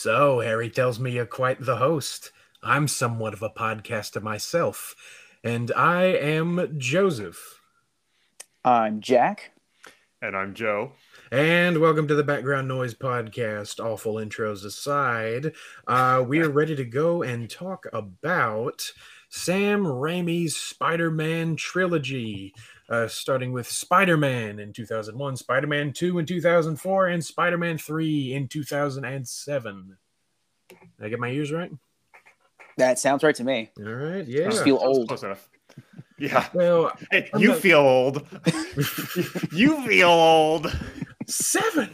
So, 0.00 0.38
Harry 0.38 0.70
tells 0.70 1.00
me 1.00 1.10
you're 1.10 1.26
quite 1.26 1.60
the 1.60 1.78
host. 1.78 2.30
I'm 2.62 2.86
somewhat 2.86 3.34
of 3.34 3.42
a 3.42 3.50
podcaster 3.50 4.22
myself, 4.22 4.94
and 5.42 5.72
I 5.72 6.04
am 6.04 6.76
Joseph. 6.78 7.60
I'm 8.64 9.00
Jack. 9.00 9.50
And 10.22 10.36
I'm 10.36 10.54
Joe. 10.54 10.92
And 11.32 11.78
welcome 11.78 12.06
to 12.06 12.14
the 12.14 12.22
Background 12.22 12.68
Noise 12.68 12.94
Podcast. 12.94 13.84
Awful 13.84 14.14
intros 14.14 14.64
aside, 14.64 15.54
uh, 15.88 16.24
we 16.24 16.38
are 16.42 16.48
ready 16.48 16.76
to 16.76 16.84
go 16.84 17.24
and 17.24 17.50
talk 17.50 17.84
about 17.92 18.92
Sam 19.30 19.82
Raimi's 19.82 20.56
Spider 20.56 21.10
Man 21.10 21.56
trilogy, 21.56 22.54
uh, 22.88 23.06
starting 23.08 23.52
with 23.52 23.68
Spider 23.68 24.16
Man 24.16 24.58
in 24.58 24.72
2001, 24.72 25.36
Spider 25.36 25.66
Man 25.66 25.92
2 25.92 26.18
in 26.18 26.26
2004, 26.26 27.06
and 27.08 27.24
Spider 27.24 27.58
Man 27.58 27.76
3 27.78 28.32
in 28.34 28.48
2007. 28.48 29.96
Did 30.68 30.78
I 31.00 31.08
get 31.08 31.18
my 31.20 31.28
years 31.28 31.52
right? 31.52 31.70
That 32.76 32.98
sounds 32.98 33.22
right 33.24 33.34
to 33.34 33.44
me. 33.44 33.70
All 33.78 33.84
right. 33.92 34.26
Yeah. 34.26 34.46
I 34.46 34.50
just 34.50 34.64
feel 34.64 34.78
old. 34.80 35.08
Close 35.08 35.22
enough. 35.22 35.48
Yeah. 36.20 36.48
Well, 36.52 36.90
Hey, 37.12 37.30
you 37.38 37.48
not- 37.50 37.58
feel 37.58 37.78
old. 37.78 38.26
you 39.52 39.86
feel 39.86 40.08
old. 40.08 40.76
seven. 41.28 41.90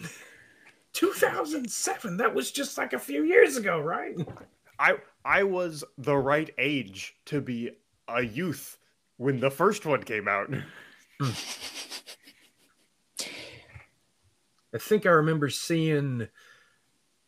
2007. 0.94 2.16
That 2.16 2.34
was 2.34 2.50
just 2.50 2.78
like 2.78 2.94
a 2.94 2.98
few 2.98 3.24
years 3.24 3.58
ago, 3.58 3.78
right? 3.80 4.16
I 4.78 4.94
I 5.26 5.42
was 5.42 5.84
the 5.98 6.16
right 6.16 6.48
age 6.56 7.16
to 7.26 7.42
be 7.42 7.72
a 8.08 8.22
youth 8.22 8.78
when 9.18 9.40
the 9.40 9.50
first 9.50 9.84
one 9.84 10.02
came 10.02 10.26
out. 10.26 10.50
Hmm. 11.20 11.30
I 14.74 14.78
think 14.78 15.06
I 15.06 15.10
remember 15.10 15.48
seeing 15.50 16.26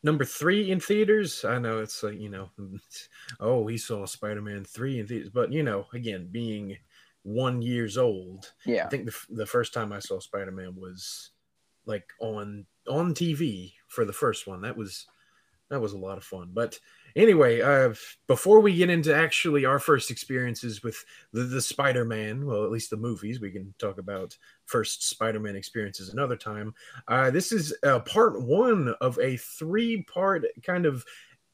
number 0.03 0.25
three 0.25 0.69
in 0.69 0.79
theaters. 0.79 1.45
I 1.45 1.59
know 1.59 1.79
it's 1.79 2.03
like, 2.03 2.19
you 2.19 2.29
know, 2.29 2.49
oh, 3.39 3.61
we 3.61 3.77
saw 3.77 4.05
Spider 4.05 4.41
Man 4.41 4.65
3 4.65 4.99
in 4.99 5.07
theaters. 5.07 5.29
But, 5.29 5.51
you 5.51 5.63
know, 5.63 5.85
again, 5.93 6.27
being 6.31 6.77
one 7.23 7.61
years 7.61 7.97
old, 7.97 8.51
yeah. 8.65 8.85
I 8.85 8.89
think 8.89 9.05
the, 9.05 9.15
the 9.29 9.45
first 9.45 9.73
time 9.73 9.93
I 9.93 9.99
saw 9.99 10.19
Spider 10.19 10.51
Man 10.51 10.75
was 10.75 11.31
like 11.85 12.09
on 12.19 12.65
on 12.87 13.13
TV 13.13 13.73
for 13.87 14.05
the 14.05 14.13
first 14.13 14.45
one. 14.47 14.61
That 14.61 14.77
was 14.77 15.07
that 15.69 15.81
was 15.81 15.93
a 15.93 15.97
lot 15.97 16.17
of 16.17 16.23
fun. 16.23 16.51
But 16.53 16.79
anyway, 17.17 17.61
uh, 17.61 17.93
before 18.27 18.61
we 18.61 18.75
get 18.75 18.89
into 18.89 19.13
actually 19.13 19.65
our 19.65 19.79
first 19.79 20.11
experiences 20.11 20.83
with 20.83 21.03
the, 21.33 21.43
the 21.43 21.61
Spider 21.61 22.05
Man, 22.05 22.45
well, 22.45 22.63
at 22.63 22.71
least 22.71 22.89
the 22.89 22.97
movies, 22.97 23.41
we 23.41 23.51
can 23.51 23.73
talk 23.79 23.97
about 23.97 24.37
first 24.65 25.09
Spider 25.09 25.39
Man 25.39 25.55
experiences 25.55 26.09
another 26.09 26.37
time. 26.37 26.73
Uh, 27.07 27.29
this 27.31 27.51
is 27.51 27.75
uh, 27.83 27.99
part 27.99 28.41
one 28.41 28.93
of 29.01 29.19
a 29.19 29.37
three 29.37 30.03
part 30.03 30.45
kind 30.63 30.85
of 30.85 31.03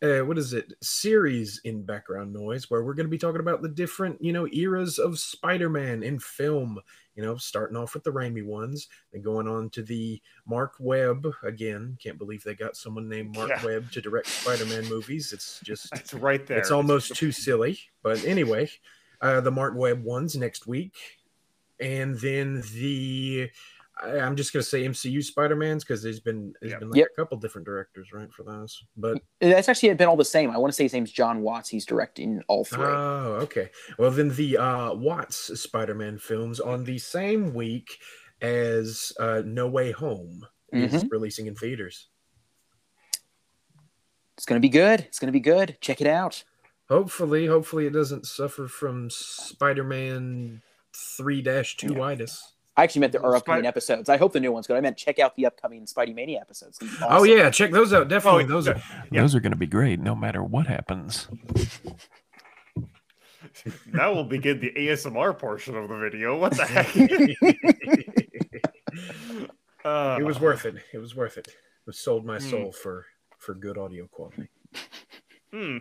uh, 0.03 0.19
what 0.19 0.37
is 0.37 0.51
it 0.51 0.73
series 0.81 1.61
in 1.63 1.81
background 1.81 2.33
noise 2.33 2.69
where 2.69 2.83
we're 2.83 2.93
going 2.93 3.05
to 3.05 3.11
be 3.11 3.17
talking 3.17 3.39
about 3.39 3.61
the 3.61 3.69
different 3.69 4.21
you 4.21 4.33
know 4.33 4.47
eras 4.51 4.99
of 4.99 5.17
spider-man 5.17 6.03
in 6.03 6.19
film 6.19 6.77
you 7.15 7.23
know 7.23 7.35
starting 7.35 7.77
off 7.77 7.93
with 7.93 8.03
the 8.03 8.11
Raimi 8.11 8.43
ones 8.43 8.87
then 9.11 9.21
going 9.21 9.47
on 9.47 9.69
to 9.71 9.83
the 9.83 10.21
Marc 10.47 10.73
Webb 10.79 11.27
again 11.43 11.97
can't 12.01 12.17
believe 12.17 12.43
they 12.43 12.55
got 12.55 12.75
someone 12.75 13.07
named 13.07 13.35
Marc 13.35 13.49
Yeah. 13.49 13.65
webb 13.65 13.91
to 13.91 14.01
direct 14.01 14.27
spider-man 14.27 14.87
movies 14.89 15.31
it's 15.33 15.59
just 15.63 15.93
It's 15.93 16.13
right 16.13 16.45
there. 16.47 16.57
it's 16.57 16.71
almost 16.71 17.15
too 17.15 17.31
silly 17.31 17.79
but 18.01 18.23
anyway 18.25 18.69
uh 19.21 19.41
the 19.41 19.51
Marc 19.51 19.75
Webb 19.75 20.03
ones 20.03 20.35
next 20.35 20.65
week 20.67 20.93
and 21.79 22.15
then 22.19 22.61
the 22.73 23.49
I- 24.01 24.19
i'm 24.19 24.35
just 24.35 24.53
going 24.53 24.63
to 24.63 24.69
say 24.69 24.83
mcu 24.85 25.23
spider-mans 25.23 25.83
because 25.83 26.01
there's 26.01 26.19
been 26.19 26.53
there's 26.61 26.71
Yep. 26.71 26.79
been 26.79 26.89
like 26.89 26.97
Yep. 26.99 27.07
a 27.17 27.21
couple 27.21 27.37
different 27.37 27.65
directors 27.65 28.11
right 28.13 28.31
for 28.31 28.43
those 28.43 28.83
but 28.97 29.19
That's 29.41 29.69
actually 29.69 29.93
been 29.95 30.07
all 30.07 30.15
the 30.17 30.25
same. 30.25 30.49
I 30.51 30.57
want 30.57 30.71
to 30.71 30.75
say 30.75 30.83
his 30.83 30.93
name's 30.93 31.11
Jon 31.11 31.41
Watts. 31.41 31.69
He's 31.69 31.85
directing 31.85 32.41
all 32.47 32.63
three. 32.65 32.83
Oh, 32.85 33.39
okay. 33.43 33.69
Well, 33.99 34.09
then 34.11 34.29
the 34.29 34.57
uh, 34.57 34.93
Watts 34.93 35.59
Spider-Man 35.61 36.17
films 36.19 36.59
on 36.61 36.85
the 36.85 36.97
same 36.97 37.53
week 37.53 37.97
as 38.41 39.11
uh, 39.19 39.41
No 39.45 39.67
Way 39.67 39.91
Home 39.91 40.45
is 40.71 41.05
releasing 41.11 41.45
in 41.47 41.55
theaters. 41.55 42.07
it's 44.37 44.45
going 44.45 44.59
to 44.61 44.65
be 44.65 44.69
good. 44.69 45.01
It's 45.01 45.19
going 45.19 45.27
to 45.27 45.31
be 45.33 45.39
good. 45.39 45.77
Check 45.81 46.01
it 46.01 46.07
out. 46.07 46.43
Hopefully, 46.89 47.45
hopefully 47.47 47.85
it 47.85 47.93
doesn't 47.93 48.25
suffer 48.25 48.67
from 48.67 49.09
Spider-Man 49.09 50.61
three 50.95 51.41
dash 51.41 51.75
two 51.77 52.01
itis. 52.01 52.52
I 52.75 52.83
actually 52.83 53.01
meant 53.01 53.11
there 53.13 53.23
are 53.23 53.31
Spi- 53.33 53.37
upcoming 53.37 53.65
episodes. 53.67 54.09
I 54.09 54.17
hope 54.17 54.33
the 54.33 54.39
new 54.39 54.51
one's 54.51 54.65
good. 54.67 54.75
I 54.77 54.81
meant 54.81 54.97
check 54.97 55.19
out 55.19 55.35
the 55.35 55.45
upcoming 55.45 55.85
Spidey 55.85 56.15
Mania 56.15 56.39
episodes. 56.41 56.79
It's 56.81 56.91
Oh 57.07 57.23
yeah, 57.23 57.49
check 57.51 57.71
those 57.71 57.93
out. 57.93 58.07
Definitely, 58.07 58.45
Oh, 58.45 58.47
those 58.47 58.67
are. 58.67 58.81
Yeah. 59.11 59.21
Those 59.21 59.35
are 59.35 59.39
going 59.39 59.51
to 59.51 59.57
be 59.57 59.67
great 59.67 59.99
no 59.99 60.15
matter 60.15 60.43
what 60.43 60.65
happens. 60.67 61.27
now 63.91 64.11
we'll 64.13 64.23
begin 64.23 64.59
the 64.59 64.71
ASMR 64.71 65.37
portion 65.37 65.75
of 65.75 65.87
the 65.87 65.97
video. 65.97 66.37
What 66.37 66.55
the 66.57 66.65
heck? 66.65 66.87
Uh, 69.85 70.15
it 70.17 70.23
was 70.23 70.39
worth 70.39 70.65
it. 70.65 70.75
It 70.93 70.97
was 70.99 71.13
worth 71.13 71.37
it. 71.37 71.49
It 71.87 71.93
sold 71.95 72.25
my 72.25 72.37
Hmm. 72.37 72.49
soul 72.49 72.71
for 72.71 73.05
for 73.37 73.53
good 73.53 73.77
audio 73.77 74.07
quality. 74.07 74.47
Hmm. 75.51 75.77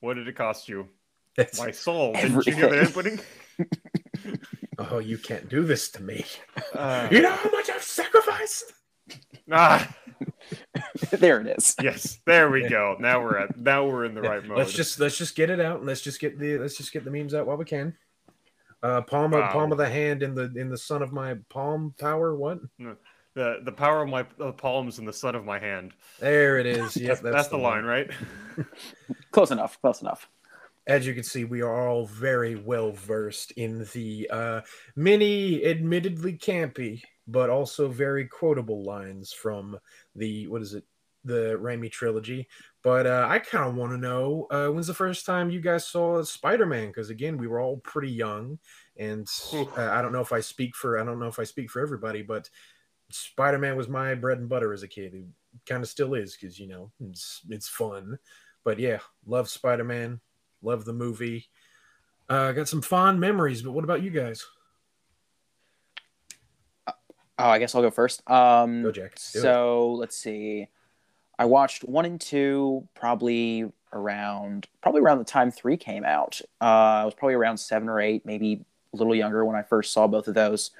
What 0.00 0.14
did 0.14 0.26
it 0.26 0.34
cost 0.34 0.70
you? 0.70 0.88
It's- 1.36 1.58
My 1.58 1.70
soul. 1.70 2.14
Didn't 2.14 2.46
you 2.46 2.54
hear 2.54 2.70
the 2.70 2.76
inputting? 2.86 3.20
Oh, 4.78 4.98
you 4.98 5.18
can't 5.18 5.48
do 5.48 5.64
this 5.64 5.90
to 5.90 6.02
me. 6.02 6.24
Uh, 6.74 7.08
You 7.10 7.22
know 7.22 7.32
how 7.32 7.50
much 7.50 7.70
I've 7.70 7.82
sacrificed. 7.82 8.72
ah, 9.50 9.88
there 11.10 11.40
it 11.40 11.46
is. 11.58 11.74
yes. 11.82 12.18
There 12.26 12.50
we 12.50 12.68
go. 12.68 12.96
Now 12.98 13.22
we're 13.22 13.38
at. 13.38 13.56
Now 13.58 13.86
we're 13.86 14.04
in 14.04 14.14
the 14.14 14.22
right 14.22 14.44
mode. 14.44 14.58
Let's 14.58 14.72
just 14.72 14.98
let's 15.00 15.16
just 15.16 15.34
get 15.34 15.50
it 15.50 15.60
out 15.60 15.78
and 15.78 15.86
let's 15.86 16.00
just 16.00 16.20
get 16.20 16.38
the 16.38 16.58
let's 16.58 16.76
just 16.76 16.92
get 16.92 17.04
the 17.04 17.10
memes 17.10 17.34
out 17.34 17.46
while 17.46 17.56
we 17.56 17.64
can. 17.64 17.96
Uh, 18.82 19.00
palm 19.02 19.32
of 19.34 19.40
Wow. 19.40 19.52
palm 19.52 19.72
of 19.72 19.78
the 19.78 19.88
hand 19.88 20.22
in 20.22 20.34
the 20.34 20.52
in 20.54 20.68
the 20.68 20.78
sun 20.78 21.02
of 21.02 21.12
my 21.12 21.34
palm 21.48 21.94
power. 21.98 22.34
What? 22.34 22.60
the 23.34 23.60
the 23.64 23.72
power 23.72 24.02
of 24.02 24.08
my 24.08 24.26
uh, 24.40 24.52
palms 24.52 24.98
in 24.98 25.04
the 25.04 25.12
sun 25.12 25.34
of 25.34 25.44
my 25.44 25.58
hand. 25.58 25.92
There 26.20 26.58
it 26.58 26.66
is. 26.66 26.96
Yep, 26.96 27.20
that's, 27.20 27.20
that's, 27.20 27.48
the, 27.48 27.56
line, 27.56 27.84
right? 27.84 28.10
Close 29.30 29.50
enough. 29.50 29.80
Close 29.80 30.02
enough. 30.02 30.28
As 30.88 31.06
you 31.06 31.12
can 31.12 31.22
see, 31.22 31.44
we 31.44 31.60
are 31.60 31.86
all 31.86 32.06
very 32.06 32.56
well 32.56 32.92
versed 32.92 33.52
in 33.52 33.86
the 33.92 34.26
uh, 34.30 34.62
many, 34.96 35.62
admittedly 35.66 36.38
campy, 36.38 37.02
but 37.26 37.50
also 37.50 37.88
very 37.88 38.26
quotable 38.26 38.82
lines 38.82 39.30
from 39.30 39.78
the 40.16 40.46
what 40.46 40.62
is 40.62 40.72
it, 40.72 40.84
the 41.24 41.58
Raimi 41.60 41.92
trilogy. 41.92 42.48
But 42.82 43.06
uh, 43.06 43.26
I 43.28 43.38
kind 43.38 43.68
of 43.68 43.74
want 43.74 43.92
to 43.92 43.98
know 43.98 44.46
uh, 44.50 44.68
when's 44.68 44.86
the 44.86 44.94
first 44.94 45.26
time 45.26 45.50
you 45.50 45.60
guys 45.60 45.86
saw 45.86 46.22
Spider 46.22 46.64
Man? 46.64 46.86
Because 46.86 47.10
again, 47.10 47.36
we 47.36 47.48
were 47.48 47.60
all 47.60 47.76
pretty 47.78 48.10
young, 48.10 48.58
and 48.96 49.28
uh, 49.52 49.66
I 49.76 50.00
don't 50.00 50.12
know 50.12 50.22
if 50.22 50.32
I 50.32 50.40
speak 50.40 50.74
for 50.74 50.98
I 50.98 51.04
don't 51.04 51.20
know 51.20 51.26
if 51.26 51.38
I 51.38 51.44
speak 51.44 51.70
for 51.70 51.82
everybody, 51.82 52.22
but 52.22 52.48
Spider 53.10 53.58
Man 53.58 53.76
was 53.76 53.88
my 53.88 54.14
bread 54.14 54.38
and 54.38 54.48
butter 54.48 54.72
as 54.72 54.82
a 54.84 54.88
kid. 54.88 55.12
It 55.12 55.26
kind 55.66 55.82
of 55.82 55.88
still 55.90 56.14
is 56.14 56.34
because 56.34 56.58
you 56.58 56.66
know 56.66 56.90
it's 56.98 57.42
it's 57.50 57.68
fun. 57.68 58.18
But 58.64 58.78
yeah, 58.78 59.00
love 59.26 59.50
Spider 59.50 59.84
Man. 59.84 60.20
Love 60.62 60.84
the 60.84 60.92
movie. 60.92 61.48
Uh, 62.28 62.52
got 62.52 62.68
some 62.68 62.82
fond 62.82 63.20
memories, 63.20 63.62
but 63.62 63.72
what 63.72 63.84
about 63.84 64.02
you 64.02 64.10
guys? 64.10 64.44
Oh, 66.86 67.48
I 67.48 67.58
guess 67.58 67.74
I'll 67.74 67.82
go 67.82 67.90
first. 67.90 68.28
Um, 68.28 68.82
Go, 68.82 68.90
Jack. 68.90 69.14
Do 69.14 69.38
it. 69.38 69.42
so 69.42 69.92
let's 69.92 70.16
see. 70.16 70.66
I 71.38 71.44
watched 71.44 71.84
one 71.84 72.04
and 72.04 72.20
two 72.20 72.88
probably 72.94 73.70
around 73.92 74.66
probably 74.82 75.00
around 75.00 75.18
the 75.18 75.24
time 75.24 75.50
three 75.52 75.76
came 75.76 76.04
out. 76.04 76.40
Uh, 76.60 76.64
I 76.64 77.04
was 77.04 77.14
probably 77.14 77.34
around 77.34 77.58
seven 77.58 77.88
or 77.88 78.00
eight, 78.00 78.26
maybe 78.26 78.64
a 78.92 78.96
little 78.96 79.14
younger 79.14 79.44
when 79.44 79.54
I 79.54 79.62
first 79.62 79.92
saw 79.92 80.08
both 80.08 80.26
of 80.26 80.34
those. 80.34 80.72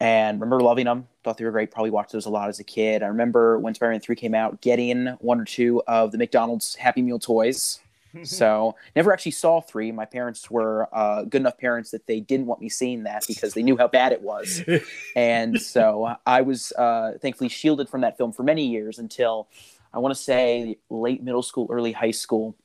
And 0.00 0.40
remember 0.40 0.64
loving 0.64 0.86
them. 0.86 1.06
Thought 1.22 1.38
they 1.38 1.44
were 1.44 1.52
great. 1.52 1.70
Probably 1.70 1.90
watched 1.90 2.10
those 2.10 2.26
a 2.26 2.30
lot 2.30 2.48
as 2.48 2.58
a 2.58 2.64
kid. 2.64 3.04
I 3.04 3.06
remember 3.06 3.60
when 3.60 3.72
Spider-Man 3.74 4.00
three 4.00 4.16
came 4.16 4.34
out, 4.34 4.60
getting 4.60 5.06
one 5.20 5.40
or 5.40 5.44
two 5.44 5.80
of 5.86 6.10
the 6.10 6.18
McDonald's 6.18 6.74
Happy 6.74 7.00
Meal 7.00 7.20
toys. 7.20 7.78
So 8.24 8.74
never 8.96 9.12
actually 9.12 9.32
saw 9.32 9.60
three. 9.60 9.92
My 9.92 10.04
parents 10.04 10.50
were 10.50 10.88
uh, 10.92 11.22
good 11.22 11.42
enough 11.42 11.58
parents 11.58 11.90
that 11.90 12.06
they 12.06 12.20
didn't 12.20 12.46
want 12.46 12.60
me 12.60 12.68
seeing 12.68 13.04
that 13.04 13.24
because 13.26 13.54
they 13.54 13.62
knew 13.62 13.76
how 13.76 13.88
bad 13.88 14.12
it 14.12 14.22
was 14.22 14.62
and 15.16 15.60
so 15.60 16.14
I 16.26 16.42
was 16.42 16.72
uh, 16.72 17.12
thankfully 17.20 17.48
shielded 17.48 17.88
from 17.88 18.00
that 18.00 18.16
film 18.16 18.32
for 18.32 18.42
many 18.42 18.66
years 18.66 18.98
until 18.98 19.48
I 19.92 19.98
want 19.98 20.14
to 20.14 20.20
say 20.20 20.78
late 20.90 21.22
middle 21.22 21.42
school, 21.42 21.68
early 21.70 21.92
high 21.92 22.10
school. 22.10 22.56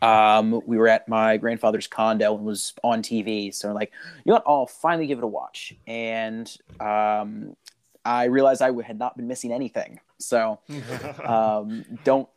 Um, 0.00 0.62
we 0.66 0.78
were 0.78 0.88
at 0.88 1.08
my 1.08 1.36
grandfather's 1.36 1.86
condo 1.86 2.36
and 2.36 2.44
was 2.44 2.72
on 2.82 3.02
TV. 3.02 3.52
So 3.54 3.72
like, 3.72 3.92
you 4.24 4.30
know 4.30 4.34
what? 4.34 4.44
I'll 4.46 4.66
finally 4.66 5.06
give 5.06 5.18
it 5.18 5.24
a 5.24 5.28
watch. 5.28 5.74
And 5.86 6.50
um, 6.80 7.56
I 8.04 8.24
realized 8.24 8.62
I 8.62 8.70
had 8.82 8.98
not 8.98 9.16
been 9.16 9.26
missing 9.26 9.52
anything. 9.52 10.00
So 10.18 10.60
um, 11.24 11.84
don't. 12.04 12.28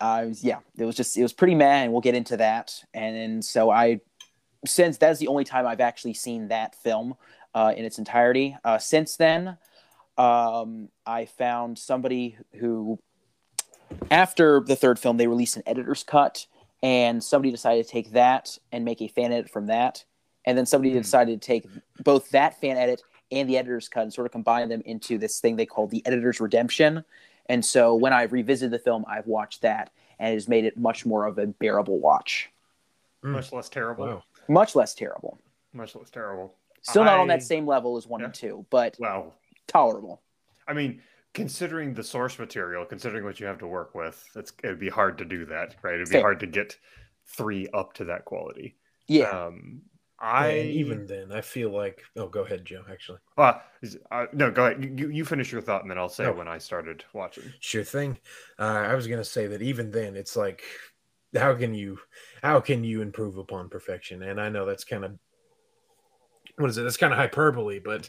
I 0.00 0.26
was 0.26 0.44
yeah. 0.44 0.58
It 0.76 0.84
was 0.84 0.96
just 0.96 1.16
it 1.16 1.22
was 1.22 1.32
pretty 1.32 1.54
mad, 1.54 1.84
and 1.84 1.92
we'll 1.92 2.00
get 2.00 2.14
into 2.14 2.36
that. 2.38 2.82
And 2.94 3.16
then 3.16 3.42
so 3.42 3.70
I, 3.70 4.00
since 4.66 4.98
that's 4.98 5.18
the 5.18 5.28
only 5.28 5.44
time 5.44 5.66
I've 5.66 5.80
actually 5.80 6.14
seen 6.14 6.48
that 6.48 6.74
film 6.74 7.14
uh, 7.54 7.72
in 7.76 7.84
its 7.84 7.98
entirety. 7.98 8.56
Uh, 8.64 8.78
since 8.78 9.16
then, 9.16 9.58
um, 10.18 10.88
I 11.06 11.26
found 11.26 11.78
somebody 11.78 12.38
who 12.58 12.98
after 14.10 14.60
the 14.60 14.76
third 14.76 14.98
film, 14.98 15.16
they 15.16 15.26
released 15.28 15.56
an 15.56 15.62
editor's 15.66 16.02
cut, 16.02 16.46
and 16.82 17.22
somebody 17.22 17.50
decided 17.50 17.84
to 17.86 17.90
take 17.90 18.12
that 18.12 18.58
and 18.72 18.84
make 18.84 19.00
a 19.00 19.08
fan 19.08 19.32
edit 19.32 19.50
from 19.50 19.66
that, 19.66 20.04
and 20.44 20.56
then 20.58 20.66
somebody 20.66 20.92
Hmm. 20.92 20.98
decided 20.98 21.40
to 21.40 21.46
take 21.46 21.66
both 22.02 22.30
that 22.30 22.60
fan 22.60 22.76
edit 22.76 23.02
and 23.32 23.48
the 23.48 23.58
editor's 23.58 23.88
cut 23.88 24.02
and 24.04 24.12
sort 24.12 24.26
of 24.26 24.32
combine 24.32 24.68
them 24.68 24.82
into 24.84 25.18
this 25.18 25.40
thing 25.40 25.56
they 25.56 25.66
call 25.66 25.86
the 25.86 26.04
editor's 26.06 26.40
redemption. 26.40 27.04
And 27.48 27.64
so 27.64 27.94
when 27.94 28.12
I 28.12 28.22
revisited 28.24 28.72
the 28.72 28.78
film, 28.78 29.04
I've 29.08 29.26
watched 29.26 29.62
that, 29.62 29.90
and 30.18 30.30
it 30.32 30.34
has 30.34 30.48
made 30.48 30.64
it 30.64 30.76
much 30.76 31.06
more 31.06 31.26
of 31.26 31.38
a 31.38 31.46
bearable 31.46 31.98
watch, 31.98 32.50
Mm. 33.24 33.32
Much 33.32 33.52
less 33.52 33.68
terrible. 33.68 34.06
Wow. 34.06 34.22
much 34.48 34.76
less 34.76 34.94
terrible. 34.94 35.38
Much 35.72 35.94
less 35.96 36.10
terrible. 36.10 36.54
Still 36.82 37.02
not 37.04 37.18
on 37.18 37.26
that 37.28 37.42
same 37.42 37.66
level 37.66 37.96
as 37.96 38.06
one 38.06 38.20
Yeah. 38.20 38.26
and 38.26 38.34
two, 38.34 38.66
but 38.70 38.94
Well, 39.00 39.34
tolerable. 39.66 40.22
I 40.68 40.72
mean, 40.74 41.02
considering 41.32 41.94
the 41.94 42.04
source 42.04 42.38
material, 42.38 42.84
considering 42.84 43.24
what 43.24 43.40
you 43.40 43.46
have 43.46 43.58
to 43.58 43.66
work 43.66 43.94
with, 43.94 44.24
it's 44.36 44.52
it'd 44.62 44.78
be 44.78 44.88
hard 44.90 45.18
to 45.18 45.24
do 45.24 45.44
that, 45.46 45.76
right? 45.82 45.94
It'd 45.94 46.08
be 46.08 46.12
Fair. 46.12 46.20
hard 46.20 46.40
to 46.40 46.46
get 46.46 46.78
three 47.24 47.66
up 47.74 47.94
to 47.94 48.04
that 48.04 48.24
quality. 48.26 48.76
Yeah. 49.08 49.30
Um, 49.30 49.82
I 50.18 50.48
And 50.48 50.72
even 50.72 51.06
then, 51.06 51.32
I 51.32 51.40
feel 51.40 51.70
like. 51.70 52.02
Oh, 52.16 52.28
go 52.28 52.42
ahead, 52.44 52.64
Joe. 52.64 52.84
Actually, 52.90 53.18
Uh, 53.36 53.60
uh, 54.10 54.26
no, 54.32 54.50
go 54.50 54.66
ahead. 54.66 54.98
You, 54.98 55.10
you 55.10 55.24
finish 55.24 55.52
your 55.52 55.60
thought, 55.60 55.82
and 55.82 55.90
then 55.90 55.98
I'll 55.98 56.08
say 56.08 56.26
Oh. 56.26 56.32
when 56.32 56.48
I 56.48 56.58
started 56.58 57.04
watching. 57.12 57.52
sure 57.60 57.84
thing. 57.84 58.18
Uh, 58.58 58.62
I 58.62 58.94
was 58.94 59.06
gonna 59.06 59.24
say 59.24 59.46
that 59.48 59.62
even 59.62 59.90
then, 59.90 60.16
it's 60.16 60.36
like, 60.36 60.62
how 61.34 61.54
can 61.54 61.74
you, 61.74 61.98
how 62.42 62.60
can 62.60 62.82
you 62.82 63.02
improve 63.02 63.36
upon 63.36 63.68
perfection? 63.68 64.22
And 64.22 64.40
I 64.40 64.48
know 64.48 64.64
that's 64.64 64.84
kind 64.84 65.04
of, 65.04 65.18
what 66.56 66.70
is 66.70 66.78
it? 66.78 66.82
That's 66.82 66.96
kind 66.96 67.12
of 67.12 67.18
hyperbole, 67.18 67.78
but 67.78 68.08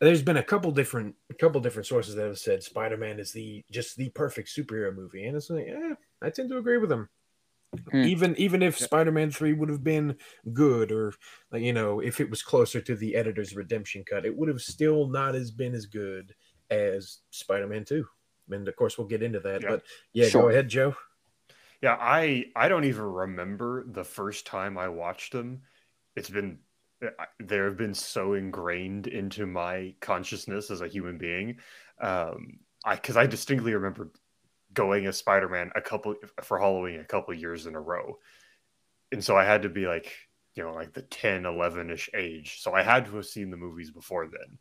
there's 0.00 0.22
been 0.22 0.36
a 0.38 0.42
couple 0.42 0.72
different, 0.72 1.14
a 1.30 1.34
couple 1.34 1.60
different 1.60 1.86
sources 1.86 2.14
that 2.16 2.26
have 2.26 2.38
said 2.38 2.62
Spider-Man 2.62 3.20
is 3.20 3.32
the 3.32 3.64
just 3.70 3.96
the 3.96 4.10
perfect 4.10 4.48
superhero 4.48 4.94
movie, 4.94 5.24
and 5.26 5.36
it's 5.36 5.48
like, 5.48 5.66
yeah, 5.68 5.94
I 6.20 6.30
tend 6.30 6.50
to 6.50 6.58
agree 6.58 6.78
with 6.78 6.90
them. 6.90 7.08
Hmm. 7.90 8.04
Even 8.04 8.36
even 8.36 8.62
if 8.62 8.80
Yeah. 8.80 8.86
Spider-Man 8.86 9.30
three 9.30 9.52
would 9.52 9.68
have 9.68 9.84
been 9.84 10.16
good, 10.52 10.92
or 10.92 11.12
like 11.50 11.62
you 11.62 11.72
know, 11.72 12.00
if 12.00 12.20
it 12.20 12.30
was 12.30 12.42
closer 12.42 12.80
to 12.80 12.96
the 12.96 13.14
editor's 13.16 13.54
redemption 13.56 14.04
cut, 14.08 14.26
it 14.26 14.36
would 14.36 14.48
have 14.48 14.60
still 14.60 15.08
not 15.08 15.34
as 15.34 15.50
been 15.50 15.74
as 15.74 15.86
good 15.86 16.34
as 16.70 17.18
Spider-Man 17.30 17.84
two. 17.84 18.06
And 18.50 18.66
of 18.68 18.76
course, 18.76 18.96
we'll 18.96 19.08
get 19.08 19.22
into 19.22 19.40
that. 19.40 19.62
Yeah. 19.62 19.68
But 19.68 19.82
yeah, 20.12 20.30
go 20.30 20.48
ahead, 20.48 20.68
Joe. 20.68 20.94
Yeah, 21.82 21.96
I 22.00 22.46
I 22.56 22.68
don't 22.68 22.84
even 22.84 23.04
remember 23.04 23.84
the 23.88 24.04
first 24.04 24.46
time 24.46 24.78
I 24.78 24.88
watched 24.88 25.32
them. 25.32 25.62
It's 26.14 26.30
been 26.30 26.58
I- 27.02 27.26
they 27.40 27.56
have 27.56 27.76
been 27.76 27.94
so 27.94 28.32
ingrained 28.34 29.06
into 29.06 29.46
my 29.46 29.94
consciousness 30.00 30.70
as 30.70 30.80
a 30.80 30.88
human 30.88 31.18
being. 31.18 31.58
Um, 32.00 32.60
I 32.84 32.94
because 32.94 33.16
I 33.16 33.26
distinctly 33.26 33.74
remember 33.74 34.10
going 34.76 35.06
as 35.06 35.16
Spider-Man 35.16 35.72
a 35.74 35.80
couple 35.80 36.14
for 36.42 36.60
Halloween 36.60 37.00
a 37.00 37.04
couple 37.04 37.34
years 37.34 37.66
in 37.66 37.74
a 37.74 37.80
row. 37.80 38.18
And 39.10 39.24
so 39.24 39.36
I 39.36 39.44
had 39.44 39.62
to 39.62 39.68
be 39.68 39.86
like, 39.86 40.12
you 40.54 40.62
know, 40.62 40.72
like 40.72 40.92
the 40.92 41.02
10, 41.02 41.42
11-ish 41.42 42.10
age. 42.14 42.60
So 42.60 42.72
I 42.72 42.82
had 42.82 43.06
to 43.06 43.16
have 43.16 43.26
seen 43.26 43.50
the 43.50 43.56
movies 43.56 43.90
before 43.90 44.28
then. 44.28 44.58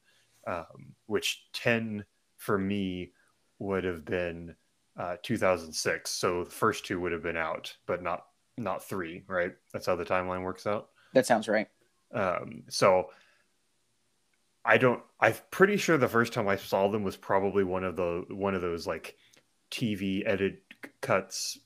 Um, 0.47 0.93
which 1.07 1.45
10 1.53 2.05
for 2.37 2.57
me 2.57 3.11
would 3.59 3.83
have 3.83 4.05
been 4.05 4.55
uh, 4.97 5.17
2006. 5.23 6.11
So 6.11 6.43
the 6.43 6.49
first 6.49 6.85
two 6.85 6.99
would 6.99 7.11
have 7.11 7.23
been 7.23 7.37
out, 7.37 7.75
but 7.85 8.03
not 8.03 8.25
not 8.57 8.83
three, 8.83 9.23
right? 9.27 9.53
That's 9.73 9.85
how 9.85 9.95
the 9.95 10.05
timeline 10.05 10.43
works 10.43 10.65
out. 10.65 10.89
That 11.13 11.25
sounds 11.25 11.47
right. 11.47 11.67
Um, 12.13 12.63
so 12.69 13.09
I 14.63 14.77
don't. 14.77 15.01
I'm 15.19 15.35
pretty 15.51 15.77
sure 15.77 15.97
the 15.97 16.07
first 16.07 16.33
time 16.33 16.47
I 16.47 16.55
saw 16.55 16.87
them 16.87 17.03
was 17.03 17.17
probably 17.17 17.63
one 17.63 17.83
of 17.83 17.95
the 17.95 18.25
one 18.29 18.55
of 18.55 18.61
those 18.61 18.87
like 18.87 19.15
TV 19.71 20.23
edit 20.25 20.61
cuts 21.01 21.59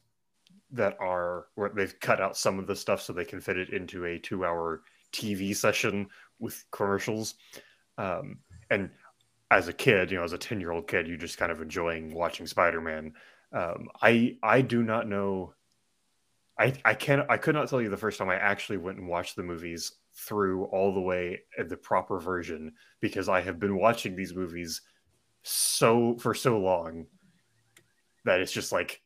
that 0.71 0.95
are 0.99 1.47
where 1.55 1.69
they've 1.69 1.99
cut 1.99 2.21
out 2.21 2.37
some 2.37 2.59
of 2.59 2.67
the 2.67 2.75
stuff 2.75 3.01
so 3.01 3.13
they 3.13 3.25
can 3.25 3.41
fit 3.41 3.57
it 3.57 3.69
into 3.69 4.05
a 4.05 4.19
two-hour 4.19 4.83
TV 5.11 5.55
session 5.55 6.07
with 6.39 6.63
commercials. 6.71 7.35
Um, 7.97 8.39
and 8.69 8.89
as 9.51 9.67
a 9.67 9.73
kid, 9.73 10.11
you 10.11 10.17
know, 10.17 10.23
as 10.23 10.33
a 10.33 10.37
ten-year-old 10.37 10.87
kid, 10.87 11.07
you're 11.07 11.17
just 11.17 11.37
kind 11.37 11.51
of 11.51 11.61
enjoying 11.61 12.13
watching 12.13 12.45
Spider-Man. 12.45 13.13
Um, 13.51 13.89
I 14.01 14.37
I 14.43 14.61
do 14.61 14.83
not 14.83 15.07
know. 15.07 15.53
I 16.59 16.73
I 16.85 16.93
can't 16.93 17.25
I 17.29 17.37
could 17.37 17.55
not 17.55 17.67
tell 17.67 17.81
you 17.81 17.89
the 17.89 17.97
first 17.97 18.19
time 18.19 18.29
I 18.29 18.35
actually 18.35 18.77
went 18.77 18.99
and 18.99 19.07
watched 19.07 19.35
the 19.35 19.43
movies 19.43 19.93
through 20.13 20.65
all 20.65 20.93
the 20.93 21.01
way 21.01 21.41
at 21.57 21.69
the 21.69 21.77
proper 21.77 22.19
version 22.19 22.73
because 22.99 23.27
I 23.27 23.41
have 23.41 23.59
been 23.59 23.77
watching 23.77 24.15
these 24.15 24.35
movies 24.35 24.81
so 25.43 26.17
for 26.19 26.33
so 26.33 26.59
long 26.59 27.07
that 28.25 28.39
it's 28.39 28.51
just 28.51 28.71
like 28.71 29.01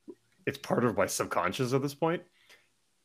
it's 0.46 0.58
part 0.58 0.84
of 0.84 0.98
my 0.98 1.06
subconscious 1.06 1.74
at 1.74 1.82
this 1.82 1.96
point. 1.96 2.22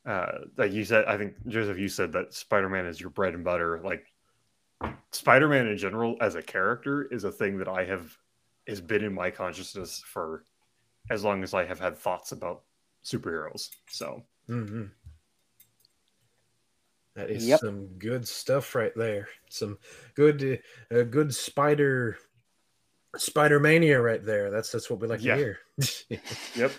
Uh, 0.05 0.39
like 0.57 0.71
you 0.71 0.83
said, 0.85 1.05
I 1.05 1.17
think 1.17 1.35
Joseph, 1.47 1.77
you 1.77 1.87
said 1.89 2.11
that 2.13 2.33
Spider-Man 2.33 2.85
is 2.85 2.99
your 2.99 3.09
bread 3.09 3.33
and 3.33 3.43
butter. 3.43 3.79
Like 3.83 4.07
Spider-Man 5.11 5.67
in 5.67 5.77
general 5.77 6.17
as 6.21 6.35
a 6.35 6.41
character 6.41 7.03
is 7.11 7.23
a 7.23 7.31
thing 7.31 7.57
that 7.57 7.67
I 7.67 7.85
have 7.85 8.15
has 8.67 8.81
been 8.81 9.03
in 9.03 9.13
my 9.13 9.29
consciousness 9.29 10.01
for 10.05 10.43
as 11.09 11.23
long 11.23 11.43
as 11.43 11.53
I 11.53 11.65
have 11.65 11.79
had 11.79 11.97
thoughts 11.97 12.31
about 12.31 12.63
superheroes. 13.03 13.69
So 13.89 14.23
hmm 14.47 14.85
That 17.15 17.29
is 17.31 17.47
Yep. 17.47 17.59
some 17.59 17.87
good 17.97 18.27
stuff 18.27 18.75
right 18.75 18.93
there. 18.95 19.27
Some 19.49 19.77
good, 20.15 20.61
uh, 20.91 21.03
good 21.03 21.33
spider, 21.33 22.17
spider 23.17 23.59
mania 23.59 23.99
right 24.01 24.23
there. 24.23 24.51
That's 24.51 24.71
that's 24.71 24.89
what 24.89 24.99
we 24.99 25.07
like 25.07 25.21
Yeah. 25.21 25.35
to 25.35 25.41
hear. 25.41 25.59
Yep. 26.55 26.71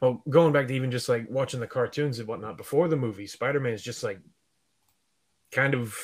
well, 0.00 0.22
going 0.28 0.52
back 0.52 0.68
to 0.68 0.74
even 0.74 0.90
just 0.90 1.08
like 1.08 1.26
watching 1.30 1.60
the 1.60 1.66
cartoons 1.66 2.18
and 2.18 2.28
whatnot 2.28 2.56
before 2.56 2.88
the 2.88 2.96
movie, 2.96 3.26
Spider 3.26 3.60
Man 3.60 3.72
is 3.72 3.82
just 3.82 4.02
like 4.02 4.20
kind 5.52 5.74
of 5.74 5.94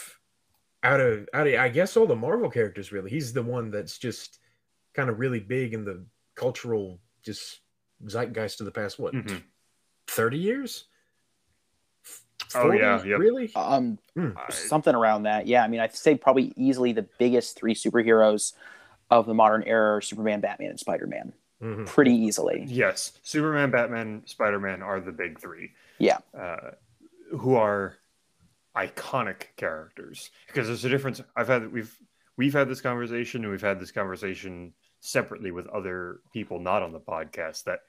out 0.82 1.00
of 1.00 1.28
out 1.32 1.46
of 1.46 1.54
I 1.54 1.68
guess 1.68 1.96
all 1.96 2.06
the 2.06 2.16
Marvel 2.16 2.50
characters 2.50 2.92
really. 2.92 3.10
He's 3.10 3.32
the 3.32 3.42
one 3.42 3.70
that's 3.70 3.98
just 3.98 4.38
kind 4.94 5.08
of 5.08 5.18
really 5.18 5.40
big 5.40 5.74
in 5.74 5.84
the 5.84 6.04
cultural 6.34 7.00
just 7.22 7.60
zeitgeist 8.06 8.60
of 8.60 8.66
the 8.66 8.72
past 8.72 8.98
what 8.98 9.14
Mhm. 9.14 9.42
30 10.08 10.38
years? 10.38 10.84
Oh, 12.54 12.70
yeah, 12.72 13.02
yep. 13.04 13.18
Really? 13.18 13.50
Um. 13.54 13.98
I- 14.18 14.50
something 14.52 14.94
around 14.94 15.22
that. 15.22 15.46
Yeah, 15.46 15.64
I 15.64 15.68
mean, 15.68 15.80
I'd 15.80 15.94
say 15.94 16.16
probably 16.16 16.52
easily 16.56 16.92
the 16.92 17.06
biggest 17.18 17.56
three 17.56 17.74
superheroes 17.74 18.52
of 19.10 19.26
the 19.26 19.32
modern 19.34 19.62
era: 19.62 19.96
are 19.96 20.00
Superman, 20.02 20.40
Batman, 20.40 20.70
and 20.70 20.78
Spider-Man. 20.80 21.32
Mhm. 21.62 21.86
Pretty 21.86 22.12
easily. 22.12 22.64
Yes, 22.66 23.18
Superman, 23.22 23.70
Batman, 23.70 24.22
Spider 24.26 24.58
Man 24.58 24.82
are 24.82 25.00
the 25.00 25.12
big 25.12 25.38
three. 25.40 25.70
Yeah. 25.98 26.18
uh, 26.36 26.72
who 27.38 27.54
are 27.54 27.96
iconic 28.76 29.44
characters. 29.56 30.30
Because 30.48 30.66
there's 30.66 30.84
a 30.84 30.88
difference. 30.88 31.20
I've 31.36 31.48
had 31.48 31.72
we've 31.72 31.96
we've 32.36 32.52
had 32.52 32.68
this 32.68 32.80
conversation, 32.80 33.42
and 33.42 33.50
we've 33.50 33.60
had 33.62 33.78
this 33.80 33.92
conversation 33.92 34.74
separately 35.00 35.50
with 35.50 35.66
other 35.68 36.20
people 36.32 36.58
not 36.58 36.82
on 36.82 36.92
the 36.92 37.00
podcast. 37.00 37.64
That 37.64 37.80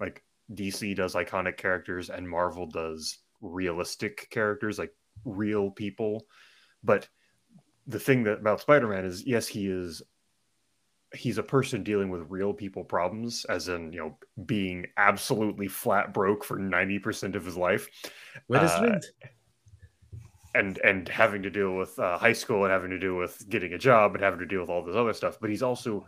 like 0.00 0.22
DC 0.52 0.96
does 0.96 1.14
iconic 1.14 1.56
characters, 1.58 2.08
and 2.10 2.28
Marvel 2.28 2.66
does 2.66 3.18
realistic 3.40 4.28
characters, 4.30 4.78
like 4.78 4.94
real 5.24 5.70
people. 5.70 6.26
But 6.82 7.08
the 7.86 8.00
thing 8.00 8.24
that 8.24 8.38
about 8.40 8.60
Spider 8.60 8.88
Man 8.88 9.04
is, 9.04 9.24
yes, 9.26 9.46
he 9.46 9.66
is 9.68 10.02
he's 11.14 11.38
a 11.38 11.42
person 11.42 11.82
dealing 11.82 12.10
with 12.10 12.30
real 12.30 12.52
people 12.52 12.84
problems 12.84 13.44
as 13.46 13.68
in 13.68 13.92
you 13.92 14.00
know 14.00 14.16
being 14.46 14.86
absolutely 14.96 15.68
flat 15.68 16.14
broke 16.14 16.44
for 16.44 16.58
90% 16.58 17.34
of 17.34 17.44
his 17.44 17.56
life. 17.56 17.88
What 18.46 18.62
is 18.62 18.70
Uh, 18.70 18.98
and 20.54 20.78
and 20.78 21.08
having 21.08 21.42
to 21.42 21.50
deal 21.50 21.74
with 21.76 21.98
uh, 21.98 22.18
high 22.18 22.32
school 22.32 22.64
and 22.64 22.72
having 22.72 22.90
to 22.90 22.98
deal 22.98 23.14
with 23.14 23.48
getting 23.48 23.72
a 23.72 23.78
job 23.78 24.14
and 24.14 24.22
having 24.22 24.40
to 24.40 24.46
deal 24.46 24.60
with 24.60 24.68
all 24.68 24.84
this 24.84 24.96
other 24.96 25.12
stuff. 25.12 25.38
But 25.40 25.50
he's 25.50 25.62
also 25.62 26.06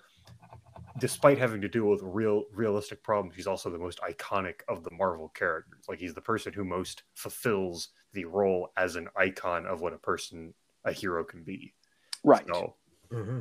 despite 0.99 1.39
having 1.39 1.61
to 1.61 1.69
deal 1.69 1.87
with 1.87 2.01
real 2.03 2.45
realistic 2.53 3.03
problems 3.03 3.35
he's 3.35 3.47
also 3.47 3.69
the 3.69 3.79
most 3.79 4.01
iconic 4.01 4.61
of 4.69 4.85
the 4.85 4.91
marvel 4.93 5.29
characters. 5.31 5.85
Like 5.89 5.99
he's 5.99 6.15
the 6.15 6.21
person 6.21 6.53
who 6.53 6.65
most 6.65 7.03
fulfills 7.15 7.89
the 8.13 8.27
role 8.27 8.71
as 8.77 8.97
an 8.97 9.09
icon 9.17 9.67
of 9.67 9.81
what 9.81 9.93
a 9.93 9.99
person 9.99 10.55
a 10.85 10.93
hero 10.93 11.25
can 11.25 11.43
be. 11.43 11.75
Right. 12.23 12.45
so 12.47 12.75
hmm 13.11 13.41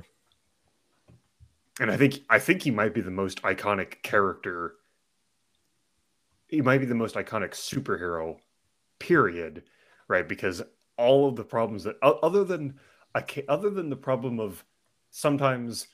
and 1.80 1.92
I 1.92 1.98
think 1.98 2.20
I 2.30 2.40
think 2.40 2.62
he 2.62 2.72
might 2.72 2.94
be 2.94 3.02
the 3.02 3.12
most 3.12 3.42
iconic 3.44 4.02
character. 4.04 4.76
He 6.48 6.62
might 6.62 6.80
be 6.80 6.86
the 6.86 6.96
most 6.96 7.16
iconic 7.16 7.52
superhero, 7.52 8.38
period, 9.00 9.64
right? 10.08 10.28
Because 10.28 10.62
all 10.98 11.28
of 11.28 11.36
the 11.36 11.44
problems 11.44 11.84
that 11.84 11.96
other 12.04 12.44
than 12.44 12.80
other 13.48 13.70
than 13.70 13.90
the 13.90 13.96
problem 13.96 14.40
of 14.40 14.64
sometimes 15.10 15.88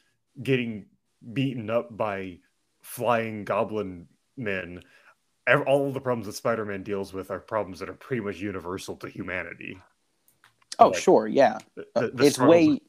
getting 0.44 0.86
beaten 1.34 1.70
up 1.70 1.96
by 1.96 2.40
flying 2.82 3.44
goblin 3.46 4.08
men, 4.38 4.82
all 5.68 5.88
of 5.88 5.94
the 5.94 6.00
problems 6.00 6.28
that 6.28 6.34
Spider-Man 6.34 6.84
deals 6.84 7.14
with 7.14 7.32
are 7.32 7.40
problems 7.40 7.80
that 7.80 7.90
are 7.90 7.94
pretty 7.94 8.22
much 8.22 8.38
universal 8.40 8.96
to 8.98 9.10
humanity. 9.10 9.78
Oh, 10.78 10.90
Like, 10.90 11.02
sure. 11.02 11.28
Yeah. 11.28 11.58
The- 11.76 12.12
the- 12.14 12.26
it's 12.26 12.40
way. 12.40 12.80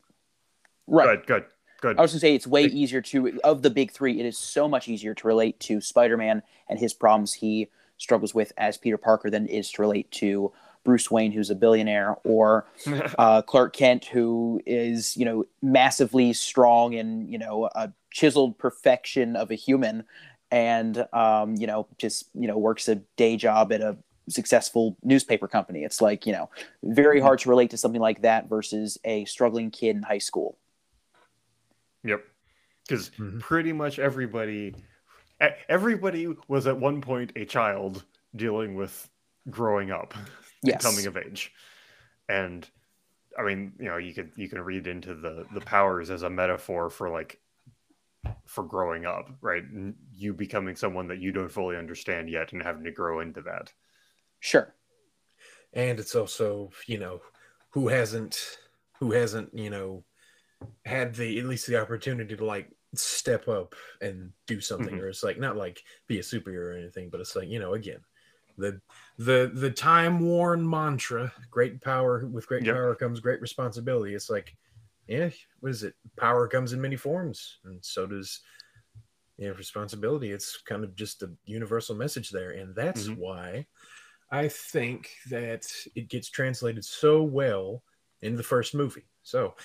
Right. 0.86 1.18
Good, 1.18 1.26
good. 1.26 1.44
Good. 1.80 1.98
I 1.98 2.02
was 2.02 2.12
gonna 2.12 2.20
say 2.20 2.34
it's 2.34 2.46
way 2.46 2.64
easier 2.64 3.00
to 3.02 3.40
of 3.42 3.62
the 3.62 3.70
big 3.70 3.92
three. 3.92 4.18
It 4.20 4.26
is 4.26 4.38
so 4.38 4.68
much 4.68 4.88
easier 4.88 5.14
to 5.14 5.26
relate 5.26 5.58
to 5.60 5.80
Spider-Man 5.80 6.42
and 6.68 6.78
his 6.78 6.94
problems 6.94 7.34
he 7.34 7.68
struggles 7.98 8.34
with 8.34 8.52
as 8.56 8.76
Peter 8.76 8.96
Parker 8.96 9.30
than 9.30 9.46
it 9.46 9.52
is 9.52 9.70
to 9.72 9.82
relate 9.82 10.10
to 10.12 10.52
Bruce 10.84 11.10
Wayne, 11.10 11.32
who's 11.32 11.50
a 11.50 11.54
billionaire, 11.54 12.16
or 12.24 12.66
uh, 13.18 13.42
Clark 13.42 13.74
Kent, 13.74 14.06
who 14.06 14.60
is 14.66 15.16
you 15.16 15.24
know 15.24 15.44
massively 15.62 16.32
strong 16.32 16.94
and 16.94 17.30
you 17.30 17.38
know 17.38 17.68
a 17.74 17.92
chiseled 18.10 18.58
perfection 18.58 19.36
of 19.36 19.50
a 19.50 19.54
human, 19.54 20.04
and 20.50 21.06
um, 21.12 21.56
you 21.56 21.66
know 21.66 21.86
just 21.98 22.28
you 22.34 22.48
know 22.48 22.58
works 22.58 22.88
a 22.88 22.96
day 23.16 23.36
job 23.36 23.72
at 23.72 23.80
a 23.80 23.96
successful 24.28 24.96
newspaper 25.02 25.48
company. 25.48 25.84
It's 25.84 26.00
like 26.00 26.26
you 26.26 26.32
know 26.32 26.50
very 26.82 27.20
hard 27.20 27.40
to 27.40 27.50
relate 27.50 27.70
to 27.70 27.76
something 27.76 28.00
like 28.00 28.22
that 28.22 28.48
versus 28.48 28.98
a 29.04 29.24
struggling 29.26 29.70
kid 29.70 29.96
in 29.96 30.02
high 30.02 30.18
school. 30.18 30.56
Yep. 32.04 32.24
Because 32.86 33.10
Mhm. 33.10 33.40
pretty 33.40 33.72
much 33.72 33.98
everybody, 33.98 34.74
everybody 35.68 36.34
was 36.48 36.66
at 36.66 36.76
one 36.78 37.00
point 37.00 37.32
a 37.36 37.44
child 37.44 38.04
dealing 38.36 38.74
with 38.74 39.08
growing 39.48 39.90
up, 39.90 40.14
Yes. 40.62 40.82
coming 40.82 41.06
of 41.06 41.16
age, 41.16 41.52
and 42.28 42.68
I 43.38 43.42
mean, 43.42 43.74
you 43.78 43.86
know, 43.86 43.96
you 43.96 44.12
could 44.12 44.32
you 44.36 44.48
can 44.48 44.60
read 44.60 44.86
into 44.86 45.14
the 45.14 45.46
the 45.54 45.60
powers 45.60 46.10
as 46.10 46.22
a 46.22 46.30
metaphor 46.30 46.90
for 46.90 47.08
like 47.08 47.40
for 48.44 48.64
growing 48.64 49.06
up, 49.06 49.30
right? 49.40 49.64
You 50.12 50.34
becoming 50.34 50.76
someone 50.76 51.08
that 51.08 51.18
you 51.20 51.32
don't 51.32 51.48
fully 51.48 51.76
understand 51.76 52.28
yet, 52.28 52.52
and 52.52 52.62
having 52.62 52.84
to 52.84 52.90
grow 52.92 53.20
into 53.20 53.40
that. 53.42 53.72
Sure. 54.40 54.74
and 55.72 56.00
it's 56.00 56.16
also 56.16 56.70
you 56.86 56.98
know 56.98 57.22
who 57.70 57.86
hasn't 57.88 58.58
who 58.98 59.12
hasn't 59.12 59.54
you 59.54 59.70
know 59.70 60.04
had 60.84 61.14
the 61.14 61.38
at 61.38 61.46
least 61.46 61.66
the 61.66 61.80
opportunity 61.80 62.36
to 62.36 62.44
like 62.44 62.70
step 62.94 63.48
up 63.48 63.74
and 64.00 64.32
do 64.46 64.60
something 64.60 64.94
Mhm. 64.94 65.00
or 65.00 65.08
it's 65.08 65.22
like 65.22 65.38
not 65.38 65.56
like 65.56 65.82
be 66.08 66.18
a 66.18 66.22
superhero 66.22 66.72
or 66.74 66.76
anything 66.76 67.08
but 67.10 67.20
it's 67.20 67.36
like 67.36 67.48
you 67.48 67.58
know 67.60 67.74
again 67.74 68.00
the 68.56 68.80
the 69.18 69.50
the 69.54 69.70
time 69.70 70.20
worn 70.20 70.68
mantra 70.68 71.32
great 71.50 71.80
power 71.80 72.26
with 72.26 72.46
great 72.48 72.64
Yep. 72.64 72.74
power 72.74 72.94
comes 72.94 73.20
great 73.20 73.40
responsibility 73.40 74.14
it's 74.14 74.28
like 74.30 74.56
yeah 75.06 75.30
what 75.60 75.70
is 75.70 75.82
it 75.84 75.94
power 76.16 76.48
comes 76.48 76.72
in 76.72 76.80
many 76.80 76.96
forms 76.96 77.58
and 77.64 77.84
so 77.84 78.06
does 78.06 78.40
yeah 79.38 79.50
responsibility 79.50 80.30
it's 80.32 80.60
kind 80.62 80.84
of 80.84 80.94
just 80.94 81.22
a 81.22 81.30
universal 81.44 81.94
message 81.94 82.30
there 82.30 82.50
and 82.52 82.74
that's 82.74 83.06
Mhm. 83.06 83.16
why 83.16 83.66
I 84.32 84.48
think 84.48 85.10
that 85.30 85.66
it 85.94 86.08
gets 86.08 86.30
translated 86.30 86.84
so 86.84 87.22
well 87.22 87.84
in 88.22 88.36
the 88.36 88.42
first 88.44 88.74
movie. 88.74 89.08
So 89.22 89.56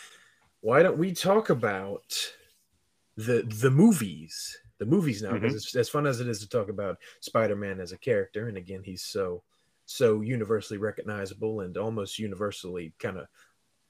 why 0.65 0.81
don't 0.81 0.97
we 0.97 1.11
talk 1.11 1.51
about 1.51 2.11
the 3.17 3.43
the 3.61 3.69
movies? 3.69 4.57
The 4.79 4.87
movies 4.87 5.21
now, 5.21 5.33
because 5.33 5.53
it's 5.53 5.75
as 5.75 5.89
fun 5.89 6.07
as 6.07 6.19
it 6.21 6.27
is 6.27 6.39
to 6.39 6.49
talk 6.49 6.69
about 6.69 6.97
Spider-Man 7.21 7.79
as 7.79 7.91
a 7.91 7.99
character, 7.99 8.47
and 8.47 8.57
again, 8.57 8.81
he's 8.83 9.03
so 9.03 9.43
so 9.85 10.21
universally 10.21 10.79
recognizable 10.79 11.61
and 11.61 11.77
almost 11.77 12.17
universally 12.17 12.95
kind 12.97 13.19
of 13.19 13.27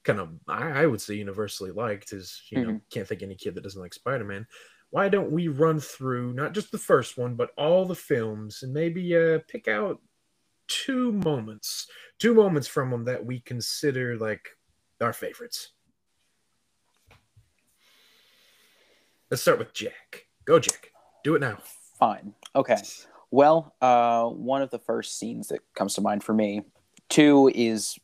kind 0.04 0.20
of 0.20 0.34
I, 0.46 0.82
I 0.82 0.86
would 0.86 1.00
say 1.00 1.14
universally 1.14 1.70
liked. 1.70 2.12
Is 2.12 2.42
you 2.50 2.62
know 2.62 2.80
can't 2.90 3.08
think 3.08 3.22
any 3.22 3.36
kid 3.36 3.54
that 3.54 3.62
doesn't 3.64 3.80
like 3.80 3.94
Spider-Man. 3.94 4.46
Why 4.90 5.08
don't 5.08 5.32
we 5.32 5.48
run 5.48 5.80
through 5.80 6.34
not 6.34 6.52
just 6.52 6.70
the 6.72 6.78
first 6.78 7.16
one, 7.16 7.36
but 7.36 7.52
all 7.56 7.86
the 7.86 7.94
films 7.94 8.62
and 8.62 8.74
maybe 8.74 9.16
uh, 9.16 9.38
pick 9.48 9.66
out 9.66 10.02
two 10.68 11.12
moments, 11.12 11.86
two 12.18 12.34
moments 12.34 12.68
from 12.68 12.90
them 12.90 13.04
that 13.04 13.24
we 13.24 13.40
consider 13.40 14.18
like 14.18 14.46
our 15.00 15.14
favorites. 15.14 15.72
Let's 19.30 19.42
start 19.42 19.58
with 19.58 19.72
Jack. 19.72 20.26
Go, 20.44 20.60
Jack. 20.60 20.92
Do 21.24 21.34
it 21.34 21.40
now. 21.40 21.58
Fine. 21.98 22.34
Okay. 22.54 22.76
Well, 23.32 23.74
uh, 23.80 24.26
one 24.26 24.62
of 24.62 24.70
the 24.70 24.78
first 24.78 25.18
scenes 25.18 25.48
that 25.48 25.60
comes 25.74 25.94
to 25.94 26.00
mind 26.00 26.22
for 26.22 26.32
me, 26.32 26.62
two 27.08 27.50
is 27.54 27.98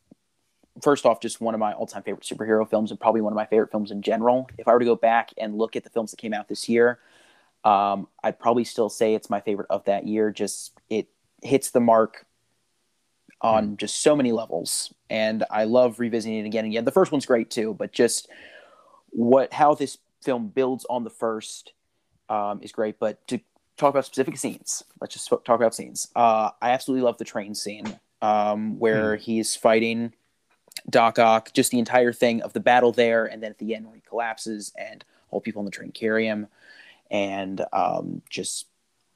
first 0.81 1.05
off 1.05 1.21
just 1.21 1.39
one 1.39 1.53
of 1.53 1.61
my 1.61 1.71
all-time 1.73 2.03
favorite 2.03 2.23
superhero 2.23 2.69
films 2.69 2.91
and 2.91 2.99
probably 2.99 3.21
one 3.21 3.31
of 3.31 3.37
my 3.37 3.45
favorite 3.45 3.71
films 3.71 3.91
in 3.91 4.01
general. 4.01 4.49
If 4.57 4.67
I 4.67 4.73
were 4.73 4.79
to 4.79 4.85
go 4.85 4.95
back 4.95 5.29
and 5.37 5.57
look 5.57 5.77
at 5.77 5.85
the 5.85 5.89
films 5.89 6.11
that 6.11 6.17
came 6.17 6.33
out 6.33 6.49
this 6.49 6.67
year, 6.67 6.99
um, 7.63 8.07
I'd 8.21 8.39
probably 8.39 8.65
still 8.65 8.89
say 8.89 9.13
it's 9.13 9.29
my 9.29 9.39
favorite 9.39 9.67
of 9.69 9.85
that 9.85 10.05
year. 10.05 10.29
Just 10.29 10.73
it 10.89 11.07
hits 11.41 11.71
the 11.71 11.79
mark 11.79 12.25
on 13.39 13.77
just 13.77 14.01
so 14.01 14.15
many 14.15 14.31
levels, 14.31 14.93
and 15.09 15.45
I 15.49 15.65
love 15.65 15.99
revisiting 15.99 16.39
it 16.39 16.45
again 16.45 16.65
and 16.65 16.73
again. 16.73 16.85
The 16.85 16.91
first 16.91 17.11
one's 17.11 17.25
great 17.25 17.49
too, 17.49 17.73
but 17.73 17.93
just 17.93 18.27
what 19.09 19.53
how 19.53 19.75
this 19.75 19.97
film 20.23 20.47
builds 20.47 20.85
on 20.89 21.03
the 21.03 21.09
first 21.09 21.73
um, 22.29 22.59
is 22.61 22.71
great. 22.71 22.99
But 22.99 23.25
to 23.27 23.39
talk 23.77 23.89
about 23.89 24.05
specific 24.05 24.37
scenes, 24.37 24.83
let's 25.01 25.13
just 25.13 25.29
talk 25.29 25.49
about 25.49 25.75
scenes. 25.75 26.09
Uh, 26.15 26.51
I 26.61 26.71
absolutely 26.71 27.03
love 27.03 27.17
the 27.17 27.25
train 27.25 27.55
scene 27.55 27.99
um, 28.21 28.79
where 28.79 29.15
he's 29.17 29.55
fighting 29.55 30.13
Doc 30.89 31.19
Ock, 31.19 31.53
just 31.53 31.71
the 31.71 31.79
entire 31.79 32.13
thing 32.13 32.41
of 32.41 32.53
the 32.53 32.59
battle 32.59 32.91
there, 32.91 33.25
and 33.25 33.41
then 33.41 33.51
at 33.51 33.57
the 33.57 33.75
end 33.75 33.85
when 33.85 33.95
he 33.95 34.01
collapses 34.01 34.73
and 34.77 35.03
all 35.29 35.41
people 35.41 35.59
on 35.59 35.65
the 35.65 35.71
train 35.71 35.91
carry 35.91 36.25
him, 36.25 36.47
and 37.11 37.63
um, 37.73 38.21
just 38.29 38.67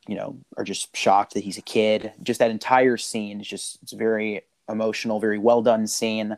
you 0.08 0.16
know 0.16 0.38
are 0.58 0.64
just 0.64 0.96
shocked 0.96 1.34
that 1.34 1.44
he's 1.44 1.58
a 1.58 1.62
kid. 1.62 2.14
Just 2.24 2.40
that 2.40 2.52
entire 2.52 2.98
scene 2.98 3.42
is 3.42 3.48
just 3.48 3.80
it's 3.82 3.94
very 3.94 4.42
emotional, 4.70 5.20
very 5.20 5.38
well 5.38 5.62
done 5.62 5.88
scene. 5.88 6.38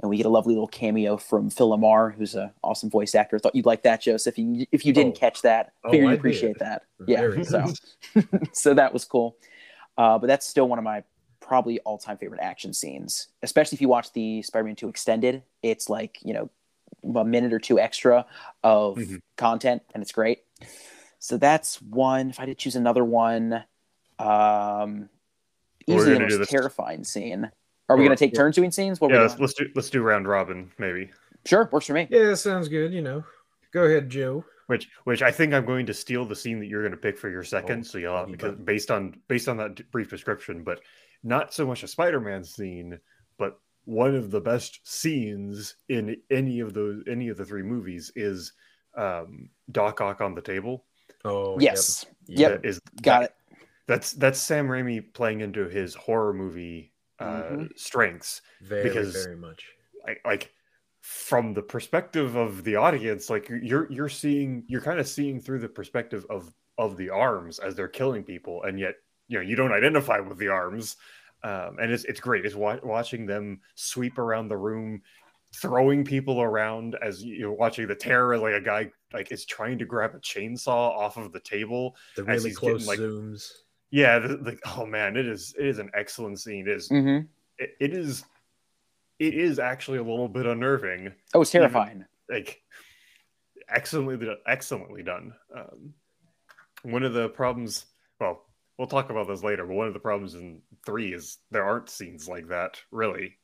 And 0.00 0.10
we 0.10 0.18
get 0.18 0.26
a 0.26 0.30
lovely 0.30 0.52
little 0.54 0.68
cameo 0.68 1.16
from 1.16 1.48
Phil 1.48 1.70
LaMarr, 1.70 2.14
who's 2.14 2.34
an 2.34 2.50
awesome 2.62 2.90
voice 2.90 3.14
actor. 3.14 3.38
Thought 3.38 3.54
you'd 3.54 3.64
like 3.66 3.82
that, 3.84 4.02
Joseph. 4.02 4.34
If 4.34 4.38
you, 4.38 4.66
if 4.70 4.84
you 4.84 4.92
didn't 4.92 5.16
Oh. 5.16 5.20
catch 5.20 5.42
that, 5.42 5.72
Oh, 5.84 5.90
figure 5.90 6.06
I 6.06 6.10
you 6.10 6.12
did. 6.16 6.20
appreciate 6.20 6.58
that. 6.58 6.82
Yeah, 7.06 7.20
Very 7.20 7.44
so 7.44 7.72
so 8.52 8.74
that 8.74 8.92
was 8.92 9.04
cool. 9.04 9.36
Uh, 9.96 10.18
but 10.18 10.26
that's 10.26 10.44
still 10.46 10.68
one 10.68 10.78
of 10.78 10.84
my 10.84 11.02
probably 11.40 11.78
all 11.80 11.96
time 11.96 12.18
favorite 12.18 12.40
action 12.42 12.74
scenes, 12.74 13.28
especially 13.42 13.76
if 13.76 13.80
you 13.80 13.88
watch 13.88 14.12
the 14.12 14.42
Spider 14.42 14.64
Man 14.64 14.76
2 14.76 14.88
extended. 14.88 15.42
It's 15.62 15.88
like, 15.88 16.18
you 16.22 16.34
know, 16.34 16.50
a 17.18 17.24
minute 17.24 17.52
or 17.54 17.58
two 17.58 17.78
extra 17.78 18.26
of 18.62 18.96
Mhm. 18.96 19.20
content, 19.36 19.82
and 19.94 20.02
it's 20.02 20.12
great. 20.12 20.40
So 21.18 21.38
that's 21.38 21.80
one. 21.80 22.30
If 22.30 22.38
I 22.38 22.42
had 22.42 22.48
to 22.48 22.54
choose 22.54 22.76
another 22.76 23.04
one, 23.04 23.64
um, 24.18 25.08
easily 25.86 26.14
the 26.14 26.20
most 26.20 26.50
terrifying 26.50 27.04
scene. 27.04 27.50
Are 27.88 27.96
we 27.96 28.04
going 28.04 28.16
to 28.16 28.24
take 28.24 28.34
turns 28.34 28.56
doing 28.56 28.70
scenes? 28.70 29.00
What 29.00 29.12
Yeah, 29.12 29.22
let's, 29.22 29.38
let's 29.38 29.54
do 29.54 29.66
let's 29.74 29.90
do 29.90 30.02
round 30.02 30.26
robin 30.26 30.70
maybe. 30.78 31.10
Sure, 31.44 31.68
works 31.72 31.86
for 31.86 31.92
me. 31.92 32.08
Yeah, 32.10 32.24
that 32.24 32.36
sounds 32.38 32.68
good. 32.68 32.92
You 32.92 33.02
know, 33.02 33.24
go 33.72 33.84
ahead, 33.84 34.10
Joe. 34.10 34.44
Which 34.66 34.88
which 35.04 35.22
I 35.22 35.30
think 35.30 35.54
I'm 35.54 35.64
going 35.64 35.86
to 35.86 35.94
steal 35.94 36.24
the 36.24 36.34
scene 36.34 36.58
that 36.58 36.66
you're 36.66 36.82
going 36.82 36.90
to 36.92 36.98
pick 36.98 37.16
for 37.16 37.30
your 37.30 37.44
second. 37.44 37.80
Oh, 37.80 37.82
so 37.84 37.98
you'll 37.98 38.16
have, 38.16 38.28
you 38.28 38.32
because 38.32 38.56
bet. 38.56 38.64
based 38.64 38.90
on 38.90 39.14
based 39.28 39.48
on 39.48 39.56
that 39.58 39.90
brief 39.92 40.10
description, 40.10 40.64
but 40.64 40.80
not 41.22 41.54
so 41.54 41.66
much 41.66 41.84
a 41.84 41.88
Spider-Man 41.88 42.42
scene, 42.42 42.98
but 43.38 43.60
one 43.84 44.16
of 44.16 44.32
the 44.32 44.40
best 44.40 44.80
scenes 44.82 45.76
in 45.88 46.16
any 46.30 46.58
of 46.58 46.74
those 46.74 47.04
any 47.08 47.28
of 47.28 47.36
the 47.36 47.44
three 47.44 47.62
movies 47.62 48.10
is 48.16 48.52
um, 48.96 49.48
Doc 49.70 50.00
Ock 50.00 50.20
on 50.20 50.34
the 50.34 50.42
table. 50.42 50.84
Oh, 51.24 51.58
yes. 51.60 52.06
Yep. 52.26 52.38
Yep. 52.38 52.62
That 52.62 52.68
is 52.68 52.80
Got 53.02 53.20
that- 53.20 53.24
it. 53.24 53.32
That's 53.86 54.12
that's 54.14 54.40
Sam 54.40 54.66
Raimi 54.66 55.14
playing 55.14 55.42
into 55.42 55.68
his 55.68 55.94
horror 55.94 56.32
movie 56.32 56.92
uh, 57.18 57.42
Mhm. 57.42 57.78
strengths. 57.78 58.42
Very, 58.62 58.82
because- 58.84 59.12
very 59.24 59.36
much. 59.36 59.66
like 60.06 60.20
like 60.24 60.52
from 61.00 61.52
the 61.54 61.62
perspective 61.62 62.34
of 62.36 62.62
the 62.64 62.74
audience 62.76 63.30
like 63.30 63.48
you're 63.48 63.90
you're 63.92 64.08
seeing 64.08 64.64
you're 64.68 64.80
kind 64.80 64.98
of 65.00 65.06
seeing 65.08 65.40
through 65.40 65.58
the 65.60 65.68
perspective 65.68 66.26
of 66.30 66.52
of 66.78 66.96
the 66.96 67.08
arms 67.10 67.58
as 67.60 67.74
they're 67.76 67.86
killing 67.88 68.22
people 68.24 68.62
and 68.64 68.78
yet 68.78 68.94
you 69.28 69.38
know 69.38 69.42
you 69.42 69.54
don't 69.56 69.72
identify 69.72 70.18
with 70.20 70.36
the 70.38 70.48
arms 70.48 70.96
um, 71.44 71.76
and 71.80 71.92
it's 71.92 72.04
it's 72.04 72.18
great 72.20 72.44
it's 72.44 72.54
wa- 72.56 72.78
watching 72.82 73.24
them 73.26 73.60
sweep 73.76 74.18
around 74.18 74.48
the 74.48 74.56
room 74.56 75.00
throwing 75.54 76.04
people 76.04 76.40
around 76.42 76.96
as 77.02 77.24
you're 77.24 77.52
watching 77.52 77.86
the 77.86 77.94
terror 77.94 78.36
like 78.36 78.54
a 78.54 78.60
guy 78.60 78.90
like 79.12 79.30
is 79.32 79.44
trying 79.44 79.78
to 79.78 79.84
grab 79.86 80.14
a 80.14 80.18
chainsaw 80.18 80.90
off 80.90 81.16
of 81.16 81.32
the 81.32 81.40
table 81.40 81.94
The 82.16 82.24
really 82.24 82.50
he's 82.50 82.58
getting, 82.58 82.76
close 82.78 82.86
like- 82.88 82.98
zooms. 82.98 83.52
Yeah 83.90 84.18
the, 84.18 84.36
the, 84.36 84.58
oh 84.76 84.86
man 84.86 85.16
it 85.16 85.26
is 85.26 85.54
it 85.58 85.66
is 85.66 85.78
an 85.78 85.90
excellent 85.94 86.40
scene. 86.40 86.66
It 86.66 86.76
is 86.76 86.88
hmm 86.88 87.20
it, 87.58 87.70
it 87.80 87.94
is 87.94 88.24
it 89.18 89.34
is 89.34 89.58
actually 89.58 89.98
a 89.98 90.02
little 90.02 90.28
bit 90.28 90.44
unnerving. 90.46 91.12
Oh, 91.32 91.40
it's 91.40 91.50
terrifying. 91.50 92.04
like 92.28 92.62
excellently 93.68 94.28
excellently 94.46 95.02
done. 95.02 95.32
Um, 95.56 95.94
one 96.82 97.02
of 97.02 97.14
the 97.14 97.28
problems 97.30 97.86
well 98.20 98.44
we'll 98.78 98.86
talk 98.86 99.10
about 99.10 99.26
this 99.26 99.42
later 99.42 99.64
but 99.64 99.74
one 99.74 99.88
of 99.88 99.94
the 99.94 100.00
problems 100.00 100.34
in 100.34 100.60
three 100.84 101.14
is 101.14 101.38
there 101.50 101.64
aren't 101.64 101.90
scenes 101.90 102.28
like 102.28 102.48
that 102.48 102.80
really. 102.90 103.38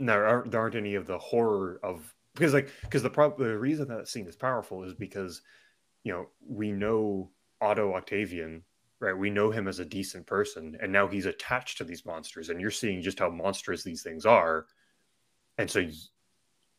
There 0.00 0.26
aren't, 0.26 0.50
there 0.50 0.60
aren't 0.60 0.74
any 0.74 0.96
of 0.96 1.06
the 1.06 1.18
horror 1.18 1.78
of 1.82 2.12
because 2.34 2.52
like 2.52 2.70
because 2.82 3.02
the 3.02 3.10
prob- 3.10 3.38
the 3.38 3.58
reason 3.58 3.88
that 3.88 4.08
scene 4.08 4.26
is 4.26 4.36
powerful 4.36 4.82
is 4.82 4.94
because 4.94 5.42
you 6.02 6.12
know 6.12 6.28
we 6.46 6.72
know 6.72 7.30
otto 7.60 7.94
octavian 7.94 8.62
right 9.00 9.16
we 9.16 9.30
know 9.30 9.50
him 9.50 9.68
as 9.68 9.78
a 9.78 9.84
decent 9.84 10.26
person 10.26 10.76
and 10.80 10.92
now 10.92 11.06
he's 11.06 11.26
attached 11.26 11.78
to 11.78 11.84
these 11.84 12.06
monsters 12.06 12.48
and 12.48 12.60
you're 12.60 12.70
seeing 12.70 13.02
just 13.02 13.18
how 13.18 13.28
monstrous 13.28 13.82
these 13.82 14.02
things 14.02 14.26
are. 14.26 14.66
And 15.58 15.70
so 15.70 15.86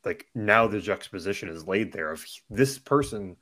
like 0.03 0.27
now 0.35 0.67
the 0.67 0.79
juxtaposition 0.79 1.49
is 1.49 1.67
laid 1.67 1.91
there 1.91 2.11
of 2.11 2.25
this 2.49 2.77
person 2.77 3.35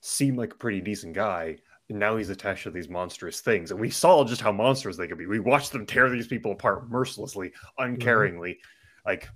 seemed 0.00 0.38
like 0.38 0.52
a 0.52 0.58
pretty 0.58 0.80
decent 0.80 1.14
guy 1.14 1.56
and 1.88 1.98
now 1.98 2.16
he's 2.16 2.30
attached 2.30 2.64
to 2.64 2.70
these 2.70 2.88
monstrous 2.88 3.40
things. 3.40 3.70
And 3.70 3.80
we 3.80 3.90
saw 3.90 4.24
just 4.24 4.42
how 4.42 4.52
monstrous 4.52 4.96
they 4.96 5.08
could 5.08 5.18
be. 5.18 5.26
We 5.26 5.40
watched 5.40 5.72
them 5.72 5.86
tear 5.86 6.10
these 6.10 6.26
people 6.26 6.52
apart 6.52 6.90
mercilessly 6.90 7.48
mm-hmm. 7.48 7.94
uncaringly 7.96 8.58
like 9.06 9.28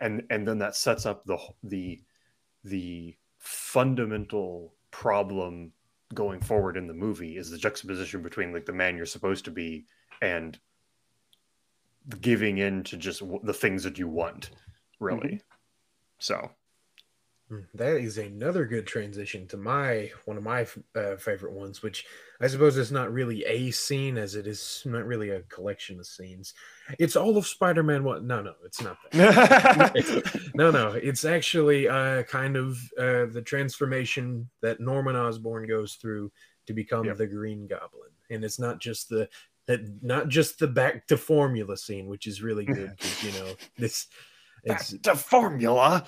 and 0.00 0.22
and 0.30 0.46
then 0.46 0.58
that 0.58 0.76
sets 0.76 1.06
up 1.06 1.24
the 1.24 1.38
the 1.62 2.00
the 2.64 3.16
fundamental 3.38 4.74
problem 4.90 5.72
going 6.14 6.40
forward 6.40 6.76
in 6.76 6.86
the 6.86 6.94
movie 6.94 7.36
is 7.36 7.50
the 7.50 7.58
juxtaposition 7.58 8.22
between 8.22 8.52
like 8.52 8.66
the 8.66 8.72
man 8.72 8.96
you're 8.96 9.06
supposed 9.06 9.44
to 9.44 9.50
be 9.50 9.86
and 10.22 10.58
giving 12.20 12.58
in 12.58 12.82
to 12.84 12.96
just 12.96 13.20
w- 13.20 13.40
the 13.42 13.52
things 13.52 13.84
that 13.84 13.98
you 13.98 14.08
want 14.08 14.50
really. 15.00 15.40
So 16.18 16.36
Hmm, 16.36 16.57
That 17.74 17.96
is 17.96 18.18
another 18.18 18.66
good 18.66 18.86
transition 18.86 19.46
to 19.48 19.56
my 19.56 20.10
one 20.26 20.36
of 20.36 20.42
my 20.42 20.66
uh, 20.94 21.16
favorite 21.16 21.52
ones, 21.54 21.82
which 21.82 22.04
I 22.42 22.46
suppose 22.46 22.76
is 22.76 22.92
not 22.92 23.10
really 23.12 23.42
a 23.46 23.70
scene 23.70 24.18
as 24.18 24.34
it 24.34 24.46
is 24.46 24.82
not 24.84 25.06
really 25.06 25.30
a 25.30 25.40
collection 25.42 25.98
of 25.98 26.06
scenes. 26.06 26.52
It's 26.98 27.16
all 27.16 27.38
of 27.38 27.46
Spider-Man. 27.46 28.04
What? 28.04 28.22
No, 28.22 28.42
no, 28.42 28.52
it's 28.64 28.82
not 28.82 28.98
that. 29.12 30.40
No, 30.54 30.70
no, 30.70 30.90
it's 30.92 31.24
actually 31.24 31.88
uh, 31.88 32.24
kind 32.24 32.56
of 32.56 32.76
uh, 32.98 33.26
the 33.32 33.42
transformation 33.44 34.48
that 34.60 34.80
Norman 34.80 35.16
Osborn 35.16 35.66
goes 35.66 35.94
through 35.94 36.30
to 36.66 36.74
become 36.74 37.06
Yep. 37.06 37.16
the 37.16 37.26
Green 37.26 37.66
Goblin, 37.66 38.10
and 38.30 38.44
it's 38.44 38.58
not 38.58 38.78
just 38.78 39.08
the 39.08 39.26
that 39.66 39.80
not 40.02 40.28
just 40.28 40.58
the 40.58 40.66
back 40.66 41.06
to 41.06 41.16
formula 41.16 41.76
scene, 41.78 42.08
which 42.08 42.26
is 42.26 42.42
really 42.42 42.64
good 42.76 42.90
because 42.90 43.24
you 43.24 43.32
know 43.40 43.54
this. 43.78 44.06
Back 44.66 44.80
It's 44.80 44.98
to 45.02 45.14
formula 45.14 46.04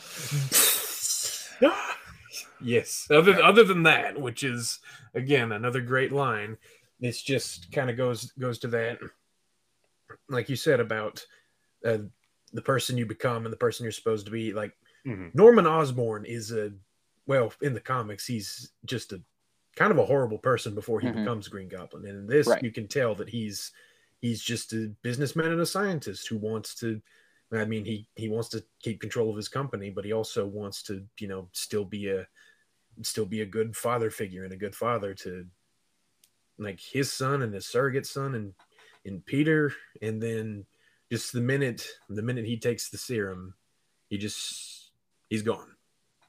yes. 2.60 3.06
Other 3.10 3.42
other 3.42 3.64
than 3.64 3.82
that, 3.84 4.20
which 4.20 4.42
is 4.44 4.78
again 5.14 5.52
another 5.52 5.80
great 5.80 6.12
line, 6.12 6.56
it's 7.00 7.22
just 7.22 7.70
kind 7.72 7.90
of 7.90 7.96
goes 7.96 8.32
goes 8.32 8.58
to 8.60 8.68
that, 8.68 8.98
like 10.28 10.48
you 10.48 10.56
said 10.56 10.80
about 10.80 11.24
uh, 11.84 11.98
the 12.52 12.62
person 12.62 12.96
you 12.98 13.06
become 13.06 13.44
and 13.46 13.52
the 13.52 13.56
person 13.58 13.84
you're 13.84 13.92
supposed 13.92 14.26
to 14.26 14.32
be. 14.32 14.52
Like 14.52 14.72
Mhm. 15.06 15.34
Norman 15.34 15.66
Osborn 15.66 16.24
is 16.26 16.52
a 16.52 16.72
well 17.26 17.52
in 17.62 17.72
the 17.74 17.80
comics, 17.80 18.26
he's 18.26 18.72
just 18.84 19.12
a 19.12 19.22
kind 19.76 19.92
of 19.92 19.98
a 19.98 20.04
horrible 20.04 20.38
person 20.38 20.74
before 20.74 21.00
he 21.00 21.06
Mhm. 21.08 21.24
becomes 21.24 21.48
Green 21.48 21.68
Goblin, 21.68 22.04
and 22.06 22.18
in 22.18 22.26
this 22.26 22.48
Right. 22.48 22.62
you 22.62 22.70
can 22.72 22.86
tell 22.88 23.14
that 23.16 23.28
he's 23.30 23.72
he's 24.20 24.42
just 24.42 24.72
a 24.74 24.94
businessman 25.02 25.52
and 25.52 25.60
a 25.62 25.66
scientist 25.66 26.28
who 26.28 26.36
wants 26.36 26.74
to 26.76 27.00
I 27.52 27.64
mean, 27.64 27.84
he 27.84 28.06
he 28.14 28.28
wants 28.28 28.48
to 28.50 28.64
keep 28.80 29.00
control 29.00 29.30
of 29.30 29.36
his 29.36 29.48
company, 29.48 29.90
but 29.90 30.04
he 30.04 30.12
also 30.12 30.46
wants 30.46 30.82
to, 30.84 31.04
you 31.18 31.26
know, 31.28 31.48
still 31.52 31.84
be 31.84 32.08
a 32.08 32.26
still 33.02 33.26
be 33.26 33.40
a 33.42 33.46
good 33.46 33.74
father 33.76 34.10
figure 34.10 34.44
and 34.44 34.52
a 34.52 34.56
good 34.56 34.74
father 34.74 35.14
to 35.14 35.46
like 36.58 36.78
his 36.80 37.12
son 37.12 37.42
and 37.42 37.54
his 37.54 37.66
surrogate 37.66 38.06
son 38.06 38.34
and 38.34 38.52
and 39.06 39.24
Peter, 39.26 39.72
and 40.02 40.22
then 40.22 40.64
just 41.10 41.32
the 41.32 41.40
minute 41.40 41.88
the 42.08 42.22
minute 42.22 42.44
he 42.44 42.58
takes 42.58 42.88
the 42.90 42.98
serum, 42.98 43.54
he 44.08 44.18
just 44.18 44.90
he's 45.28 45.42
gone. 45.42 45.74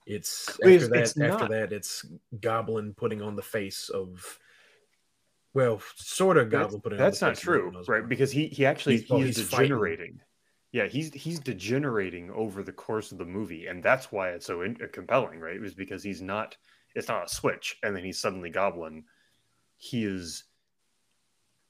It's 0.08 0.50
after 0.50 0.70
it's- 0.70 0.90
that 0.90 1.00
it's 1.02 1.20
after 1.20 1.44
not- 1.44 1.50
that 1.52 1.72
it's 1.74 2.06
Goblin 2.40 2.94
putting 2.96 3.22
on 3.22 3.36
the 3.36 3.44
face 3.44 3.90
of 3.90 4.40
well, 5.54 5.82
sort 5.98 6.38
of 6.38 6.50
that's, 6.50 6.76
putting 6.78 6.98
that's 6.98 7.22
on 7.22 7.28
the 7.30 7.32
not 7.34 7.42
true 7.42 7.84
right 7.88 8.08
because 8.08 8.32
he 8.32 8.48
he 8.48 8.66
actually 8.66 8.98
He's- 8.98 9.10
well, 9.10 9.20
he 9.20 9.30
is 9.30 9.38
he's 9.38 9.50
fighting. 9.50 10.20
Degenerating 10.74 10.74
yeah 10.74 10.88
he's 10.88 11.14
he's 11.14 11.40
degenerating 11.40 12.32
over 12.32 12.64
the 12.64 12.72
course 12.72 13.12
of 13.12 13.18
the 13.18 13.26
movie 13.26 13.68
and 13.68 13.84
that's 13.84 14.12
why 14.12 14.30
it's 14.30 14.46
so 14.46 14.62
in, 14.62 14.76
compelling 14.92 15.40
right 15.40 15.56
it 15.56 15.62
was 15.62 15.74
because 15.76 16.04
he's 16.04 16.22
not 16.22 16.56
it's 16.96 17.08
not 17.08 17.26
a 17.26 17.30
switch 17.30 17.78
and 17.84 17.96
then 17.96 18.04
he's 18.04 18.20
suddenly 18.20 18.50
goblin 18.50 19.04
he 19.78 20.04
is 20.06 20.44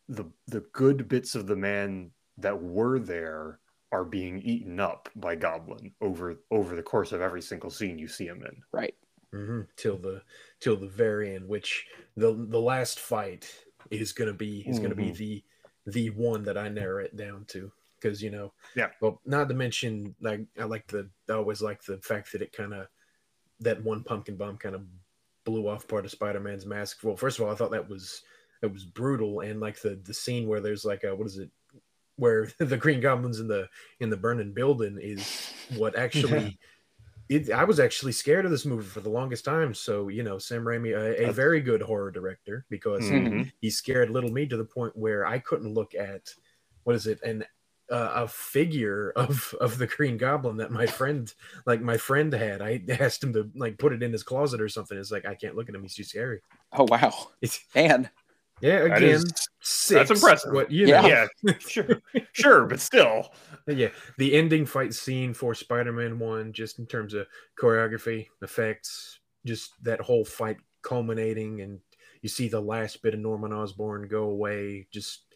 the 0.10 0.26
the 0.48 0.62
good 0.74 1.08
bits 1.08 1.36
of 1.36 1.48
the 1.48 1.56
man 1.56 2.12
that 2.38 2.62
were 2.62 3.00
there 3.00 3.60
are 3.92 4.06
being 4.06 4.40
eaten 4.42 4.80
up 4.80 5.10
by 5.16 5.36
goblin 5.36 5.94
over 6.02 6.36
over 6.52 6.76
the 6.76 6.84
course 6.84 7.12
of 7.12 7.22
every 7.22 7.42
single 7.42 7.70
scene 7.70 7.98
you 8.00 8.08
see 8.08 8.26
him 8.28 8.44
in 8.44 8.62
Right. 8.72 8.96
Mm-hmm. 9.34 9.62
till 9.78 9.98
the 9.98 10.22
till 10.60 10.76
the 10.76 10.88
very 10.88 11.36
end 11.36 11.48
which 11.48 11.88
the 12.18 12.34
the 12.34 12.60
last 12.60 13.00
fight 13.00 13.50
is 13.90 14.12
gonna 14.12 14.34
be 14.34 14.62
is 14.68 14.80
gonna 14.80 14.96
be 14.96 15.12
Mhm. 15.12 15.18
the 15.18 15.44
the 15.88 16.10
one 16.12 16.44
that 16.44 16.58
i 16.58 16.68
narrow 16.70 17.04
it 17.04 17.16
down 17.16 17.46
to 17.46 17.72
because 18.02 18.22
you 18.22 18.30
know 18.32 18.54
Yeah. 18.76 18.90
well 19.02 19.22
not 19.26 19.50
to 19.50 19.56
mention 19.56 20.16
like 20.22 20.42
i 20.60 20.64
like 20.64 20.88
the 20.88 21.10
i 21.30 21.34
always 21.34 21.62
like 21.62 21.84
the 21.84 21.98
fact 22.00 22.32
that 22.32 22.42
it 22.42 22.52
kind 22.54 22.74
of 22.74 22.88
that 23.60 23.84
one 23.84 24.04
pumpkin 24.04 24.38
bomb 24.38 24.58
kind 24.58 24.76
of 24.76 24.84
blew 25.46 25.68
off 25.68 25.88
part 25.88 26.06
of 26.06 26.12
spider-man's 26.12 26.66
mask 26.66 27.00
well 27.04 27.16
first 27.16 27.40
of 27.40 27.46
all 27.46 27.52
i 27.52 27.56
thought 27.56 27.72
that 27.72 27.90
was 27.90 28.24
that 28.62 28.72
was 28.72 28.86
brutal 28.86 29.42
and 29.42 29.60
like 29.60 29.82
the 29.82 30.00
the 30.06 30.14
scene 30.14 30.48
where 30.48 30.62
there's 30.62 30.86
like 30.86 31.04
a 31.04 31.16
what 31.16 31.28
is 31.28 31.38
it 31.38 31.50
where 32.18 32.48
the 32.60 32.78
green 32.78 33.02
goblins 33.02 33.40
in 33.40 33.48
the 33.48 33.68
in 34.00 34.10
the 34.10 34.18
burning 34.18 34.54
building 34.54 34.98
is 35.02 35.34
what 35.68 35.98
actually 35.98 36.58
it, 37.30 37.50
I 37.52 37.64
was 37.64 37.80
actually 37.80 38.12
scared 38.12 38.46
of 38.46 38.52
this 38.52 38.66
movie 38.66 38.86
for 38.86 39.00
the 39.00 39.10
longest 39.10 39.46
time. 39.46 39.74
So 39.74 40.10
you 40.10 40.24
know, 40.24 40.38
Sam 40.38 40.64
Raimi, 40.64 40.96
a, 40.96 41.28
a 41.28 41.32
very 41.32 41.62
good 41.62 41.82
horror 41.82 42.12
director, 42.12 42.66
because 42.70 43.08
he, 43.08 43.16
Mhm. 43.16 43.52
he 43.62 43.70
scared 43.70 44.10
little 44.10 44.32
me 44.32 44.46
to 44.48 44.58
the 44.58 44.66
point 44.66 44.96
where 44.98 45.26
I 45.26 45.40
couldn't 45.40 45.74
look 45.74 45.96
at 45.96 46.30
what 46.84 46.96
is 46.96 47.08
it 47.08 47.22
an 47.24 47.46
uh, 47.92 48.12
a 48.24 48.28
figure 48.28 49.12
of 49.16 49.54
of 49.60 49.78
the 49.78 49.88
Green 49.88 50.18
Goblin 50.18 50.58
that 50.58 50.72
my 50.72 50.86
friend 50.86 51.32
like 51.66 51.82
my 51.82 51.98
friend 51.98 52.32
had. 52.34 52.62
I 52.62 52.82
asked 53.00 53.24
him 53.24 53.34
to 53.34 53.50
like 53.56 53.78
put 53.78 53.94
it 53.94 54.02
in 54.02 54.12
his 54.12 54.24
closet 54.24 54.62
or 54.62 54.70
something. 54.70 54.98
It's 54.98 55.12
like 55.12 55.26
I 55.26 55.36
can't 55.36 55.56
look 55.56 55.70
at 55.70 55.76
him; 55.76 55.82
he's 55.82 55.96
too 55.96 56.04
scary. 56.04 56.42
Oh 56.74 56.86
wow. 56.90 57.14
It's 57.42 57.60
And 57.76 58.10
yeah, 58.62 58.80
again, 58.84 58.90
that 58.90 59.04
is, 59.04 59.26
six. 59.62 60.10
impressive. 60.10 60.54
What 60.54 60.72
you 60.72 60.88
Yeah. 60.88 61.28
yeah 61.46 61.54
sure 61.60 62.02
sure 62.32 62.66
but 62.66 62.80
still 62.80 63.32
yeah 63.68 63.90
the 64.18 64.34
ending 64.36 64.66
fight 64.66 64.94
scene 64.94 65.34
for 65.34 65.54
spider-man 65.56 66.20
1 66.20 66.54
just 66.54 66.80
in 66.80 66.86
terms 66.86 67.14
of 67.14 67.28
choreography 67.60 68.28
effects 68.42 69.20
just 69.46 69.72
that 69.84 70.00
whole 70.00 70.24
fight 70.24 70.58
culminating 70.84 71.62
and 71.62 71.80
you 72.22 72.30
see 72.30 72.48
the 72.48 72.60
last 72.62 73.02
bit 73.02 73.14
of 73.16 73.20
norman 73.20 73.52
osborn 73.52 74.08
go 74.08 74.24
away 74.26 74.88
just 74.92 75.31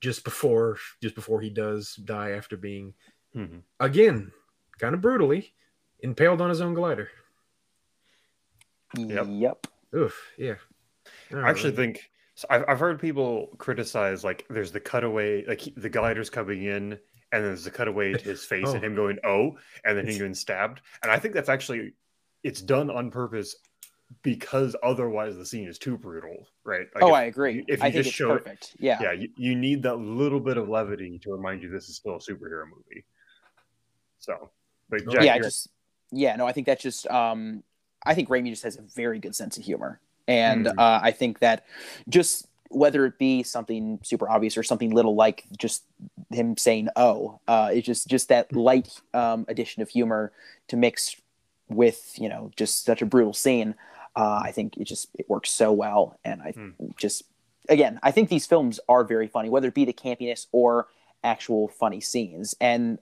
just 0.00 0.24
before 0.24 0.78
just 1.02 1.14
before 1.14 1.40
he 1.40 1.50
does 1.50 1.94
die 1.96 2.30
after 2.30 2.56
being 2.56 2.94
Mhm. 3.34 3.62
again 3.80 4.32
kind 4.78 4.94
of 4.94 5.00
brutally 5.00 5.52
impaled 6.00 6.40
on 6.40 6.48
his 6.48 6.60
own 6.60 6.74
glider 6.74 7.10
Yep. 8.96 9.26
yep. 9.28 9.66
oof 9.94 10.18
yeah 10.38 10.54
All 11.32 11.44
I 11.44 11.50
actually 11.50 11.70
right. 11.70 11.76
think 11.76 12.10
so 12.34 12.46
I've, 12.50 12.64
I've 12.68 12.78
heard 12.80 13.00
people 13.00 13.48
criticize 13.58 14.24
like 14.24 14.46
there's 14.48 14.72
the 14.72 14.80
cutaway 14.80 15.44
like 15.44 15.60
he- 15.60 15.74
the 15.76 15.90
glider's 15.90 16.30
coming 16.30 16.62
in 16.64 16.92
and 16.92 16.98
then 17.30 17.42
there's 17.42 17.64
the 17.64 17.70
cutaway 17.70 18.12
to 18.14 18.24
his 18.24 18.44
face 18.44 18.64
Oh. 18.68 18.74
and 18.74 18.84
him 18.84 18.94
going 18.94 19.18
oh 19.24 19.58
and 19.84 19.96
then 19.96 20.04
him 20.04 20.08
It's- 20.10 20.18
getting 20.18 20.34
stabbed 20.34 20.80
and 21.02 21.12
I 21.12 21.18
think 21.18 21.34
that's 21.34 21.48
actually 21.50 21.94
it's 22.42 22.62
done 22.62 22.90
on 22.90 23.10
purpose 23.10 23.56
because 24.22 24.74
otherwise 24.82 25.36
the 25.36 25.44
scene 25.44 25.68
is 25.68 25.78
too 25.78 25.96
brutal 25.98 26.46
right 26.64 26.86
Like 26.94 27.04
oh, 27.04 27.08
if- 27.08 27.14
I 27.14 27.24
agree. 27.24 27.64
if 27.68 27.82
I 27.82 27.86
you 27.86 27.92
think 27.92 28.04
just 28.04 28.08
it's 28.08 28.16
show 28.16 28.34
it- 28.34 28.72
Yeah. 28.78 28.98
yeah 29.02 29.12
you, 29.12 29.28
you 29.36 29.54
need 29.54 29.82
that 29.82 29.96
little 29.96 30.40
bit 30.40 30.56
of 30.56 30.68
levity 30.68 31.18
to 31.24 31.32
remind 31.32 31.62
you 31.62 31.70
this 31.70 31.88
is 31.88 31.96
still 31.96 32.16
a 32.16 32.18
superhero 32.18 32.64
movie 32.64 33.04
so 34.18 34.50
but 34.90 35.00
Jack, 35.10 35.22
yeah, 35.24 35.34
you're- 35.34 35.46
just 35.46 35.68
yeah, 36.10 36.34
no, 36.36 36.46
I 36.46 36.52
think 36.52 36.66
that's 36.66 36.82
just 36.82 37.06
um 37.08 37.62
I 38.06 38.14
think 38.14 38.28
Raimi 38.30 38.48
just 38.50 38.62
has 38.62 38.76
a 38.78 38.82
very 38.82 39.18
good 39.18 39.34
sense 39.36 39.58
of 39.58 39.64
humor. 39.64 40.00
And 40.26 40.66
Mhm. 40.66 40.78
uh, 40.78 41.00
I 41.02 41.10
think 41.10 41.40
that 41.40 41.66
just 42.08 42.46
whether 42.70 43.04
it 43.06 43.18
be 43.18 43.42
something 43.42 43.98
super 44.02 44.28
obvious 44.28 44.56
or 44.56 44.62
something 44.62 44.90
little 44.90 45.14
like 45.14 45.44
just 45.58 45.84
him 46.30 46.56
saying 46.56 46.88
oh, 46.96 47.40
uh 47.46 47.70
it's 47.72 47.86
just 47.86 48.08
just 48.08 48.28
that 48.28 48.50
light 48.54 49.00
um 49.12 49.44
addition 49.48 49.82
of 49.82 49.90
humor 49.90 50.32
to 50.68 50.76
mix 50.76 51.16
with, 51.68 52.14
you 52.18 52.28
know, 52.30 52.50
just 52.56 52.84
such 52.86 53.02
a 53.02 53.06
brutal 53.06 53.34
scene. 53.34 53.74
Uh, 54.18 54.40
I 54.42 54.50
think 54.52 54.76
it 54.76 54.84
just 54.84 55.08
it 55.18 55.28
works 55.30 55.50
so 55.50 55.70
well 55.72 56.18
and 56.24 56.42
I 56.42 56.50
Hmm. 56.50 56.70
just 56.98 57.22
again, 57.68 58.00
I 58.02 58.10
think 58.10 58.28
these 58.30 58.46
films 58.46 58.80
are 58.88 59.04
very 59.04 59.28
funny, 59.28 59.48
whether 59.48 59.68
it 59.68 59.74
be 59.74 59.84
the 59.84 59.92
campiness 59.92 60.46
or 60.52 60.88
actual 61.22 61.68
funny 61.68 62.00
scenes. 62.00 62.54
And 62.60 62.98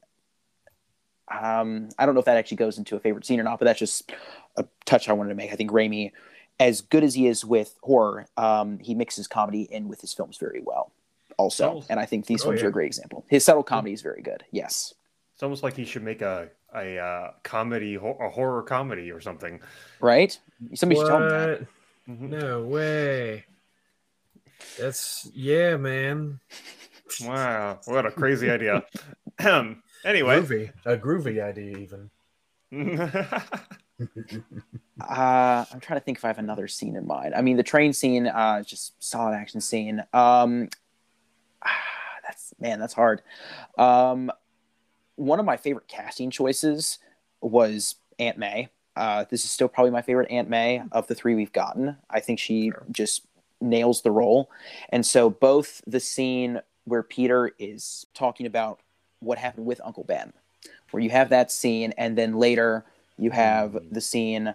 um, 1.29 1.89
I 1.99 2.07
don't 2.07 2.15
know 2.15 2.21
if 2.21 2.27
that 2.27 2.37
actually 2.37 2.59
goes 2.59 2.79
into 2.79 2.97
a 2.97 3.01
favorite 3.01 3.25
scene 3.27 3.41
or 3.41 3.45
not, 3.45 3.59
but 3.59 3.65
that's 3.65 3.79
just 3.79 4.13
a 4.57 4.65
touch 4.85 5.09
I 5.09 5.13
wanted 5.13 5.31
to 5.31 5.35
make. 5.35 5.53
I 5.53 5.57
think 5.57 5.71
Raimi, 5.71 6.13
as 6.61 6.81
good 6.83 7.03
as 7.03 7.15
he 7.15 7.27
is 7.27 7.45
with 7.45 7.77
horror, 7.83 8.27
um, 8.37 8.79
he 8.79 8.95
mixes 8.95 9.27
comedy 9.27 9.63
in 9.63 9.89
with 9.89 10.01
his 10.01 10.13
films 10.13 10.37
very 10.39 10.61
well. 10.65 10.93
Also, 11.39 11.83
and 11.91 11.99
I 12.01 12.07
think 12.07 12.27
these 12.27 12.43
Oh, 12.43 12.47
films 12.47 12.61
yeah. 12.61 12.67
are 12.67 12.71
a 12.71 12.73
great 12.73 12.87
example. 12.87 13.25
His 13.29 13.45
subtle 13.45 13.63
comedy 13.63 13.93
is 13.93 14.03
very 14.03 14.23
good. 14.23 14.45
Yes. 14.53 14.95
it's 15.35 15.43
almost 15.43 15.63
like 15.63 15.75
he 15.77 15.85
should 15.85 16.03
make 16.03 16.23
a 16.23 16.49
a 16.77 16.99
uh, 16.99 17.31
comedy 17.43 17.95
ho- 17.95 18.19
a 18.21 18.29
horror 18.29 18.63
comedy 18.63 19.11
or 19.11 19.21
something 19.21 19.61
Right? 20.01 20.39
Somebody 20.75 21.01
should 21.01 21.09
tell 21.09 21.23
him 21.23 21.29
that. 21.29 21.61
What? 22.07 22.21
No 22.21 22.63
way 22.65 23.45
that's 24.79 25.29
yeah 25.35 25.77
man 25.77 26.41
wow 27.23 27.79
what 27.87 28.07
a 28.07 28.11
crazy 28.11 28.51
idea 28.51 28.83
Ahem. 29.39 29.83
anyway 30.05 30.41
groovy 30.41 30.73
a 30.85 30.97
groovy 30.97 31.43
idea 31.43 31.77
even 31.79 32.11
Uh, 35.01 35.65
I'm 35.73 35.81
trying 35.81 35.99
to 35.99 36.05
think 36.05 36.19
if 36.19 36.25
I 36.25 36.29
have 36.29 36.39
another 36.39 36.69
scene 36.69 36.97
in 36.97 37.07
mind. 37.07 37.35
I 37.35 37.41
mean, 37.43 37.57
the 37.57 37.63
train 37.63 37.93
scene, 37.93 38.27
uh, 38.27 38.63
just 38.63 38.93
solid 39.03 39.35
action 39.35 39.61
scene. 39.61 40.03
Um, 40.13 40.69
that's 42.27 42.53
man, 42.61 42.79
that's 42.79 42.95
hard. 42.95 43.23
Um, 43.79 44.31
one 45.17 45.41
of 45.41 45.47
my 45.47 45.57
favorite 45.57 45.89
casting 45.89 46.31
choices 46.31 46.99
was 47.41 47.97
Aunt 48.19 48.39
May. 48.39 48.69
Uh, 48.95 49.25
this 49.31 49.45
is 49.45 49.51
still 49.51 49.69
probably 49.69 49.91
my 49.91 50.03
favorite 50.03 50.31
Aunt 50.31 50.49
May 50.49 50.83
of 50.93 51.07
the 51.07 51.15
three 51.15 51.35
we've 51.35 51.53
gotten. 51.53 51.97
I 52.09 52.21
think 52.21 52.39
she 52.39 52.73
just 52.91 53.27
nails 53.61 54.03
the 54.03 54.11
role. 54.11 54.51
And 54.91 55.05
so 55.05 55.29
both 55.29 55.83
the 55.87 56.01
scene 56.01 56.61
where 56.85 57.03
Peter 57.03 57.53
is 57.59 58.07
talking 58.15 58.47
about 58.47 58.81
what 59.21 59.39
happened 59.39 59.67
with 59.67 59.81
Uncle 59.85 60.05
Ben, 60.05 60.33
where 60.91 61.03
you 61.03 61.11
have 61.11 61.31
that 61.31 61.51
scene, 61.51 61.93
and 61.99 62.17
then 62.17 62.39
later 62.39 62.85
you 63.19 63.31
have 63.31 63.77
the 63.91 64.01
scene 64.01 64.55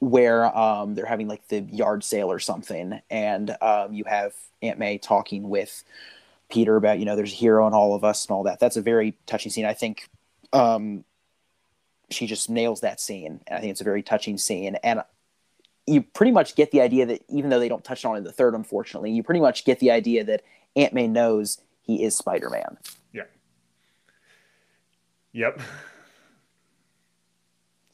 where 0.00 0.56
um, 0.56 0.94
they're 0.94 1.06
having 1.06 1.28
like 1.28 1.46
the 1.48 1.60
yard 1.60 2.02
sale 2.02 2.30
or 2.30 2.40
something, 2.40 3.00
and 3.10 3.56
um, 3.62 3.92
you 3.92 4.04
have 4.04 4.34
Aunt 4.60 4.78
May 4.78 4.98
talking 4.98 5.48
with 5.48 5.84
Peter 6.52 6.76
about 6.76 6.98
you 6.98 7.04
know 7.04 7.16
there's 7.16 7.32
a 7.32 7.36
hero 7.36 7.66
in 7.66 7.72
all 7.72 7.94
of 7.94 8.04
us 8.04 8.26
and 8.26 8.32
all 8.32 8.42
that. 8.44 8.60
That's 8.60 8.76
a 8.76 8.82
very 8.82 9.16
touching 9.26 9.50
scene. 9.50 9.64
I 9.64 9.72
think 9.72 10.08
um, 10.52 11.04
she 12.10 12.26
just 12.26 12.50
nails 12.50 12.82
that 12.82 13.00
scene, 13.00 13.40
and 13.46 13.56
I 13.56 13.60
think 13.60 13.70
it's 13.70 13.80
a 13.80 13.84
very 13.84 14.02
touching 14.02 14.36
scene. 14.36 14.76
And 14.82 15.02
you 15.86 16.02
pretty 16.02 16.30
much 16.30 16.54
get 16.54 16.70
the 16.70 16.82
idea 16.82 17.06
that 17.06 17.24
even 17.28 17.50
though 17.50 17.58
they 17.58 17.70
don't 17.70 17.82
touch 17.82 18.04
on 18.04 18.14
it 18.14 18.18
in 18.18 18.24
the 18.24 18.32
third, 18.32 18.54
unfortunately, 18.54 19.10
you 19.10 19.22
pretty 19.22 19.40
much 19.40 19.64
get 19.64 19.80
the 19.80 19.90
idea 19.90 20.24
that 20.24 20.42
Aunt 20.76 20.92
May 20.92 21.08
knows 21.08 21.58
he 21.80 22.04
is 22.04 22.16
Spider 22.16 22.50
Man. 22.50 22.76
Yeah. 23.12 23.24
Yep. 25.32 25.60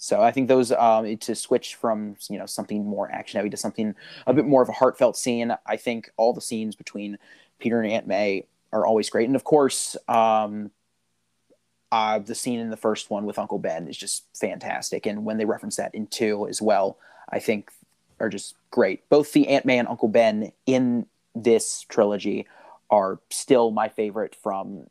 So 0.01 0.21
I 0.21 0.31
think 0.31 0.49
those 0.49 0.73
um, 0.73 1.17
to 1.17 1.35
switch 1.35 1.77
from 1.77 2.17
you 2.29 2.39
know 2.39 2.47
something 2.47 2.85
more 2.85 3.11
action 3.11 3.39
heavy 3.39 3.51
to 3.51 3.57
something 3.57 3.95
a 4.27 4.35
bit 4.35 4.47
more 4.47 4.63
of 4.63 4.69
a 4.69 4.73
heartfelt 4.73 5.17
scene. 5.17 5.55
I 5.67 5.77
think 5.77 6.11
all 6.17 6.33
the 6.33 6.41
scenes 6.41 6.75
between 6.75 7.19
Peter 7.59 7.81
and 7.81 7.93
Aunt 7.93 8.07
May 8.07 8.47
are 8.73 8.87
always 8.87 9.11
great, 9.11 9.27
and 9.27 9.37
of 9.37 9.45
course, 9.45 9.97
um, 10.09 10.71
uh, 11.91 12.19
the 12.19 12.35
scene 12.35 12.61
in 12.61 12.71
the 12.71 12.77
first 12.77 13.11
one 13.11 13.25
with 13.25 13.39
Uncle 13.39 13.59
Ben 13.59 13.89
is 13.89 13.97
just 13.97 14.25
fantastic, 14.35 15.07
and 15.07 15.25
when 15.25 15.39
they 15.39 15.45
reference 15.45 15.77
that 15.77 15.95
in 15.95 16.07
two 16.07 16.47
as 16.49 16.61
well, 16.61 16.99
I 17.31 17.39
think 17.39 17.71
are 18.21 18.29
just 18.29 18.57
great. 18.71 19.09
Both 19.09 19.33
the 19.33 19.49
Aunt 19.49 19.65
May 19.65 19.79
and 19.79 19.89
Uncle 19.89 20.09
Ben 20.09 20.53
in 20.67 21.07
this 21.35 21.85
trilogy 21.89 22.47
are 22.91 23.21
still 23.31 23.71
my 23.71 23.89
favorite 23.89 24.35
from 24.35 24.89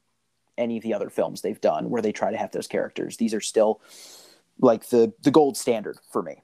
any 0.57 0.77
of 0.77 0.83
the 0.83 0.93
other 0.93 1.09
films 1.09 1.41
they've 1.41 1.61
done 1.61 1.89
where 1.89 2.01
they 2.01 2.11
try 2.11 2.31
to 2.31 2.37
have 2.37 2.51
those 2.51 2.67
characters. 2.67 3.17
These 3.17 3.33
are 3.33 3.41
still 3.41 3.81
like 4.59 4.87
the 4.89 5.13
the 5.21 5.31
gold 5.31 5.57
standard 5.57 5.97
for 6.11 6.23
me. 6.23 6.41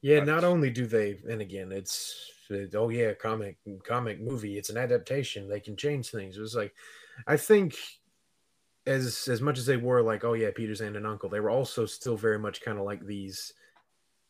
Yeah, 0.00 0.20
not 0.24 0.44
only 0.44 0.70
do 0.70 0.86
they, 0.86 1.18
and 1.28 1.40
again, 1.40 1.72
it's 1.72 2.30
oh 2.74 2.88
yeah, 2.88 3.12
comic 3.12 3.56
comic 3.84 4.20
movie. 4.20 4.58
It's 4.58 4.70
an 4.70 4.76
adaptation. 4.76 5.48
They 5.48 5.60
can 5.60 5.76
change 5.76 6.10
things. 6.10 6.36
It 6.36 6.40
was 6.40 6.54
like, 6.54 6.74
I 7.26 7.36
think, 7.36 7.76
as 8.86 9.28
as 9.28 9.40
much 9.40 9.58
as 9.58 9.66
they 9.66 9.76
were 9.76 10.02
like, 10.02 10.24
oh 10.24 10.34
yeah, 10.34 10.50
Peter's 10.54 10.80
aunt 10.80 10.96
and 10.96 11.06
uncle, 11.06 11.28
they 11.28 11.40
were 11.40 11.50
also 11.50 11.86
still 11.86 12.16
very 12.16 12.38
much 12.38 12.60
kind 12.60 12.78
of 12.78 12.84
like 12.84 13.04
these, 13.04 13.52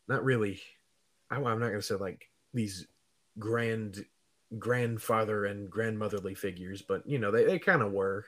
not 0.09 0.25
really. 0.25 0.61
I, 1.31 1.37
I'm 1.37 1.61
not 1.61 1.69
gonna 1.69 1.83
say 1.83 1.97
like 1.97 2.31
these 2.55 2.87
grand 3.39 4.05
grandfather 4.59 5.47
and 5.47 5.71
grandmotherly 5.71 6.35
figures, 6.35 6.83
but 6.83 7.07
you 7.07 7.19
know 7.19 7.31
they 7.31 7.45
they 7.45 7.59
kind 7.59 7.83
of 7.83 7.93
were. 7.93 8.25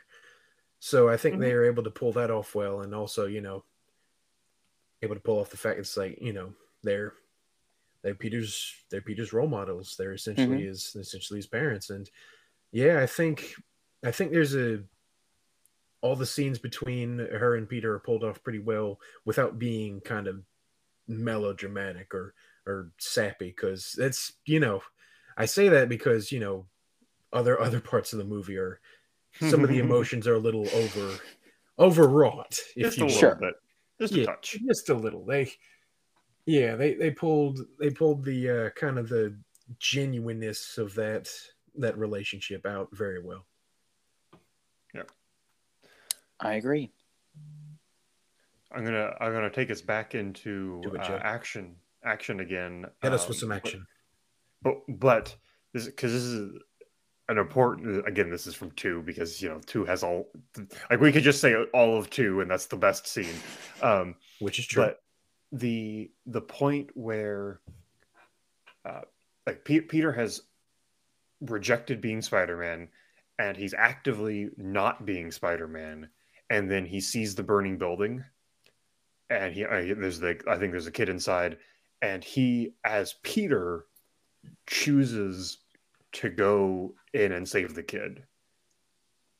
So 0.80 1.08
I 1.08 1.16
think 1.16 1.34
mm-hmm. 1.34 1.42
they 1.42 1.52
are 1.52 1.64
able 1.64 1.82
to 1.84 1.90
pull 1.90 2.12
that 2.12 2.30
off 2.30 2.54
well, 2.54 2.82
and 2.82 2.94
also 2.94 3.26
you 3.26 3.40
know 3.40 3.64
able 5.02 5.14
to 5.14 5.20
pull 5.20 5.38
off 5.38 5.50
the 5.50 5.56
fact 5.56 5.78
it's 5.78 5.96
like 5.96 6.18
you 6.20 6.32
know 6.32 6.52
they're 6.82 7.14
they're 8.02 8.14
Peter's 8.14 8.74
they're 8.90 9.00
Peter's 9.00 9.32
role 9.32 9.48
models. 9.48 9.96
They're 9.98 10.12
essentially 10.12 10.58
mm-hmm. 10.58 10.68
his 10.68 10.96
essentially 10.96 11.38
his 11.38 11.46
parents, 11.46 11.90
and 11.90 12.08
yeah, 12.72 13.00
I 13.00 13.06
think 13.06 13.54
I 14.04 14.10
think 14.10 14.32
there's 14.32 14.54
a 14.54 14.82
all 16.00 16.14
the 16.14 16.26
scenes 16.26 16.58
between 16.58 17.18
her 17.18 17.56
and 17.56 17.68
Peter 17.68 17.94
are 17.94 18.00
pulled 18.00 18.22
off 18.22 18.42
pretty 18.42 18.60
well 18.60 19.00
without 19.24 19.58
being 19.58 20.00
kind 20.00 20.28
of 20.28 20.42
melodramatic 21.08 22.14
or 22.14 22.34
or 22.66 22.92
sappy 22.98 23.48
because 23.48 23.96
it's 23.98 24.34
you 24.44 24.60
know 24.60 24.82
I 25.36 25.46
say 25.46 25.68
that 25.70 25.88
because 25.88 26.30
you 26.30 26.40
know 26.40 26.66
other 27.32 27.60
other 27.60 27.80
parts 27.80 28.12
of 28.12 28.18
the 28.18 28.24
movie 28.24 28.56
are 28.56 28.80
some 29.40 29.64
of 29.64 29.70
the 29.70 29.78
emotions 29.80 30.26
are 30.26 30.34
a 30.34 30.40
little 30.40 30.68
over 30.70 31.18
overwrought. 31.78 32.58
If 32.76 32.96
just 32.96 32.98
you 32.98 33.04
a 33.04 33.06
little 33.06 33.20
sure. 33.20 33.34
bit, 33.36 33.54
just 34.00 34.14
yeah, 34.14 34.24
a 34.24 34.26
touch, 34.26 34.58
just 34.66 34.88
a 34.90 34.94
little. 34.94 35.24
They, 35.24 35.52
yeah, 36.48 36.76
they 36.76 36.94
they 36.94 37.10
pulled 37.10 37.60
they 37.78 37.90
pulled 37.90 38.24
the 38.24 38.50
uh, 38.50 38.70
kind 38.70 38.98
of 38.98 39.10
the 39.10 39.36
genuineness 39.78 40.78
of 40.78 40.94
that 40.94 41.28
that 41.76 41.98
relationship 41.98 42.64
out 42.64 42.88
very 42.90 43.22
well. 43.22 43.44
Yeah, 44.94 45.02
I 46.40 46.54
agree. 46.54 46.90
I'm 48.72 48.82
gonna 48.82 49.12
I'm 49.20 49.32
gonna 49.34 49.50
take 49.50 49.70
us 49.70 49.82
back 49.82 50.14
into 50.14 50.80
it, 50.86 50.98
uh, 50.98 51.20
action 51.22 51.76
action 52.02 52.40
again. 52.40 52.86
Hit 53.02 53.12
us 53.12 53.24
um, 53.24 53.28
with 53.28 53.36
some 53.36 53.52
action. 53.52 53.86
But 54.62 54.76
but, 54.86 54.98
but 54.98 55.36
this 55.74 55.84
because 55.84 56.12
this 56.12 56.22
is 56.22 56.50
an 57.28 57.36
important 57.36 58.08
again 58.08 58.30
this 58.30 58.46
is 58.46 58.54
from 58.54 58.70
two 58.70 59.02
because 59.02 59.42
you 59.42 59.50
know 59.50 59.60
two 59.66 59.84
has 59.84 60.02
all 60.02 60.30
like 60.88 60.98
we 60.98 61.12
could 61.12 61.22
just 61.22 61.42
say 61.42 61.54
all 61.74 61.98
of 61.98 62.08
two 62.08 62.40
and 62.40 62.50
that's 62.50 62.64
the 62.64 62.76
best 62.76 63.06
scene 63.06 63.34
um 63.82 64.14
which 64.38 64.58
is 64.58 64.66
true 64.66 64.84
but 64.84 65.02
the 65.52 66.10
the 66.26 66.40
point 66.40 66.90
where 66.94 67.60
uh 68.84 69.00
like 69.46 69.64
P- 69.64 69.80
peter 69.80 70.12
has 70.12 70.42
rejected 71.40 72.00
being 72.00 72.20
spider-man 72.20 72.88
and 73.38 73.56
he's 73.56 73.74
actively 73.74 74.50
not 74.56 75.06
being 75.06 75.30
spider-man 75.30 76.08
and 76.50 76.70
then 76.70 76.84
he 76.84 77.00
sees 77.00 77.34
the 77.34 77.42
burning 77.42 77.78
building 77.78 78.24
and 79.30 79.54
he 79.54 79.64
uh, 79.64 79.94
there's 79.96 80.20
the 80.20 80.38
i 80.48 80.56
think 80.56 80.72
there's 80.72 80.86
a 80.86 80.92
kid 80.92 81.08
inside 81.08 81.56
and 82.02 82.22
he 82.22 82.74
as 82.84 83.14
peter 83.22 83.86
chooses 84.66 85.58
to 86.12 86.28
go 86.28 86.94
in 87.12 87.32
and 87.32 87.48
save 87.48 87.74
the 87.74 87.82
kid. 87.82 88.22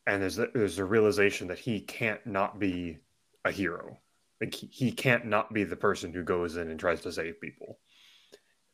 And 0.07 0.23
there's 0.23 0.37
there's 0.37 0.79
a 0.79 0.85
realization 0.85 1.49
that 1.49 1.59
he 1.59 1.81
can't 1.81 2.25
not 2.27 2.59
be 2.59 2.99
a 3.45 3.51
hero. 3.51 3.99
Like 4.41 4.55
he, 4.55 4.69
he 4.73 4.93
can't 4.93 5.27
not 5.27 5.53
be 5.53 5.65
the 5.65 5.77
person 5.77 6.13
who 6.13 6.23
goes 6.23 6.57
in 6.57 6.71
and 6.71 6.79
tries 6.79 7.01
to 7.03 7.13
save 7.13 7.41
people. 7.41 7.79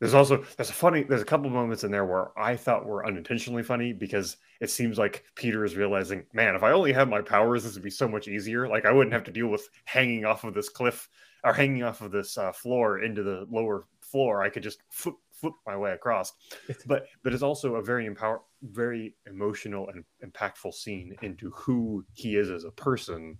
There's 0.01 0.15
also 0.15 0.45
there's 0.57 0.71
a 0.71 0.75
funny 0.75 1.05
there's 1.05 1.23
a 1.23 1.27
couple 1.27 1.49
moments 1.51 1.85
in 1.85 1.91
there 1.91 2.05
where 2.05 2.39
I 2.39 2.57
thought 2.57 2.85
were 2.85 3.07
unintentionally 3.07 3.63
funny 3.63 3.93
because 3.93 4.37
it 4.61 4.71
seems 4.71 4.99
like 4.99 5.25
Peter 5.37 5.65
is 5.65 5.77
realizing, 5.77 6.27
man, 6.33 6.55
if 6.55 6.63
I 6.63 6.73
only 6.73 6.93
had 6.93 7.09
my 7.09 7.23
powers, 7.23 7.65
this 7.65 7.75
would 7.75 7.85
be 7.85 7.91
so 7.91 8.09
much 8.09 8.29
easier. 8.29 8.69
Like 8.69 8.85
I 8.85 8.93
wouldn't 8.93 9.15
have 9.15 9.25
to 9.25 9.31
deal 9.33 9.47
with 9.47 9.67
hanging 9.85 10.25
off 10.25 10.45
of 10.45 10.53
this 10.53 10.69
cliff 10.69 11.09
or 11.45 11.53
hanging 11.53 11.85
off 11.85 12.01
of 12.01 12.11
this 12.11 12.37
uh, 12.37 12.53
floor 12.53 13.01
into 13.03 13.23
the 13.23 13.47
lower 13.51 13.87
floor. 14.01 14.43
I 14.43 14.49
could 14.51 14.63
just 14.63 14.83
flip 14.91 15.15
flip 15.33 15.55
my 15.67 15.77
way 15.77 15.93
across. 15.93 16.33
But 16.87 17.07
but 17.23 17.33
it's 17.33 17.43
also 17.43 17.77
a 17.77 17.83
very 17.83 18.07
empower, 18.07 18.43
very 18.63 19.15
emotional 19.27 19.89
and 19.89 20.05
impactful 20.25 20.75
scene 20.75 21.15
into 21.23 21.51
who 21.51 22.05
he 22.13 22.37
is 22.37 22.51
as 22.51 22.65
a 22.65 22.71
person, 22.71 23.39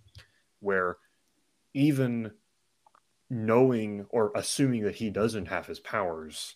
where 0.61 0.97
even 1.75 2.31
knowing 3.29 4.05
or 4.09 4.31
assuming 4.33 4.83
that 4.83 4.95
he 4.95 5.09
doesn't 5.09 5.47
have 5.47 5.67
his 5.67 5.79
powers, 5.79 6.55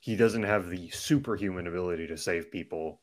he 0.00 0.16
doesn't 0.16 0.42
have 0.42 0.68
the 0.68 0.88
superhuman 0.90 1.66
ability 1.66 2.06
to 2.08 2.16
save 2.16 2.50
people. 2.50 3.00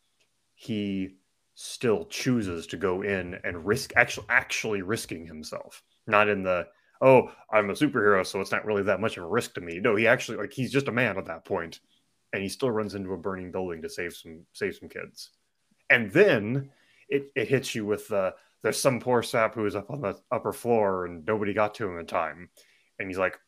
He 0.55 1.15
still 1.53 2.05
chooses 2.05 2.67
to 2.67 2.77
go 2.77 3.03
in 3.03 3.39
and 3.43 3.65
risk 3.65 3.93
actually 3.95 4.25
actually 4.29 4.81
risking 4.81 5.25
himself, 5.25 5.83
not 6.07 6.27
in 6.27 6.43
the 6.43 6.67
oh, 7.01 7.31
I'm 7.49 7.69
a 7.69 7.73
superhero, 7.73 8.25
so 8.25 8.41
it's 8.41 8.51
not 8.51 8.65
really 8.65 8.83
that 8.83 8.99
much 8.99 9.15
of 9.15 9.23
a 9.23 9.27
risk 9.27 9.53
to 9.53 9.61
me. 9.61 9.79
No, 9.79 9.95
he 9.95 10.07
actually 10.07 10.37
like 10.39 10.51
he's 10.51 10.71
just 10.71 10.87
a 10.87 10.91
man 10.91 11.17
at 11.17 11.25
that 11.27 11.45
point, 11.45 11.79
and 12.33 12.41
he 12.41 12.49
still 12.49 12.71
runs 12.71 12.95
into 12.95 13.13
a 13.13 13.17
burning 13.17 13.51
building 13.51 13.81
to 13.83 13.89
save 13.89 14.13
some 14.13 14.45
save 14.53 14.75
some 14.75 14.89
kids, 14.89 15.29
and 15.89 16.11
then 16.11 16.71
it 17.07 17.31
it 17.35 17.47
hits 17.47 17.75
you 17.75 17.85
with 17.85 18.07
the 18.07 18.33
there's 18.61 18.81
some 18.81 18.99
poor 18.99 19.23
sap 19.23 19.55
who 19.55 19.63
was 19.63 19.75
up 19.75 19.89
on 19.89 20.01
the 20.01 20.19
upper 20.31 20.53
floor 20.53 21.05
and 21.05 21.25
nobody 21.25 21.53
got 21.53 21.75
to 21.75 21.87
him 21.87 21.97
in 21.97 22.05
time, 22.05 22.49
and 22.99 23.07
he's 23.07 23.17
like, 23.17 23.39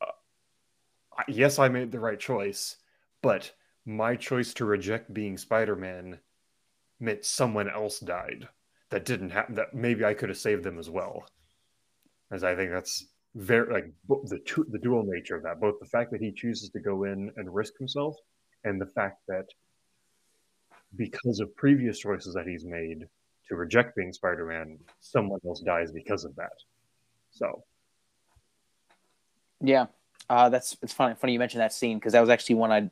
uh, 0.00 1.22
yes, 1.26 1.58
I 1.58 1.68
made 1.68 1.90
the 1.90 2.00
right 2.00 2.20
choice, 2.20 2.76
but 3.22 3.52
my 3.84 4.16
choice 4.16 4.54
to 4.54 4.64
reject 4.64 5.12
being 5.12 5.36
Spider-Man 5.36 6.18
meant 7.00 7.24
someone 7.24 7.68
else 7.68 8.00
died 8.00 8.46
that 8.90 9.04
didn't 9.04 9.30
happen, 9.30 9.54
that 9.56 9.74
maybe 9.74 10.04
I 10.04 10.14
could 10.14 10.28
have 10.28 10.38
saved 10.38 10.64
them 10.64 10.78
as 10.78 10.88
well. 10.90 11.26
As 12.30 12.44
I 12.44 12.54
think 12.54 12.70
that's 12.70 13.06
very 13.34 13.72
like 13.72 13.92
the 14.24 14.38
two, 14.44 14.66
the 14.70 14.78
dual 14.78 15.04
nature 15.04 15.36
of 15.36 15.42
that, 15.44 15.60
both 15.60 15.78
the 15.80 15.86
fact 15.86 16.10
that 16.12 16.20
he 16.20 16.32
chooses 16.32 16.70
to 16.70 16.80
go 16.80 17.04
in 17.04 17.30
and 17.36 17.54
risk 17.54 17.74
himself, 17.78 18.16
and 18.64 18.80
the 18.80 18.86
fact 18.86 19.18
that 19.28 19.46
because 20.96 21.40
of 21.40 21.54
previous 21.56 21.98
choices 21.98 22.34
that 22.34 22.46
he's 22.46 22.64
made 22.64 23.06
to 23.48 23.56
reject 23.56 23.96
being 23.96 24.12
Spider-Man, 24.12 24.78
someone 25.00 25.40
else 25.46 25.60
dies 25.60 25.90
because 25.92 26.24
of 26.24 26.34
that. 26.36 26.52
So 27.30 27.64
Yeah, 29.60 29.86
uh, 30.28 30.48
that's 30.48 30.76
it's 30.82 30.92
funny. 30.92 31.14
Funny 31.14 31.32
you 31.32 31.38
mentioned 31.38 31.60
that 31.60 31.72
scene 31.72 31.98
because 31.98 32.12
that 32.12 32.20
was 32.20 32.30
actually 32.30 32.56
one 32.56 32.70
I'd 32.70 32.90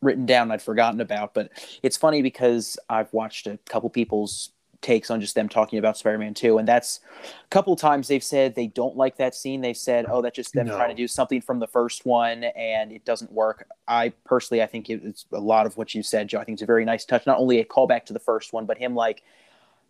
written 0.00 0.26
down 0.26 0.50
I'd 0.50 0.62
forgotten 0.62 1.00
about. 1.00 1.34
But 1.34 1.50
it's 1.82 1.96
funny 1.96 2.22
because 2.22 2.78
I've 2.88 3.12
watched 3.12 3.46
a 3.46 3.58
couple 3.66 3.88
people's 3.90 4.50
takes 4.80 5.10
on 5.10 5.18
just 5.18 5.34
them 5.34 5.48
talking 5.48 5.78
about 5.78 5.96
Spider-Man 5.96 6.34
2, 6.34 6.58
and 6.58 6.68
that's 6.68 7.00
a 7.22 7.48
couple 7.48 7.74
times 7.74 8.06
they've 8.06 8.22
said 8.22 8.54
they 8.54 8.66
don't 8.66 8.98
like 8.98 9.16
that 9.16 9.34
scene. 9.34 9.62
they've 9.62 9.74
said, 9.74 10.04
"Oh, 10.10 10.20
that's 10.20 10.36
just 10.36 10.52
them 10.52 10.66
No. 10.66 10.76
trying 10.76 10.90
to 10.90 10.94
do 10.94 11.08
something 11.08 11.40
from 11.40 11.58
the 11.58 11.66
first 11.66 12.04
one, 12.04 12.44
and 12.44 12.92
it 12.92 13.06
doesn't 13.06 13.32
work." 13.32 13.66
I 13.88 14.10
personally, 14.24 14.62
I 14.62 14.66
think 14.66 14.90
it's 14.90 15.24
a 15.32 15.40
lot 15.40 15.64
of 15.64 15.78
what 15.78 15.94
you 15.94 16.02
said, 16.02 16.28
Joe. 16.28 16.38
I 16.38 16.44
think 16.44 16.56
it's 16.56 16.62
a 16.62 16.66
very 16.66 16.84
nice 16.84 17.06
touch, 17.06 17.24
not 17.26 17.38
only 17.38 17.60
a 17.60 17.64
callback 17.64 18.04
to 18.06 18.12
the 18.12 18.18
first 18.20 18.52
one, 18.52 18.66
but 18.66 18.76
him 18.76 18.94
like, 18.94 19.22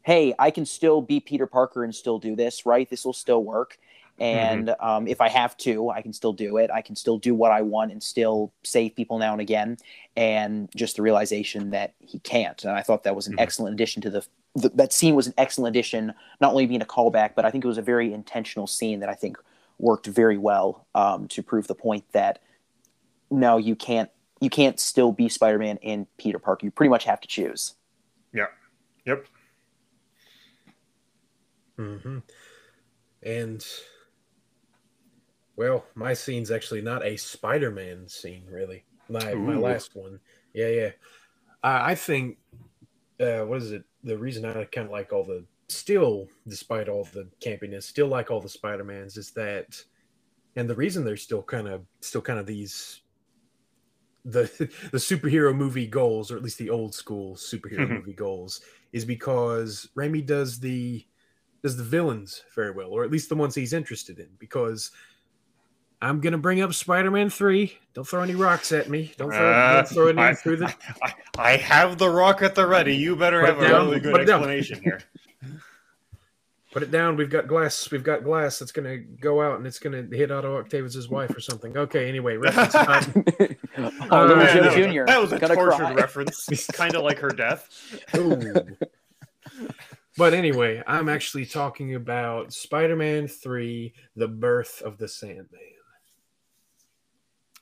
"Hey, 0.04 0.34
I 0.38 0.50
can 0.50 0.64
still 0.64 1.02
be 1.02 1.18
Peter 1.20 1.46
Parker 1.46 1.82
and 1.84 1.94
still 1.94 2.18
do 2.18 2.36
this, 2.36 2.64
right? 2.64 2.88
This 2.88 3.04
will 3.04 3.12
still 3.12 3.42
work." 3.42 3.78
And 4.20 4.72
um, 4.78 5.08
if 5.08 5.20
I 5.20 5.28
have 5.28 5.56
to, 5.58 5.90
I 5.90 6.00
can 6.00 6.12
still 6.12 6.32
do 6.32 6.56
it. 6.58 6.70
I 6.70 6.82
can 6.82 6.94
still 6.94 7.18
do 7.18 7.34
what 7.34 7.50
I 7.50 7.62
want 7.62 7.90
and 7.90 8.00
still 8.00 8.52
save 8.62 8.94
people 8.94 9.18
now 9.18 9.32
and 9.32 9.40
again. 9.40 9.76
And 10.16 10.68
just 10.76 10.94
the 10.94 11.02
realization 11.02 11.70
that 11.70 11.94
he 11.98 12.20
can't. 12.20 12.62
And 12.62 12.72
I 12.72 12.82
thought 12.82 13.02
that 13.02 13.16
was 13.16 13.26
an 13.26 13.34
Mhm. 13.34 13.40
excellent 13.40 13.74
addition 13.74 14.02
to 14.02 14.10
the, 14.10 14.24
the. 14.54 14.68
That 14.68 14.92
scene 14.92 15.16
was 15.16 15.26
an 15.26 15.34
excellent 15.36 15.74
addition, 15.74 16.14
not 16.40 16.52
only 16.52 16.66
being 16.66 16.80
a 16.80 16.86
callback, 16.86 17.34
but 17.34 17.44
I 17.44 17.50
think 17.50 17.64
it 17.64 17.66
was 17.66 17.76
a 17.76 17.82
very 17.82 18.12
intentional 18.12 18.68
scene 18.68 19.00
that 19.00 19.08
I 19.08 19.14
think 19.14 19.36
worked 19.80 20.06
very 20.06 20.38
well 20.38 20.86
um, 20.94 21.26
to 21.26 21.42
prove 21.42 21.66
the 21.66 21.74
point 21.74 22.04
that 22.12 22.38
no, 23.32 23.56
you 23.56 23.74
can't. 23.74 24.10
You 24.40 24.50
can't 24.50 24.78
still 24.78 25.10
be 25.10 25.28
Spider-Man 25.28 25.78
and 25.82 26.06
Peter 26.18 26.38
Parker. 26.38 26.66
You 26.66 26.70
pretty 26.70 26.90
much 26.90 27.04
have 27.04 27.20
to 27.20 27.26
choose. 27.26 27.74
Yeah. 28.32 28.46
Yep. 29.06 29.26
Hmm 31.76 32.18
And 33.22 33.64
well, 35.56 35.84
my 35.94 36.14
scene's 36.14 36.50
actually 36.50 36.80
not 36.82 37.04
a 37.04 37.16
Spider-Man 37.16 38.08
scene, 38.08 38.44
really. 38.50 38.84
My 39.08 39.34
my 39.34 39.56
last 39.56 39.94
one. 39.94 40.20
Yeah, 40.52 40.68
yeah. 40.68 40.90
I, 41.62 41.92
I 41.92 41.94
think 41.94 42.38
uh, 43.20 43.40
what 43.42 43.58
is 43.58 43.72
it? 43.72 43.84
The 44.02 44.18
reason 44.18 44.44
I 44.44 44.64
kind 44.64 44.86
of 44.86 44.92
like 44.92 45.12
all 45.12 45.24
the 45.24 45.44
still, 45.68 46.28
despite 46.46 46.88
all 46.88 47.04
the 47.12 47.28
campiness, 47.40 47.84
still 47.84 48.08
like 48.08 48.30
all 48.30 48.40
the 48.40 48.48
Spider-Mans 48.48 49.16
is 49.16 49.30
that, 49.32 49.82
and 50.56 50.68
the 50.68 50.74
reason 50.74 51.04
they're 51.04 51.16
still 51.16 51.42
kind 51.42 51.68
of 51.68 51.84
still 52.00 52.22
kind 52.22 52.38
of 52.38 52.46
these 52.46 53.02
the 54.24 54.42
the 54.90 54.98
superhero 54.98 55.54
movie 55.54 55.86
goals, 55.86 56.30
or 56.30 56.36
at 56.36 56.42
least 56.42 56.58
the 56.58 56.70
old 56.70 56.94
school 56.94 57.36
superhero 57.36 57.88
movie 57.96 58.14
goals, 58.14 58.60
is 58.92 59.04
because 59.04 59.88
Raimi 59.96 60.24
does 60.24 60.58
the 60.58 61.06
does 61.64 61.78
the 61.78 61.82
villains 61.82 62.42
very 62.54 62.70
well, 62.70 62.90
or 62.90 63.04
at 63.04 63.10
least 63.10 63.30
the 63.30 63.34
ones 63.34 63.54
he's 63.54 63.72
interested 63.72 64.18
in. 64.18 64.28
Because 64.38 64.90
I'm 66.02 66.20
gonna 66.20 66.36
bring 66.36 66.60
up 66.60 66.74
Spider-Man 66.74 67.30
Three. 67.30 67.78
Don't 67.94 68.06
throw 68.06 68.22
any 68.22 68.34
rocks 68.34 68.70
at 68.70 68.90
me. 68.90 69.14
Don't 69.16 69.30
throw, 69.30 69.50
Uh, 69.52 69.74
don't 69.76 69.88
throw 69.88 70.08
any 70.08 70.20
I, 70.20 70.34
through 70.34 70.58
the. 70.58 70.74
I, 71.02 71.14
I 71.38 71.56
have 71.56 71.96
the 71.96 72.10
rock 72.10 72.42
at 72.42 72.54
the 72.54 72.66
ready. 72.66 72.94
You 72.94 73.16
better 73.16 73.40
Put 73.40 73.48
have 73.48 73.62
it 73.62 73.70
a 73.70 73.74
really 73.74 73.98
good 73.98 74.20
explanation 74.20 74.82
here. 74.82 75.00
Put 76.74 76.82
it 76.82 76.90
down. 76.90 77.16
We've 77.16 77.30
got 77.30 77.48
glass. 77.48 77.90
We've 77.90 78.04
got 78.04 78.24
glass 78.24 78.58
that's 78.58 78.72
gonna 78.72 78.98
go 78.98 79.40
out 79.40 79.56
and 79.56 79.66
it's 79.66 79.78
gonna 79.78 80.02
hit 80.12 80.30
Otto 80.30 80.58
Octavius' 80.58 81.08
wife 81.08 81.34
or 81.34 81.40
something. 81.40 81.78
Okay. 81.78 82.10
Anyway, 82.10 82.36
reference 82.36 82.74
time. 82.74 83.24
oh, 83.78 83.90
Uh, 84.10 84.22
little 84.26 84.36
man, 84.36 84.54
Joe 84.56 84.62
that 84.64 84.76
was, 84.76 84.94
Jr. 84.94 85.04
that 85.06 85.20
was 85.20 85.32
a 85.32 85.38
tortured 85.38 85.76
cry. 85.76 85.94
reference, 85.94 86.66
kind 86.74 86.94
of 86.94 87.04
like 87.04 87.20
her 87.20 87.30
death. 87.30 87.70
Ooh. 88.16 88.52
But 90.16 90.32
anyway, 90.34 90.82
I'm 90.86 91.08
actually 91.08 91.46
talking 91.46 91.94
about 91.94 92.52
Spider-Man 92.52 93.26
3: 93.28 93.92
The 94.16 94.28
Birth 94.28 94.80
of 94.82 94.98
the 94.98 95.08
Sandman. 95.08 95.60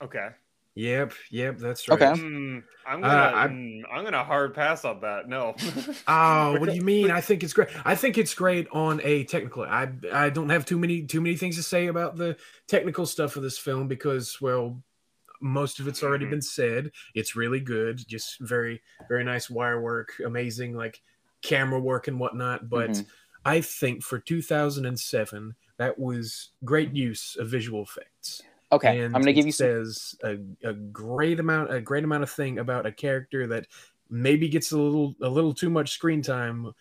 Okay. 0.02 0.28
Yep, 0.74 1.12
yep, 1.30 1.58
that's 1.58 1.86
right. 1.86 2.00
Okay. 2.00 2.18
Hmm, 2.18 2.58
I'm 2.86 3.04
Uh, 3.04 3.08
gonna 3.08 3.36
I- 3.36 3.48
hmm, 3.48 3.80
I'm 3.92 4.04
gonna 4.04 4.24
hard 4.24 4.54
pass 4.54 4.84
on 4.86 5.00
that. 5.00 5.28
No. 5.28 5.54
Oh, 6.08 6.58
what 6.58 6.68
do 6.68 6.74
you 6.74 6.82
mean? 6.82 7.10
I 7.12 7.20
think 7.20 7.44
it's 7.44 7.52
great. 7.52 7.68
I 7.84 7.94
think 7.94 8.18
it's 8.18 8.34
great 8.34 8.66
on 8.72 9.00
a 9.04 9.24
technical. 9.24 9.62
I 9.64 9.92
I 10.12 10.30
don't 10.30 10.48
have 10.48 10.64
too 10.64 10.78
many 10.78 11.04
too 11.06 11.20
many 11.20 11.36
things 11.36 11.56
to 11.56 11.62
say 11.62 11.86
about 11.88 12.16
the 12.16 12.36
technical 12.66 13.06
stuff 13.06 13.36
of 13.36 13.42
this 13.42 13.58
film 13.58 13.86
because 13.86 14.40
well, 14.40 14.82
most 15.40 15.78
of 15.78 15.86
it's 15.88 16.02
already 16.02 16.24
Mhm. 16.26 16.30
been 16.30 16.42
said. 16.42 16.90
It's 17.14 17.36
really 17.36 17.60
good, 17.60 17.98
just 18.08 18.40
very 18.40 18.82
very 19.08 19.24
nice 19.24 19.50
wire 19.50 19.80
work, 19.80 20.14
amazing 20.24 20.74
like 20.74 21.00
camera 21.42 21.80
work 21.80 22.08
and 22.08 22.18
whatnot. 22.20 22.68
But 22.68 23.02
Mhm. 23.02 23.06
I 23.44 23.60
think 23.60 24.02
for 24.02 24.18
2007, 24.18 25.54
that 25.78 25.98
was 25.98 26.50
great 26.64 26.92
use 26.94 27.36
of 27.36 27.48
visual 27.48 27.82
effects. 27.82 28.46
Okay, 28.72 28.98
and 29.04 29.14
I'm 29.14 29.22
gonna 29.22 29.32
give 29.32 29.44
it 29.44 29.46
you 29.46 29.52
some. 29.52 29.72
says 29.76 30.14
a, 30.24 30.38
a 30.64 30.72
great 30.74 31.38
amount 31.40 31.72
a 31.72 31.80
great 31.80 32.04
amount 32.04 32.22
of 32.22 32.30
thing 32.30 32.58
about 32.58 32.86
a 32.86 32.92
character 32.92 33.46
that 33.48 33.66
maybe 34.10 34.48
gets 34.48 34.72
a 34.72 34.78
little 34.78 35.14
a 35.22 35.28
little 35.28 35.54
too 35.54 35.70
much 35.70 35.90
screen 35.92 36.22
time 36.22 36.72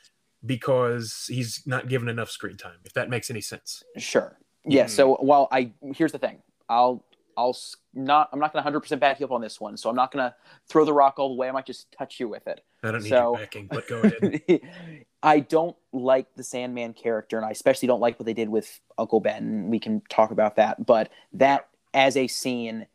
because 0.45 1.25
he's 1.27 1.65
not 1.67 1.89
given 1.89 2.09
enough 2.09 2.29
screen 2.31 2.57
time 2.57 2.79
if 2.85 2.93
that 2.93 3.09
makes 3.09 3.29
any 3.29 3.41
sense 3.41 3.83
Sure. 3.97 4.37
Yeah. 4.65 4.85
Mhm. 4.85 4.87
So 4.87 5.15
while 5.15 5.47
I 5.51 5.73
here's 5.95 6.11
the 6.11 6.19
thing, 6.19 6.41
I'll 6.69 7.05
I'll 7.41 7.57
not 7.93 8.29
I'm 8.31 8.39
not 8.39 8.53
gonna 8.53 8.61
100 8.61 8.79
percent 8.81 9.01
back 9.01 9.19
you 9.19 9.25
up 9.25 9.31
on 9.31 9.41
this 9.41 9.59
one. 9.59 9.77
So 9.77 9.89
I'm 9.89 9.95
not 9.95 10.11
gonna 10.11 10.35
throw 10.67 10.85
the 10.85 10.93
rock 10.93 11.17
all 11.17 11.29
the 11.29 11.35
way. 11.35 11.49
I 11.49 11.51
might 11.51 11.65
just 11.65 11.91
touch 11.91 12.19
you 12.19 12.27
with 12.29 12.47
it. 12.47 12.63
i 12.83 12.91
don't 12.91 13.03
need 13.03 13.09
So- 13.09 13.31
your 13.31 13.37
backing 13.37 13.67
but 13.67 13.87
go 13.87 14.01
ahead 14.01 14.61
I 15.23 15.39
don't 15.39 15.75
like 15.91 16.33
the 16.35 16.43
Sandman 16.43 16.93
character, 16.93 17.37
and 17.37 17.45
I 17.45 17.51
especially 17.51 17.87
don't 17.87 17.99
like 17.99 18.17
what 18.17 18.25
they 18.25 18.33
did 18.33 18.49
with 18.49 18.79
Uncle 18.97 19.19
Ben. 19.19 19.69
We 19.69 19.79
can 19.79 20.01
talk 20.09 20.31
about 20.31 20.55
that, 20.55 20.83
but 20.83 21.11
that 21.33 21.67
as 21.93 22.17
a 22.17 22.25
scene 22.27 22.87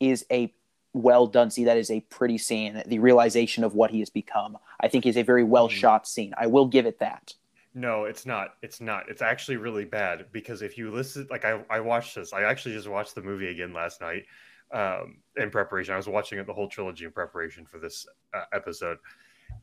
is 0.00 0.24
a 0.30 0.52
well 0.94 1.26
done 1.26 1.50
scene. 1.50 1.66
That 1.66 1.76
is 1.76 1.90
a 1.90 2.00
pretty 2.00 2.38
scene. 2.38 2.82
The 2.86 3.00
realization 3.00 3.64
of 3.64 3.74
what 3.74 3.90
he 3.90 3.98
has 3.98 4.08
become, 4.08 4.56
I 4.80 4.88
think, 4.88 5.04
is 5.04 5.18
a 5.18 5.22
very 5.22 5.44
well 5.44 5.68
hmm. 5.68 5.74
shot 5.74 6.08
scene. 6.08 6.32
I 6.38 6.46
will 6.46 6.66
give 6.66 6.86
it 6.86 7.00
that. 7.00 7.34
No, 7.74 8.04
it's 8.04 8.24
not. 8.24 8.54
It's 8.62 8.80
not. 8.80 9.08
It's 9.08 9.22
actually 9.22 9.56
really 9.56 9.84
bad 9.84 10.26
because 10.30 10.62
if 10.62 10.78
you 10.78 10.92
listen, 10.92 11.26
like 11.28 11.44
I, 11.44 11.60
I 11.68 11.80
watched 11.80 12.14
this. 12.14 12.32
I 12.32 12.42
actually 12.42 12.74
just 12.74 12.88
watched 12.88 13.16
the 13.16 13.22
movie 13.22 13.48
again 13.48 13.72
last 13.72 14.00
night 14.00 14.24
um, 14.72 15.18
in 15.36 15.50
preparation. 15.50 15.92
I 15.92 15.96
was 15.96 16.08
watching 16.08 16.38
it 16.38 16.46
the 16.46 16.52
whole 16.52 16.68
trilogy 16.68 17.04
in 17.04 17.10
preparation 17.10 17.66
for 17.66 17.78
this 17.78 18.06
uh, 18.32 18.44
episode. 18.52 18.98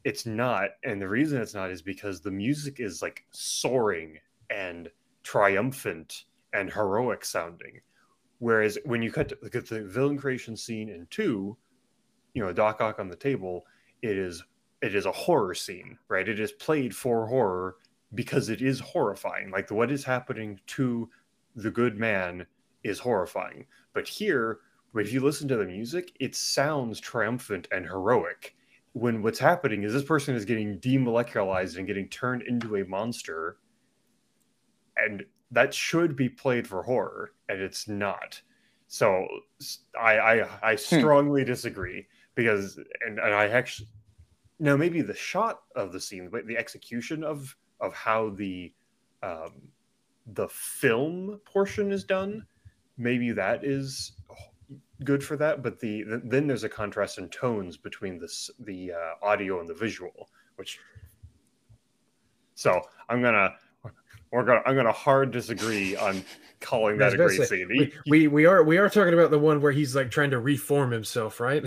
It's 0.03 0.25
not, 0.25 0.71
and 0.83 1.01
the 1.01 1.07
reason 1.07 1.41
it's 1.41 1.53
not 1.53 1.71
is 1.71 1.81
because 1.81 2.19
the 2.19 2.31
music 2.31 2.79
is 2.81 3.01
like 3.01 3.23
soaring 3.31 4.17
and 4.49 4.89
triumphant 5.23 6.25
and 6.53 6.71
heroic 6.71 7.23
sounding. 7.23 7.79
Whereas 8.39 8.77
when 8.83 9.01
you 9.01 9.11
cut 9.11 9.29
to 9.29 9.37
look 9.41 9.55
at 9.55 9.67
the 9.67 9.83
villain 9.83 10.17
creation 10.17 10.57
scene 10.57 10.89
in 10.89 11.07
two, 11.09 11.55
you 12.33 12.43
know, 12.43 12.51
Doc 12.51 12.81
Ock 12.81 12.99
on 12.99 13.07
the 13.07 13.15
table, 13.15 13.65
it 14.01 14.17
is 14.17 14.43
it 14.81 14.95
is 14.95 15.05
a 15.05 15.11
horror 15.11 15.53
scene, 15.53 15.97
right? 16.09 16.27
It 16.27 16.39
is 16.39 16.51
played 16.51 16.93
for 16.95 17.27
horror 17.27 17.75
because 18.13 18.49
it 18.49 18.61
is 18.61 18.79
horrifying. 18.79 19.51
Like 19.51 19.71
what 19.71 19.91
is 19.91 20.03
happening 20.03 20.59
to 20.67 21.09
the 21.55 21.71
good 21.71 21.97
man 21.97 22.45
is 22.83 22.99
horrifying. 22.99 23.65
But 23.93 24.07
here, 24.07 24.59
if 24.95 25.13
you 25.13 25.21
listen 25.21 25.47
to 25.49 25.57
the 25.57 25.65
music, 25.65 26.11
it 26.19 26.35
sounds 26.35 26.99
triumphant 26.99 27.67
and 27.71 27.85
heroic. 27.85 28.55
When 28.93 29.21
what's 29.21 29.39
happening 29.39 29.83
is 29.83 29.93
this 29.93 30.03
person 30.03 30.35
is 30.35 30.43
getting 30.43 30.79
demolecularized 30.79 31.77
and 31.77 31.87
getting 31.87 32.09
turned 32.09 32.41
into 32.41 32.75
a 32.75 32.85
monster, 32.85 33.57
and 34.97 35.23
that 35.51 35.73
should 35.73 36.15
be 36.15 36.27
played 36.27 36.67
for 36.67 36.83
horror, 36.83 37.31
and 37.47 37.61
it's 37.61 37.87
not. 37.87 38.41
So 38.87 39.25
I 39.97 40.41
I 40.61 40.75
hmm. 40.75 40.99
strongly 40.99 41.45
disagree 41.45 42.05
because 42.35 42.77
and, 43.05 43.19
and 43.19 43.33
I 43.33 43.47
actually 43.47 43.87
no 44.59 44.75
maybe 44.75 45.01
the 45.01 45.15
shot 45.15 45.61
of 45.77 45.93
the 45.93 45.99
scene, 45.99 46.27
but 46.29 46.45
the 46.45 46.57
execution 46.57 47.23
of 47.23 47.55
of 47.81 47.93
how 47.93 48.29
the 48.29 48.71
um, 49.23 49.61
the 50.33 50.47
film 50.49 51.39
portion 51.45 51.91
is 51.91 52.03
done, 52.03 52.45
maybe 52.97 53.31
that 53.31 53.65
is 53.65 54.13
good 55.03 55.23
for 55.23 55.35
that. 55.37 55.63
But 55.63 55.79
the, 55.79 56.03
the 56.03 56.21
then 56.23 56.47
there's 56.47 56.63
a 56.63 56.69
contrast 56.69 57.17
in 57.17 57.27
tones 57.29 57.77
between 57.77 58.19
this 58.19 58.49
the 58.59 58.93
uh, 58.93 59.25
audio 59.25 59.59
and 59.59 59.67
the 59.67 59.73
visual, 59.73 60.29
which 60.55 60.79
so 62.55 62.81
I'm 63.09 63.21
gonna 63.21 63.53
we're 64.31 64.45
gonna 64.45 64.61
I'm 64.65 64.75
gonna 64.75 64.91
hard 64.91 65.31
disagree 65.31 65.95
on 65.95 66.23
calling 66.59 66.97
that 66.97 67.13
a 67.13 67.17
great 67.17 67.47
scene. 67.47 67.67
we, 67.67 67.93
we 68.07 68.27
we 68.27 68.45
are 68.45 68.63
we 68.63 68.77
are 68.77 68.89
talking 68.89 69.13
about 69.13 69.31
the 69.31 69.39
one 69.39 69.61
where 69.61 69.71
he's 69.71 69.95
like 69.95 70.11
trying 70.11 70.31
to 70.31 70.39
reform 70.39 70.91
himself 70.91 71.39
right 71.39 71.63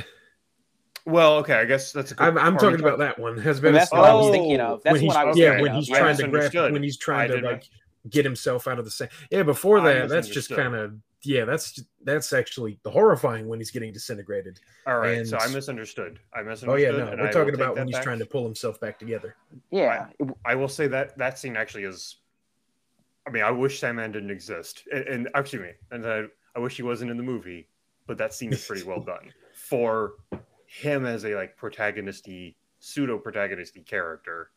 well, 1.07 1.37
okay, 1.38 1.55
I 1.55 1.64
guess 1.64 1.93
that's 1.93 2.12
a 2.12 2.14
good. 2.14 2.27
i'm, 2.27 2.38
I'm 2.38 2.57
talking 2.59 2.81
about 2.81 2.99
that 2.99 3.19
one 3.19 3.37
has 3.38 3.61
been 3.61 3.75
that's 3.75 3.93
what 3.93 4.05
I 4.05 4.14
was 4.14 4.31
thinking 4.31 4.61
of. 4.61 4.83
That's 4.83 4.93
when 4.93 5.03
he's, 5.03 5.09
one 5.09 5.17
I 5.17 5.25
was 5.25 5.38
yeah 5.38 5.61
when 5.61 5.75
he's 5.75 5.88
trying 5.88 6.17
to 6.17 6.29
grab 6.29 6.55
when 6.73 6.83
he's 6.83 6.97
trying 6.97 7.31
to 7.31 7.40
like 7.40 7.69
get 8.11 8.25
himself 8.25 8.69
out 8.69 8.79
of 8.79 8.85
the 8.85 8.90
same 8.90 9.09
yeah 9.31 9.43
before 9.43 9.81
that 9.81 10.09
that's 10.09 10.29
just 10.29 10.51
kind 10.51 10.75
of 10.75 10.95
yeah 11.23 11.45
that's 11.47 11.83
that's 12.03 12.33
actually 12.35 12.79
the 12.83 12.90
horrifying 12.90 13.49
when 13.49 13.59
he's 13.59 13.71
getting 13.71 13.93
disintegrated 13.93 14.61
All 14.87 14.99
right, 14.99 15.27
so 15.27 15.38
I 15.38 15.49
misunderstood. 15.49 16.21
I 16.35 16.43
misunderstood. 16.43 16.69
oh 16.69 16.75
misunderstood. 16.75 17.09
yeah 17.11 17.17
no 17.17 17.23
we're 17.23 17.29
I 17.29 17.33
talking 17.33 17.55
about 17.55 17.77
when 17.77 17.87
he's 17.87 17.97
back. 17.97 18.05
trying 18.05 18.19
to 18.19 18.27
pull 18.27 18.45
himself 18.45 18.79
back 18.81 18.99
together 18.99 19.37
Yeah. 19.71 20.07
I 20.45 20.55
will 20.55 20.69
say 20.69 20.87
that 20.88 21.17
that 21.17 21.38
scene 21.38 21.57
actually 21.57 21.85
is 21.85 22.17
I 23.27 23.31
mean, 23.31 23.43
I 23.43 23.51
wish 23.51 23.81
Sandman 23.81 24.12
didn't 24.12 24.31
exist, 24.31 24.83
and, 24.93 25.05
and 25.07 25.29
actually, 25.35 25.71
and 25.90 26.07
I, 26.07 26.25
I 26.55 26.59
wish 26.59 26.77
he 26.77 26.83
wasn't 26.83 27.11
in 27.11 27.17
the 27.17 27.23
movie. 27.23 27.69
But 28.07 28.19
that 28.19 28.35
scene 28.35 28.53
is 28.53 28.62
pretty 28.67 28.83
well 28.83 29.01
done 29.14 29.33
for 29.55 30.17
him 30.75 31.07
as 31.07 31.25
a 31.25 31.35
like 31.35 31.57
protagonisty, 31.57 32.57
pseudo 32.81 33.19
protagonisty 33.19 33.85
character. 33.87 34.51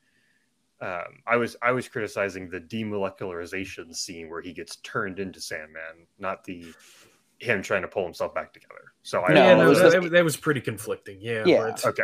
Um, 0.81 1.21
I 1.25 1.35
was 1.37 1.55
I 1.61 1.71
was 1.71 1.87
criticizing 1.87 2.49
the 2.49 2.59
demolecularization 2.59 3.95
scene 3.95 4.29
where 4.29 4.41
he 4.41 4.53
gets 4.53 4.77
turned 4.77 5.19
into 5.19 5.39
Sandman, 5.39 6.07
not 6.19 6.43
the 6.43 6.65
him 7.39 7.61
trying 7.61 7.83
to 7.83 7.87
pull 7.87 8.03
himself 8.03 8.33
back 8.33 8.51
together. 8.53 8.93
So 9.03 9.21
I 9.21 9.33
No, 9.33 9.43
yeah, 9.43 9.51
it 9.53 9.57
no, 9.57 9.73
that, 9.73 9.93
just- 9.93 10.11
that 10.11 10.23
was 10.23 10.37
pretty 10.37 10.61
conflicting. 10.61 11.17
Yeah. 11.21 11.43
Yeah. 11.45 11.71
but- 11.71 11.85
Okay. 11.85 12.03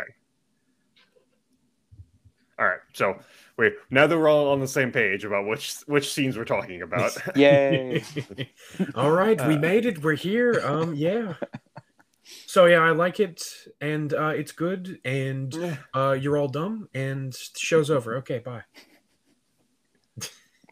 All 2.58 2.66
right. 2.66 2.78
So 2.92 3.18
wait, 3.56 3.74
now 3.90 4.06
that 4.06 4.16
we're 4.16 4.28
all 4.28 4.52
on 4.52 4.60
the 4.60 4.68
same 4.68 4.92
page 4.92 5.24
about 5.24 5.46
which 5.46 5.74
which 5.86 6.12
scenes 6.12 6.36
we're 6.38 6.44
talking 6.44 6.82
about. 6.82 7.10
Yay. 7.36 8.04
All 8.94 9.10
right, 9.10 9.38
we 9.48 9.54
Uh, 9.54 9.58
made 9.58 9.86
it. 9.86 10.02
We're 10.02 10.14
here. 10.14 10.60
Um, 10.64 10.94
yeah. 10.94 11.34
So 12.46 12.66
yeah, 12.66 12.80
I 12.80 12.90
like 12.90 13.20
it, 13.20 13.42
and 13.80 14.12
uh, 14.12 14.28
it's 14.28 14.52
good, 14.52 14.98
and 15.04 15.78
uh, 15.94 16.12
you're 16.12 16.36
all 16.36 16.48
dumb, 16.48 16.88
and 16.94 17.32
the 17.32 17.48
show's 17.56 17.90
over. 17.90 18.16
Okay, 18.18 18.38
bye. 18.38 18.62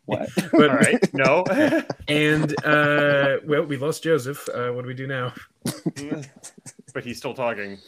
what? 0.07 0.29
But 0.53 0.71
all 0.71 0.77
right. 0.77 1.15
No. 1.15 1.45
and 2.09 2.55
uh, 2.65 3.38
well, 3.45 3.65
we 3.65 3.77
lost 3.77 4.03
Joseph. 4.03 4.49
Uh, 4.49 4.71
what 4.71 4.83
do 4.83 4.88
we 4.88 4.95
do 4.95 5.07
now? 5.07 5.33
but 6.95 7.05
he's 7.05 7.19
still 7.19 7.35
talking. 7.35 7.79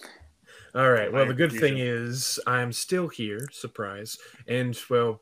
All 0.75 0.91
right. 0.91 1.13
Well, 1.13 1.25
My 1.25 1.29
the 1.29 1.35
good 1.35 1.53
thing 1.53 1.77
confusion. 1.77 2.05
is 2.05 2.41
I'm 2.47 2.73
still 2.73 3.09
here. 3.09 3.49
Surprise. 3.53 4.19
And 4.49 4.79
well, 4.91 5.21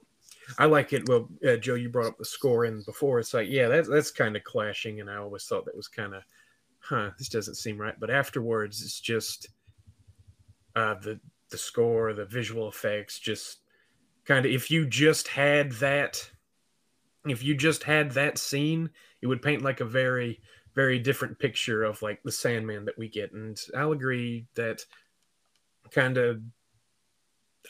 I 0.58 0.64
like 0.64 0.92
it. 0.92 1.08
Well, 1.08 1.28
uh, 1.46 1.56
Joe, 1.56 1.74
you 1.74 1.88
brought 1.88 2.06
up 2.06 2.18
the 2.18 2.24
score 2.24 2.64
in 2.64 2.82
before. 2.82 3.18
It's 3.18 3.34
like, 3.34 3.48
yeah, 3.50 3.68
that's 3.68 3.88
that's 3.88 4.10
kind 4.10 4.36
of 4.36 4.44
clashing, 4.44 5.00
and 5.00 5.10
I 5.10 5.16
always 5.16 5.44
thought 5.44 5.64
that 5.66 5.76
was 5.76 5.88
kind 5.88 6.14
of, 6.14 6.22
huh, 6.92 7.10
this 7.16 7.30
doesn't 7.30 7.54
seem 7.54 7.80
right. 7.80 7.98
But 7.98 8.10
afterwards, 8.10 8.82
it's 8.82 9.00
just 9.00 9.48
uh, 10.76 10.94
the 10.94 11.18
the 11.50 11.56
score, 11.58 12.12
the 12.12 12.26
visual 12.26 12.68
effects, 12.68 13.18
just 13.18 13.58
kind 14.26 14.44
of. 14.44 14.52
If 14.52 14.70
you 14.70 14.86
just 14.86 15.28
had 15.28 15.72
that, 15.72 16.30
if 17.26 17.42
you 17.42 17.54
just 17.54 17.82
had 17.82 18.10
that 18.12 18.36
scene, 18.36 18.90
it 19.22 19.26
would 19.26 19.40
paint 19.40 19.62
like 19.62 19.80
a 19.80 19.86
very 19.86 20.40
very 20.74 20.98
different 20.98 21.38
picture 21.38 21.82
of 21.82 22.00
like 22.02 22.22
the 22.22 22.32
Sandman 22.32 22.84
that 22.84 22.98
we 22.98 23.08
get. 23.08 23.32
And 23.32 23.58
I'll 23.76 23.92
agree 23.92 24.46
that 24.54 24.84
kind 25.90 26.18
of 26.18 26.42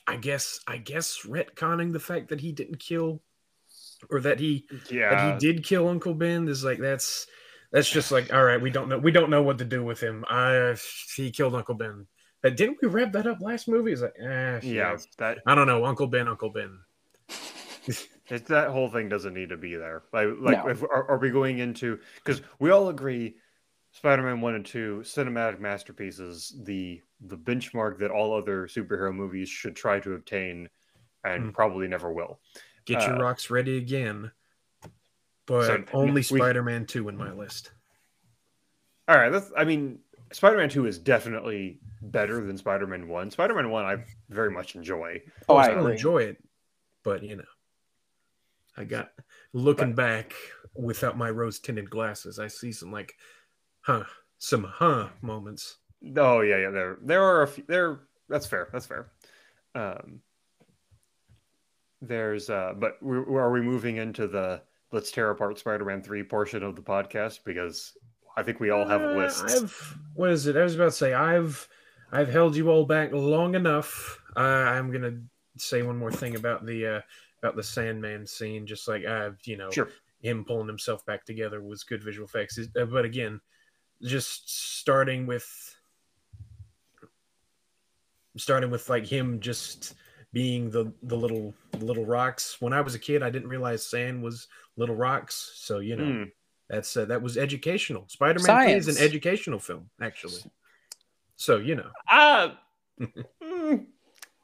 I 0.07 0.17
guess 0.17 0.61
I 0.67 0.79
guess 0.79 1.23
retconning 1.27 1.93
the 1.93 2.01
fact 2.01 2.29
that 2.29 2.41
he 2.41 2.53
didn't 2.53 2.79
kill 2.79 3.23
or 4.11 4.21
that 4.21 4.39
he 4.41 4.67
that 4.71 4.91
Yeah. 4.91 5.33
he 5.35 5.39
did 5.39 5.65
kill 5.65 5.89
Uncle 5.89 6.15
Ben 6.15 6.49
is 6.49 6.65
like 6.65 6.79
that's 6.79 7.27
that's 7.73 7.91
just 7.91 8.13
like 8.13 8.33
all 8.33 8.45
right 8.45 8.61
we 8.61 8.71
don't 8.71 8.89
know 8.89 8.99
we 8.99 9.11
don't 9.11 9.31
know 9.31 9.43
what 9.43 9.59
to 9.59 9.65
do 9.65 9.83
with 9.83 10.01
him. 10.01 10.25
I 10.29 10.77
he 11.17 11.31
killed 11.31 11.55
Uncle 11.55 11.75
Ben. 11.75 12.07
But 12.43 12.57
didn't 12.57 12.79
we 12.83 12.89
wrap 12.89 13.13
that 13.13 13.27
up 13.27 13.41
last 13.41 13.69
movie? 13.69 13.93
It's 13.93 14.03
like 14.03 14.15
eh, 14.21 14.61
Yeah. 14.63 14.97
That 15.19 15.39
I 15.47 15.55
don't 15.55 15.67
know 15.67 15.85
Uncle 15.85 16.07
Ben 16.07 16.29
Uncle 16.29 16.51
Ben. 16.51 16.79
it, 17.87 18.47
that 18.47 18.71
whole 18.71 18.89
thing 18.91 19.09
doesn't 19.09 19.35
need 19.35 19.49
to 19.51 19.57
be 19.57 19.75
there. 19.77 20.03
Like, 20.13 20.29
like 20.41 20.65
No. 20.65 20.71
if 20.71 20.83
are, 20.83 21.11
are 21.11 21.19
we 21.19 21.31
going 21.31 21.59
into 21.59 21.99
because 22.17 22.43
we 22.59 22.71
all 22.71 22.89
agree 22.89 23.37
Spider-Man 23.93 24.41
one 24.41 24.55
and 24.55 24.65
two 24.65 25.03
cinematic 25.05 25.61
masterpieces, 25.61 26.59
the 26.65 27.01
the 27.21 27.37
benchmark 27.37 27.99
that 27.99 28.11
all 28.11 28.35
other 28.35 28.67
superhero 28.67 29.15
movies 29.15 29.49
should 29.49 29.77
try 29.77 30.01
to 30.01 30.15
obtain, 30.15 30.69
and 31.25 31.45
Hmm. 31.45 31.51
probably 31.51 31.87
never 31.89 32.11
will. 32.13 32.41
Get 32.87 33.03
your 33.07 33.17
Uh, 33.17 33.23
rocks 33.23 33.51
ready 33.51 33.77
again. 33.77 34.33
But 35.47 35.67
So, 35.67 35.85
only 35.93 36.13
we- 36.15 36.23
Spider-Man 36.23 36.87
2 36.87 37.09
in 37.09 37.17
my 37.17 37.33
list. 37.33 37.73
All 39.09 39.17
right, 39.17 39.31
that's 39.31 39.51
I 39.57 39.65
mean 39.65 39.99
Spider-Man 40.33 40.69
two 40.71 40.87
is 40.87 40.99
definitely 40.99 41.81
better 42.01 42.45
than 42.45 42.57
Spider-Man 42.57 43.09
one. 43.09 43.31
Spider-Man 43.31 43.69
one 43.69 43.85
I 43.85 44.05
very 44.31 44.51
much 44.51 44.77
enjoy. 44.77 45.21
Oh, 45.49 45.57
I 45.57 45.65
still 45.65 45.81
agree. 45.81 45.93
enjoy 45.93 46.19
it, 46.23 46.43
but 47.03 47.23
you 47.23 47.37
know, 47.37 47.45
I 48.77 48.85
got 48.85 49.11
looking 49.53 49.95
back 49.95 50.35
without 50.75 51.19
my 51.19 51.29
rose 51.31 51.59
tinted 51.59 51.91
glasses. 51.91 52.39
I 52.39 52.47
see 52.47 52.73
some 52.73 52.93
like, 52.93 53.15
huh, 53.81 54.05
some 54.39 54.65
huh 54.65 55.09
moments. 55.21 55.79
Oh 56.17 56.41
yeah, 56.41 56.59
yeah. 56.59 56.71
There, 56.71 56.99
there 57.03 57.23
are 57.23 57.43
a 57.43 57.49
few. 57.49 57.65
There, 57.67 58.01
that's 58.29 58.47
fair. 58.47 58.69
That's 58.73 58.87
fair. 58.87 59.11
Um, 59.75 60.21
there's, 62.01 62.49
uh, 62.51 62.73
but 62.77 63.03
we, 63.03 63.17
are 63.17 63.51
we 63.53 63.61
moving 63.61 63.97
into 63.97 64.27
the 64.27 64.63
let's 64.93 65.11
tear 65.11 65.31
apart 65.31 65.59
Spider-Man 65.59 66.03
three 66.03 66.23
portion 66.23 66.63
of 66.63 66.77
the 66.77 66.83
podcast 66.83 67.41
because 67.45 67.93
I 68.37 68.43
think 68.43 68.61
we 68.61 68.71
all 68.71 68.87
have 68.87 69.03
Uh, 69.03 69.15
lists. 69.15 69.63
I've 69.63 69.99
what 70.15 70.31
is 70.31 70.47
it? 70.47 70.57
I 70.57 70.63
was 70.63 70.75
about 70.75 70.87
to 70.87 70.91
say 70.93 71.15
I've 71.15 71.69
I've 72.13 72.29
held 72.29 72.55
you 72.57 72.69
all 72.71 72.85
back 72.85 73.11
long 73.13 73.55
enough. 73.55 74.21
Uh, 74.37 74.41
I'm 74.41 74.91
gonna 74.93 75.21
say 75.59 75.83
one 75.83 75.97
more 75.99 76.13
thing 76.13 76.37
about 76.37 76.65
the 76.67 76.87
uh, 76.87 77.01
about 77.43 77.57
the 77.57 77.63
Sandman 77.63 78.27
scene. 78.27 78.67
Just 78.67 78.87
like 78.89 79.05
I've 79.05 79.39
you 79.45 79.57
know, 79.57 79.71
Sure. 79.71 79.89
him 80.21 80.45
pulling 80.45 80.69
himself 80.69 81.05
back 81.07 81.25
together 81.25 81.61
was 81.63 81.85
good 81.85 82.03
visual 82.03 82.27
effects. 82.27 82.59
Uh, 82.59 82.85
But 82.85 83.05
again, 83.05 83.41
just 84.03 84.49
starting 84.79 85.27
with 85.27 85.77
starting 88.37 88.71
with 88.71 88.89
like 88.89 89.07
him 89.07 89.41
just 89.41 89.95
being 90.33 90.71
the 90.71 90.93
the 91.03 91.17
little 91.17 91.53
the 91.73 91.85
little 91.85 92.07
rocks. 92.07 92.61
When 92.61 92.73
I 92.73 92.81
was 92.81 92.95
a 92.95 92.99
kid, 92.99 93.23
I 93.23 93.31
didn't 93.31 93.49
realize 93.49 93.85
sand 93.85 94.23
was 94.23 94.49
little 94.77 94.95
rocks. 94.97 95.53
So 95.57 95.79
you 95.79 95.97
know, 95.97 96.05
Hmm. 96.05 96.23
that's 96.69 96.97
uh, 96.97 97.05
that 97.07 97.23
was 97.23 97.37
educational. 97.39 98.05
Spider-Man 98.09 98.71
is 98.71 98.89
an 98.89 99.03
educational 99.03 99.59
film, 99.59 99.91
actually. 100.01 100.41
So 101.37 101.57
you 101.59 101.75
know, 101.77 101.91
Ah, 102.11 102.59
mm, 103.01 103.87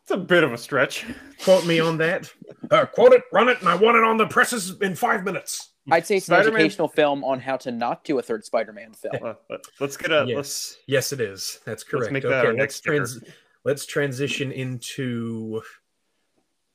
it's 0.03 0.11
a 0.11 0.17
bit 0.17 0.43
of 0.45 0.53
a 0.53 0.59
stretch. 0.59 1.05
quote 1.45 1.67
me 1.67 1.81
on 1.81 1.99
that. 1.99 2.33
Uh, 2.71 2.87
quote 2.87 3.13
it, 3.13 3.23
run 3.33 3.49
it, 3.49 3.61
and 3.61 3.69
I 3.69 3.75
want 3.77 3.97
it 3.97 4.05
on 4.05 4.17
the 4.17 4.27
presses 4.27 4.81
in 4.81 4.95
five 4.95 5.25
minutes. 5.25 5.71
I'd 5.91 6.07
say 6.07 6.17
it's 6.19 6.29
an 6.29 6.35
Spider-Man- 6.35 6.61
educational 6.61 6.89
film 6.89 7.25
on 7.25 7.41
how 7.41 7.57
to 7.59 7.71
not 7.71 8.05
do 8.05 8.19
a 8.19 8.23
third 8.23 8.45
Spider-Man 8.45 8.93
film. 8.93 9.15
Uh, 9.25 9.35
let- 9.49 9.61
let's 9.81 9.97
get 9.97 10.11
a 10.11 10.25
yes, 10.27 10.37
let's 10.37 10.77
yes, 10.87 11.13
it 11.13 11.21
is. 11.21 11.61
That's 11.65 11.83
correct. 11.83 12.13
make 12.13 12.25
that 12.25 12.33
our 12.45 12.49
okay, 12.49 12.57
next 12.59 12.59
let's 12.59 12.77
sticker. 12.77 12.97
trans- 12.97 13.35
let's 13.65 13.87
transition 13.87 14.53
into 14.53 15.63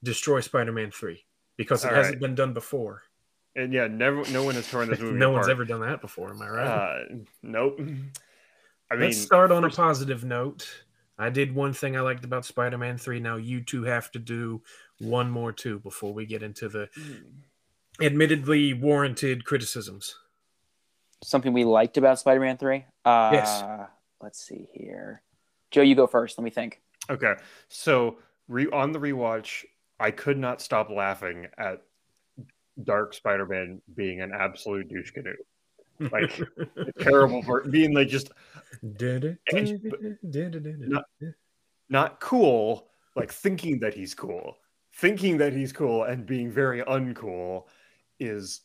destroy 0.03 0.39
Spider-Man 0.41 0.91
three 0.91 1.25
because 1.57 1.85
it 1.85 1.89
All 1.89 1.93
hasn't 1.95 2.15
right. 2.15 2.21
been 2.21 2.35
done 2.35 2.53
before. 2.53 3.03
And 3.55 3.71
yeah, 3.73 3.87
never. 3.87 4.23
No 4.31 4.43
one 4.43 4.55
has 4.55 4.69
torn 4.69 4.89
this 4.89 4.99
movie. 5.01 5.17
no 5.17 5.31
one's 5.31 5.49
ever 5.49 5.65
done 5.65 5.81
that 5.81 6.01
before. 6.01 6.31
Am 6.31 6.41
I 6.41 6.49
right? 6.49 6.67
Uh, 6.67 7.15
nope. 7.41 7.75
I 7.79 8.95
mean, 8.95 9.01
Let's 9.01 9.17
start 9.21 9.51
on 9.51 9.63
first- 9.63 9.77
a 9.77 9.81
positive 9.81 10.23
note. 10.23 10.67
I 11.19 11.29
did 11.29 11.53
one 11.53 11.73
thing 11.73 11.95
I 11.95 12.01
liked 12.01 12.25
about 12.25 12.43
Spider-Man 12.43 12.97
3. 12.97 13.19
Now 13.19 13.35
you 13.37 13.61
two 13.61 13.83
have 13.83 14.11
to 14.13 14.19
do 14.19 14.61
one 14.99 15.29
more 15.29 15.51
too 15.51 15.79
before 15.79 16.11
we 16.13 16.25
get 16.25 16.41
into 16.41 16.67
the 16.67 16.89
admittedly 18.01 18.73
warranted 18.73 19.45
criticisms. 19.45 20.15
Something 21.23 21.53
we 21.53 21.63
liked 21.63 21.97
about 21.97 22.19
Spider-Man 22.19 22.57
Three. 22.57 22.85
Uh, 23.05 23.29
Yes. 23.33 23.63
Let's 24.21 24.45
see 24.45 24.67
here. 24.73 25.21
Joe, 25.71 25.81
you 25.81 25.95
go 25.95 26.07
first. 26.07 26.37
Let 26.37 26.43
me 26.43 26.49
think. 26.49 26.81
Okay, 27.09 27.33
so 27.67 28.17
re- 28.47 28.69
on 28.71 28.91
the 28.93 28.99
rewatch, 28.99 29.65
I 29.99 30.11
could 30.11 30.37
not 30.37 30.61
stop 30.61 30.89
laughing 30.89 31.47
at 31.57 31.81
Dark 32.83 33.13
Spider-Man 33.13 33.81
being 33.95 34.21
an 34.21 34.31
absolute 34.33 34.87
douche 34.89 35.11
canoe, 35.11 35.35
Like, 36.11 36.41
terrible, 36.99 37.43
for 37.43 37.61
being 37.69 37.93
like 37.93 38.07
just 38.07 38.31
Not- 40.89 41.05
not 41.89 42.19
cool, 42.19 42.87
like 43.15 43.31
thinking 43.31 43.79
that 43.79 43.93
he's 43.93 44.15
cool, 44.15 44.57
thinking 44.95 45.37
that 45.37 45.53
he's 45.53 45.71
cool, 45.71 46.03
and 46.03 46.25
being 46.25 46.51
very 46.51 46.81
uncool 46.81 47.65
is 48.19 48.61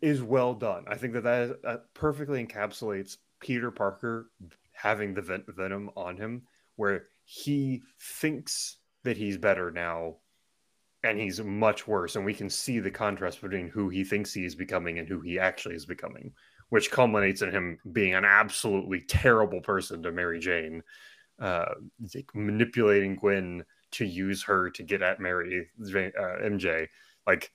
is 0.00 0.22
well 0.22 0.54
done. 0.54 0.84
I 0.86 0.94
think 0.96 1.12
that 1.14 1.24
that, 1.24 1.62
that 1.62 1.94
perfectly 1.94 2.44
encapsulates 2.44 3.16
Peter 3.40 3.70
Parker 3.70 4.30
having 4.72 5.12
the 5.14 5.22
ven- 5.22 5.44
venom 5.48 5.90
on 5.96 6.16
him, 6.16 6.42
where 6.76 7.08
he 7.24 7.82
thinks 8.00 8.76
that 9.02 9.16
he's 9.16 9.36
better 9.36 9.70
now, 9.70 10.16
and 11.10 11.20
he's 11.20 11.40
much 11.40 11.86
worse, 11.86 12.16
and 12.16 12.24
we 12.24 12.34
can 12.34 12.50
see 12.50 12.78
the 12.78 12.90
contrast 12.90 13.40
between 13.40 13.68
who 13.68 13.88
he 13.88 14.04
thinks 14.04 14.32
he 14.32 14.44
is 14.44 14.54
becoming 14.54 14.98
and 14.98 15.08
who 15.08 15.20
he 15.20 15.38
actually 15.38 15.74
is 15.74 15.86
becoming, 15.86 16.32
which 16.68 16.90
culminates 16.90 17.42
in 17.42 17.50
him 17.50 17.78
being 17.92 18.14
an 18.14 18.24
absolutely 18.24 19.00
terrible 19.00 19.60
person 19.60 20.02
to 20.02 20.12
Mary 20.12 20.38
Jane 20.38 20.82
uh, 21.38 21.74
like 22.14 22.30
manipulating 22.34 23.16
Gwen 23.16 23.64
to 23.92 24.04
use 24.04 24.42
her 24.44 24.70
to 24.70 24.82
get 24.82 25.02
at 25.02 25.20
Mary 25.20 25.68
uh, 25.80 25.84
MJ. 25.86 26.88
Like, 27.26 27.52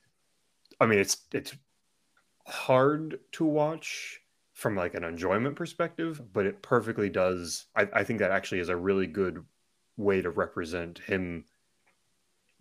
I 0.80 0.86
mean, 0.86 1.00
it's 1.00 1.18
it's 1.34 1.56
hard 2.46 3.20
to 3.34 3.46
watch 3.46 4.20
from 4.54 4.76
like 4.76 4.94
an 4.94 5.04
enjoyment 5.04 5.56
perspective, 5.56 6.22
but 6.34 6.46
it 6.46 6.62
perfectly 6.62 7.10
does. 7.10 7.66
I, 7.76 7.88
I 7.94 8.04
think 8.04 8.20
that 8.20 8.32
actually 8.32 8.60
is 8.60 8.70
a 8.70 8.76
really 8.76 9.08
good 9.08 9.44
way 9.98 10.22
to 10.22 10.30
represent 10.30 11.00
him 11.00 11.46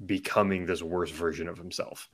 becoming 0.05 0.67
this 0.67 0.83
worse 0.83 1.11
version 1.11 1.49
of 1.49 1.59
himself. 1.59 2.09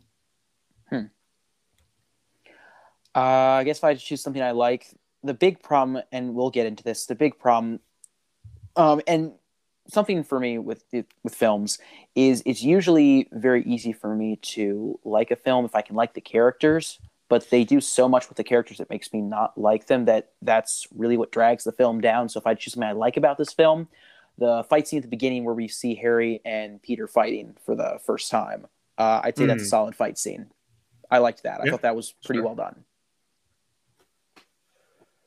Uh, 3.15 3.61
I 3.61 3.65
guess 3.65 3.79
if 3.79 3.85
I 3.85 3.95
choose 3.95 4.23
something 4.23 4.43
I 4.43 4.51
like, 4.51 4.87
the 5.23 5.35
big 5.35 5.63
problem, 5.63 6.03
and 6.13 6.35
we'll 6.35 6.51
get 6.51 6.67
into 6.67 6.85
this, 6.85 7.07
the 7.07 7.15
big 7.15 7.39
problem, 7.39 7.81
um, 8.77 9.01
and 9.07 9.33
something 9.89 10.23
for 10.23 10.39
me 10.39 10.59
with 10.59 10.85
with 11.23 11.35
films 11.35 11.79
is 12.15 12.43
it's 12.45 12.63
usually 12.63 13.29
very 13.33 13.63
easy 13.65 13.93
for 13.93 14.15
me 14.15 14.37
to 14.43 14.99
like 15.05 15.31
a 15.31 15.37
film 15.37 15.65
if 15.65 15.75
I 15.75 15.83
can 15.83 15.97
like 15.97 16.15
the 16.15 16.21
characters, 16.21 16.99
but 17.29 17.49
they 17.51 17.65
do 17.65 17.81
so 17.81 18.09
much 18.09 18.29
with 18.29 18.37
the 18.37 18.45
characters 18.45 18.79
that 18.79 18.91
makes 18.91 19.13
me 19.13 19.21
not 19.23 19.57
like 19.57 19.87
them 19.87 20.05
that 20.07 20.33
that's 20.43 20.87
really 20.95 21.17
what 21.17 21.33
drags 21.33 21.65
the 21.65 21.73
film 21.73 22.01
down. 22.01 22.29
So 22.29 22.39
if 22.39 22.47
I 22.47 22.55
choose 22.55 22.75
something 22.75 22.89
I 22.89 22.93
like 22.93 23.17
about 23.17 23.39
this 23.39 23.53
film, 23.53 23.89
the 24.39 24.65
fight 24.69 24.87
scene 24.89 24.99
at 24.99 25.03
the 25.03 25.09
beginning 25.09 25.45
where 25.45 25.55
we 25.55 25.69
see 25.69 25.95
Harry 25.97 26.41
and 26.45 26.83
Peter 26.83 27.07
fighting 27.09 27.57
for 27.65 27.75
the 27.75 27.99
first 28.05 28.31
time, 28.31 28.67
uh, 28.99 29.21
I'd 29.25 29.37
say 29.39 29.47
that's 29.47 29.63
a 29.63 29.67
Mm. 29.67 29.69
solid 29.69 29.97
fight 29.97 30.19
scene. 30.19 30.51
I 31.11 31.19
liked 31.19 31.43
that. 31.45 31.61
I 31.61 31.65
Yeah, 31.65 31.71
thought 31.71 31.83
that 31.83 31.97
was 31.97 32.13
pretty 32.25 32.41
sure. 32.41 32.45
well 32.45 32.55
done. 32.57 32.85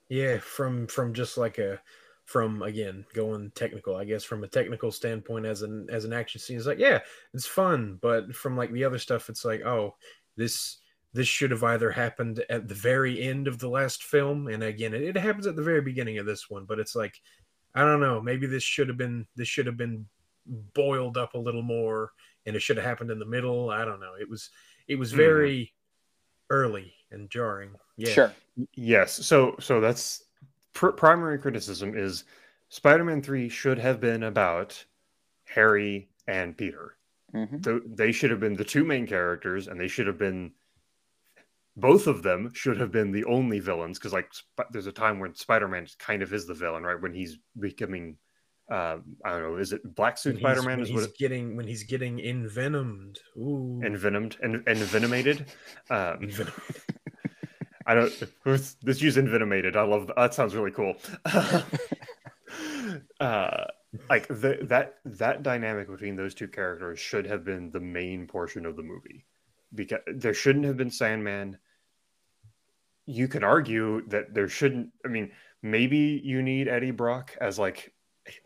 Yeah, 0.10 0.40
from 0.40 0.88
from 0.88 1.14
just 1.14 1.38
like 1.38 1.58
a 1.60 1.82
from 2.26 2.62
again 2.62 3.06
going 3.14 3.52
technical, 3.52 3.96
I 3.96 4.06
guess 4.06 4.24
from 4.24 4.44
a 4.44 4.48
technical 4.48 4.92
standpoint 4.92 5.46
as 5.46 5.62
an 5.62 5.88
as 5.92 6.06
an 6.06 6.14
action 6.14 6.42
scene, 6.42 6.58
it's 6.58 6.66
like 6.66 6.80
yeah, 6.80 7.00
it's 7.34 7.46
fun, 7.46 8.00
but 8.02 8.36
from 8.36 8.58
like 8.58 8.72
the 8.72 8.84
other 8.84 9.00
stuff, 9.00 9.30
it's 9.30 9.46
like 9.46 9.62
oh, 9.62 9.96
this 10.36 10.78
this 11.14 11.28
should 11.28 11.52
have 11.52 11.64
either 11.64 11.92
happened 11.92 12.44
at 12.50 12.68
the 12.68 12.76
very 12.76 13.22
end 13.22 13.48
of 13.48 13.60
the 13.60 13.70
last 13.70 14.04
film, 14.04 14.48
and 14.48 14.64
again, 14.64 14.94
it, 14.94 15.02
it 15.04 15.18
happens 15.18 15.48
at 15.48 15.56
the 15.56 15.64
very 15.64 15.82
beginning 15.82 16.18
of 16.20 16.26
this 16.26 16.50
one, 16.50 16.66
but 16.66 16.80
it's 16.80 16.96
like 16.96 17.20
I 17.80 17.84
don't 17.86 18.02
know, 18.02 18.20
maybe 18.20 18.46
this 18.46 18.64
should 18.64 18.90
have 18.90 18.98
been 18.98 19.26
this 19.38 19.48
should 19.48 19.66
have 19.66 19.78
been 19.78 20.06
boiled 20.74 21.16
up 21.18 21.34
a 21.34 21.38
little 21.38 21.62
more, 21.62 22.12
and 22.46 22.56
it 22.56 22.60
should 22.62 22.76
have 22.76 22.86
happened 22.86 23.10
in 23.10 23.20
the 23.20 23.26
middle. 23.26 23.70
I 23.70 23.86
don't 23.86 24.02
know. 24.02 24.16
It 24.20 24.30
was 24.30 24.50
it 24.90 24.96
was 24.98 25.14
Mhm. 25.14 25.18
very 25.18 25.74
early 26.50 26.94
and 27.12 27.30
jarring. 27.30 27.72
Yeah, 27.96 28.10
Sure. 28.14 28.34
Yes. 28.76 29.26
So 29.26 29.56
so 29.62 29.80
that's 29.80 30.26
pr- 30.74 30.90
primary 30.90 31.40
criticism 31.40 31.96
is 31.96 32.26
Spider-Man 32.68 33.22
3 33.22 33.48
should 33.48 33.80
have 33.80 34.02
been 34.02 34.24
about 34.24 34.84
Harry 35.46 36.10
and 36.28 36.58
Peter. 36.58 36.98
hmm 37.32 37.62
Th- 37.62 37.82
they 37.86 38.12
should 38.12 38.32
have 38.32 38.40
been 38.42 38.56
the 38.56 38.66
two 38.66 38.84
main 38.84 39.06
characters 39.08 39.68
and 39.70 39.80
they 39.80 39.88
should 39.88 40.08
have 40.08 40.18
been 40.18 40.52
both 41.80 42.08
of 42.08 42.24
them 42.24 42.52
should 42.54 42.80
have 42.80 42.92
been 42.92 43.12
the 43.12 43.26
only 43.26 43.60
villains 43.60 43.98
because 43.98 44.14
like 44.14 44.34
Sp- 44.34 44.72
there's 44.72 44.88
a 44.88 44.92
time 44.92 45.20
when 45.20 45.36
Spider-Man 45.36 45.88
kind 45.98 46.22
of 46.22 46.34
is 46.34 46.46
the 46.46 46.54
villain, 46.54 46.84
right? 46.84 47.02
When 47.02 47.14
he's 47.14 47.38
becoming 47.60 48.18
um, 48.72 49.16
I 49.26 49.32
don't 49.32 49.42
know, 49.42 49.58
is 49.58 49.74
it 49.74 49.96
Black 49.96 50.18
Suit 50.18 50.34
he's, 50.36 50.42
Spider-Man 50.42 50.78
when 50.78 50.82
is 50.82 50.90
he's 50.90 51.02
what 51.02 51.18
getting 51.18 51.58
when 51.58 51.68
he's 51.68 51.84
getting 51.84 52.20
envenomed. 52.20 53.20
Ooh, 53.38 53.82
envenomed 53.84 54.38
and 54.42 54.64
envenomated. 54.68 55.46
Um, 55.90 56.30
I 57.88 57.96
don't. 57.96 58.24
Let's, 58.46 58.78
let's 58.84 59.02
use 59.02 59.18
envenomated. 59.18 59.76
I 59.76 59.82
love 59.82 60.06
that. 60.08 60.16
That 60.16 60.34
sounds 60.36 60.54
really 60.54 60.70
cool. 60.70 60.96
uh, 63.20 63.64
like 64.08 64.28
the, 64.28 64.60
that 64.64 64.96
that 65.06 65.42
dynamic 65.42 65.90
between 65.90 66.16
those 66.16 66.36
two 66.36 66.48
characters 66.48 67.00
should 67.00 67.26
have 67.26 67.44
been 67.44 67.72
the 67.72 67.80
main 67.80 68.28
portion 68.28 68.68
of 68.68 68.76
the 68.76 68.84
movie 68.84 69.26
because 69.74 70.02
there 70.08 70.36
shouldn't 70.36 70.66
have 70.66 70.78
been 70.78 70.92
Sandman. 70.92 71.58
You 73.10 73.28
can 73.28 73.44
argue 73.44 74.08
that 74.08 74.34
there 74.34 74.48
shouldn't. 74.48 74.90
I 75.04 75.08
mean, 75.08 75.32
maybe 75.64 76.22
you 76.24 76.42
need 76.44 76.68
Eddie 76.68 76.92
Brock 76.92 77.36
as 77.42 77.58
like 77.58 77.94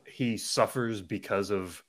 he 0.07 0.38
suffers 0.38 1.01
because 1.01 1.51
of. 1.51 1.84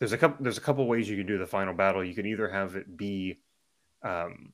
There's 0.00 0.12
a 0.12 0.18
couple. 0.18 0.42
There's 0.42 0.58
a 0.58 0.62
couple 0.62 0.86
ways 0.86 1.08
you 1.08 1.16
can 1.16 1.26
do 1.26 1.38
the 1.38 1.46
final 1.46 1.74
battle. 1.74 2.04
You 2.04 2.14
can 2.14 2.26
either 2.26 2.48
have 2.48 2.76
it 2.76 2.96
be. 2.96 3.40
Um, 4.02 4.52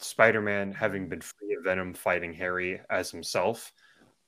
Spider-Man 0.00 0.72
having 0.72 1.08
been 1.08 1.20
free 1.20 1.54
of 1.54 1.64
Venom 1.64 1.94
fighting 1.94 2.32
Harry 2.34 2.80
as 2.90 3.10
himself, 3.10 3.72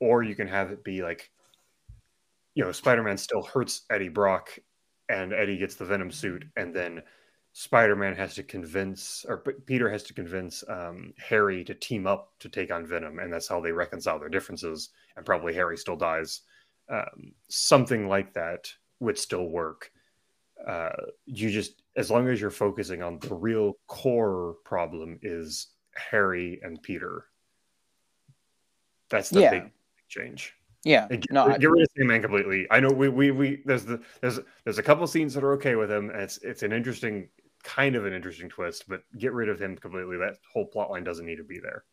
or 0.01 0.23
you 0.23 0.35
can 0.35 0.47
have 0.47 0.71
it 0.71 0.85
be 0.85 1.03
like, 1.03 1.31
you 2.55 2.65
know, 2.65 2.73
Spider-Man 2.73 3.19
still 3.19 3.43
hurts 3.43 3.83
Eddie 3.91 4.09
Brock, 4.09 4.59
and 5.09 5.33
Eddie 5.33 5.59
gets 5.59 5.75
the 5.75 5.85
Venom 5.85 6.11
suit, 6.11 6.45
and 6.57 6.75
then 6.75 7.03
Spider-Man 7.59 8.15
has 8.17 8.35
to 8.35 8.43
convince, 8.43 9.25
or 9.27 9.39
Peter 9.39 9.89
has 9.91 10.03
to 10.03 10.13
convince 10.13 10.63
um, 10.69 11.15
Harry 11.17 11.65
to 11.65 11.75
team 11.75 12.07
up 12.07 12.35
to 12.41 12.51
take 12.51 12.71
on 12.71 12.85
Venom, 12.87 13.19
and 13.19 13.33
that's 13.33 13.49
how 13.49 13.63
they 13.63 13.73
reconcile 13.73 14.19
their 14.19 14.29
differences. 14.29 14.91
And 15.17 15.25
probably 15.25 15.55
Harry 15.55 15.79
still 15.79 15.97
dies. 15.97 16.43
Um, 16.91 17.33
something 17.49 18.09
like 18.11 18.35
that 18.35 18.71
would 19.01 19.17
still 19.17 19.49
work. 19.49 19.91
Uh, 20.67 20.91
you 21.25 21.49
just 21.51 21.81
as 21.97 22.11
long 22.11 22.29
as 22.29 22.43
you're 22.43 22.51
focusing 22.51 23.03
on 23.03 23.19
the 23.21 23.35
real 23.35 23.73
core 23.87 24.57
problem 24.67 25.19
is 25.23 25.69
Harry 25.95 26.61
and 26.63 26.83
Peter. 26.83 27.25
That's 29.09 29.31
the 29.31 29.41
Yeah. 29.41 29.51
big 29.51 29.73
change. 30.09 30.53
Yeah. 30.85 31.07
And 31.11 31.23
Get, 31.23 31.33
No, 31.33 31.47
I- 31.47 31.57
get 31.57 31.71
rid 31.71 31.85
of 31.85 31.89
Sandman 31.97 32.21
completely. 32.21 32.67
I 32.71 32.81
know 32.81 32.91
we, 32.91 33.09
we 33.09 33.31
we 33.31 33.63
there's 33.65 33.87
the 33.87 34.03
there's 34.21 34.41
there's 34.65 34.77
a 34.79 34.83
couple 34.83 35.07
scenes 35.07 35.33
that 35.33 35.43
are 35.43 35.53
okay 35.55 35.75
with 35.75 35.91
him, 35.91 36.11
and 36.11 36.21
it's 36.21 36.37
it's 36.43 36.63
an 36.63 36.73
interesting 36.75 37.31
kind 37.67 37.97
of 37.97 38.07
an 38.07 38.13
interesting 38.13 38.49
twist, 38.49 38.89
but 38.89 39.03
get 39.19 39.33
rid 39.33 39.49
of 39.49 39.61
him 39.61 39.77
completely. 39.77 40.17
That 40.17 40.39
whole 40.53 40.65
plot 40.65 40.91
line 40.91 41.05
doesn't 41.05 41.27
need 41.27 41.37
to 41.37 41.45
be 41.45 41.59
there. 41.59 41.85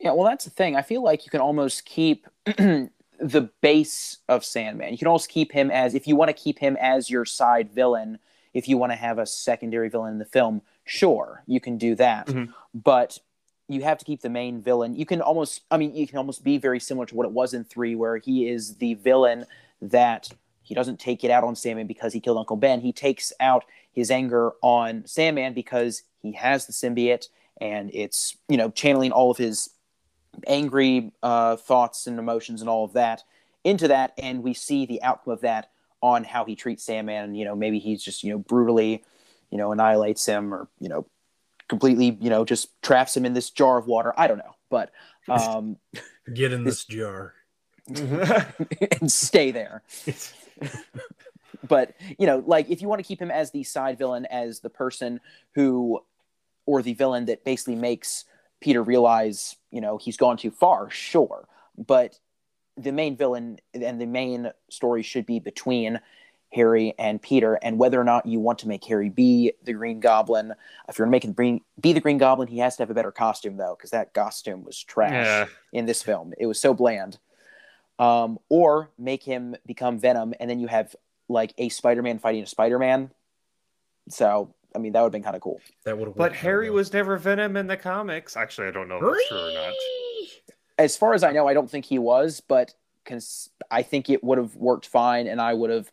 Yeah, 0.00 0.12
well, 0.12 0.26
that's 0.26 0.44
the 0.44 0.50
thing. 0.50 0.76
I 0.76 0.82
feel 0.82 1.02
like 1.02 1.24
you 1.24 1.30
can 1.30 1.40
almost 1.40 1.84
keep 1.84 2.26
the 2.44 3.50
base 3.62 4.18
of 4.28 4.44
Sandman. 4.44 4.90
You 4.90 4.98
can 4.98 5.06
almost 5.06 5.30
keep 5.30 5.52
him 5.52 5.70
as, 5.70 5.94
if 5.94 6.06
you 6.06 6.16
want 6.16 6.28
to 6.28 6.34
keep 6.34 6.58
him 6.58 6.76
as 6.80 7.08
your 7.08 7.24
side 7.24 7.72
villain, 7.72 8.18
if 8.52 8.68
you 8.68 8.76
want 8.76 8.92
to 8.92 8.96
have 8.96 9.18
a 9.18 9.26
secondary 9.26 9.88
villain 9.88 10.14
in 10.14 10.18
the 10.18 10.24
film, 10.24 10.62
sure, 10.84 11.44
you 11.46 11.60
can 11.60 11.78
do 11.78 11.94
that. 11.94 12.26
Mhm. 12.26 12.52
But 12.74 13.18
you 13.68 13.82
have 13.82 13.98
to 13.98 14.04
keep 14.04 14.20
the 14.20 14.28
main 14.28 14.60
villain. 14.60 14.96
You 14.96 15.06
can 15.06 15.20
almost, 15.20 15.62
I 15.70 15.76
mean, 15.76 15.94
you 15.94 16.06
can 16.06 16.18
almost 16.18 16.44
be 16.44 16.58
very 16.58 16.80
similar 16.80 17.06
to 17.06 17.14
what 17.14 17.26
it 17.26 17.32
was 17.32 17.54
in 17.54 17.64
three, 17.64 17.94
where 17.94 18.18
he 18.18 18.48
is 18.48 18.76
the 18.76 18.94
villain 18.94 19.46
that 19.80 20.28
he 20.66 20.74
doesn't 20.74 20.98
take 20.98 21.22
it 21.22 21.30
out 21.30 21.44
on 21.44 21.54
Sandman 21.54 21.86
because 21.86 22.12
he 22.12 22.18
killed 22.18 22.38
Uncle 22.38 22.56
Ben. 22.56 22.80
He 22.80 22.92
takes 22.92 23.32
out 23.38 23.64
his 23.92 24.10
anger 24.10 24.52
on 24.62 25.06
Sandman 25.06 25.54
because 25.54 26.02
he 26.22 26.32
has 26.32 26.66
the 26.66 26.72
symbiote 26.72 27.28
and 27.60 27.88
it's, 27.94 28.36
you 28.48 28.56
know, 28.56 28.70
channeling 28.70 29.12
all 29.12 29.30
of 29.30 29.36
his 29.36 29.70
angry 30.48 31.12
uh, 31.22 31.54
thoughts 31.54 32.08
and 32.08 32.18
emotions 32.18 32.60
and 32.60 32.68
all 32.68 32.84
of 32.84 32.94
that 32.94 33.22
into 33.62 33.88
that, 33.88 34.12
and 34.18 34.42
we 34.42 34.54
see 34.54 34.86
the 34.86 35.02
outcome 35.02 35.32
of 35.32 35.40
that 35.42 35.70
on 36.02 36.24
how 36.24 36.44
he 36.44 36.56
treats 36.56 36.84
Sandman. 36.84 37.24
And, 37.24 37.38
you 37.38 37.44
know, 37.44 37.54
maybe 37.54 37.78
he's 37.78 38.02
just 38.02 38.24
you 38.24 38.32
know 38.32 38.38
brutally, 38.38 39.04
you 39.50 39.58
know, 39.58 39.70
annihilates 39.72 40.26
him, 40.26 40.52
or 40.52 40.68
you 40.80 40.88
know, 40.88 41.06
completely, 41.68 42.18
you 42.20 42.28
know, 42.28 42.44
just 42.44 42.80
traps 42.82 43.16
him 43.16 43.24
in 43.24 43.34
this 43.34 43.50
jar 43.50 43.78
of 43.78 43.86
water. 43.86 44.12
I 44.16 44.26
don't 44.26 44.38
know, 44.38 44.56
but 44.68 44.90
um, 45.28 45.76
Get 46.34 46.52
in 46.52 46.64
this 46.64 46.84
jar. 46.84 47.34
and 49.00 49.10
stay 49.10 49.50
there. 49.50 49.82
but 51.68 51.94
you 52.18 52.26
know 52.26 52.42
like 52.46 52.70
if 52.70 52.82
you 52.82 52.88
want 52.88 52.98
to 52.98 53.06
keep 53.06 53.20
him 53.20 53.30
as 53.30 53.50
the 53.50 53.62
side 53.62 53.98
villain 53.98 54.26
as 54.26 54.60
the 54.60 54.70
person 54.70 55.20
who 55.54 56.00
or 56.64 56.82
the 56.82 56.94
villain 56.94 57.26
that 57.26 57.44
basically 57.44 57.74
makes 57.74 58.24
peter 58.60 58.82
realize 58.82 59.56
you 59.70 59.80
know 59.80 59.96
he's 59.96 60.16
gone 60.16 60.36
too 60.36 60.50
far 60.50 60.90
sure 60.90 61.48
but 61.76 62.18
the 62.76 62.92
main 62.92 63.16
villain 63.16 63.58
and 63.74 64.00
the 64.00 64.06
main 64.06 64.50
story 64.70 65.02
should 65.02 65.26
be 65.26 65.38
between 65.38 66.00
harry 66.52 66.94
and 66.98 67.20
peter 67.22 67.54
and 67.62 67.78
whether 67.78 68.00
or 68.00 68.04
not 68.04 68.26
you 68.26 68.38
want 68.38 68.58
to 68.58 68.68
make 68.68 68.84
harry 68.84 69.08
be 69.08 69.52
the 69.64 69.72
green 69.72 70.00
goblin 70.00 70.52
if 70.88 70.98
you're 70.98 71.08
making 71.08 71.32
green 71.32 71.60
be 71.80 71.92
the 71.92 72.00
green 72.00 72.18
goblin 72.18 72.48
he 72.48 72.58
has 72.58 72.76
to 72.76 72.82
have 72.82 72.90
a 72.90 72.94
better 72.94 73.12
costume 73.12 73.56
though 73.56 73.74
because 73.76 73.90
that 73.90 74.14
costume 74.14 74.64
was 74.64 74.82
trash 74.82 75.12
yeah. 75.12 75.46
in 75.72 75.86
this 75.86 76.02
film. 76.02 76.32
It 76.38 76.46
was 76.46 76.60
so 76.60 76.72
bland. 76.72 77.18
Um, 77.98 78.38
or 78.50 78.90
make 78.98 79.22
him 79.22 79.56
become 79.66 79.98
Venom, 79.98 80.34
and 80.38 80.50
then 80.50 80.58
you 80.58 80.66
have 80.66 80.94
like 81.28 81.54
a 81.58 81.68
Spider-Man 81.70 82.18
fighting 82.18 82.42
a 82.42 82.46
Spider-Man. 82.46 83.10
So, 84.08 84.54
I 84.74 84.78
mean, 84.78 84.92
that 84.92 85.00
would 85.00 85.06
have 85.06 85.12
been 85.12 85.22
kind 85.22 85.34
of 85.34 85.42
cool. 85.42 85.60
That 85.84 85.96
would 85.98 86.08
have. 86.08 86.16
But 86.16 86.34
Harry 86.34 86.70
was 86.70 86.92
never 86.92 87.16
Venom 87.16 87.56
in 87.56 87.66
the 87.66 87.76
comics. 87.76 88.36
Actually, 88.36 88.68
I 88.68 88.70
don't 88.70 88.88
know 88.88 88.98
if 88.98 89.02
that's 89.02 89.28
true 89.28 89.38
or 89.38 89.52
not. 89.52 89.72
As 90.78 90.96
far 90.96 91.14
as 91.14 91.24
I 91.24 91.32
know, 91.32 91.48
I 91.48 91.54
don't 91.54 91.70
think 91.70 91.86
he 91.86 91.98
was, 91.98 92.40
but 92.40 92.74
cons- 93.06 93.48
I 93.70 93.82
think 93.82 94.10
it 94.10 94.22
would 94.22 94.36
have 94.36 94.54
worked 94.56 94.86
fine, 94.86 95.26
and 95.26 95.40
I 95.40 95.54
would 95.54 95.70
have, 95.70 95.90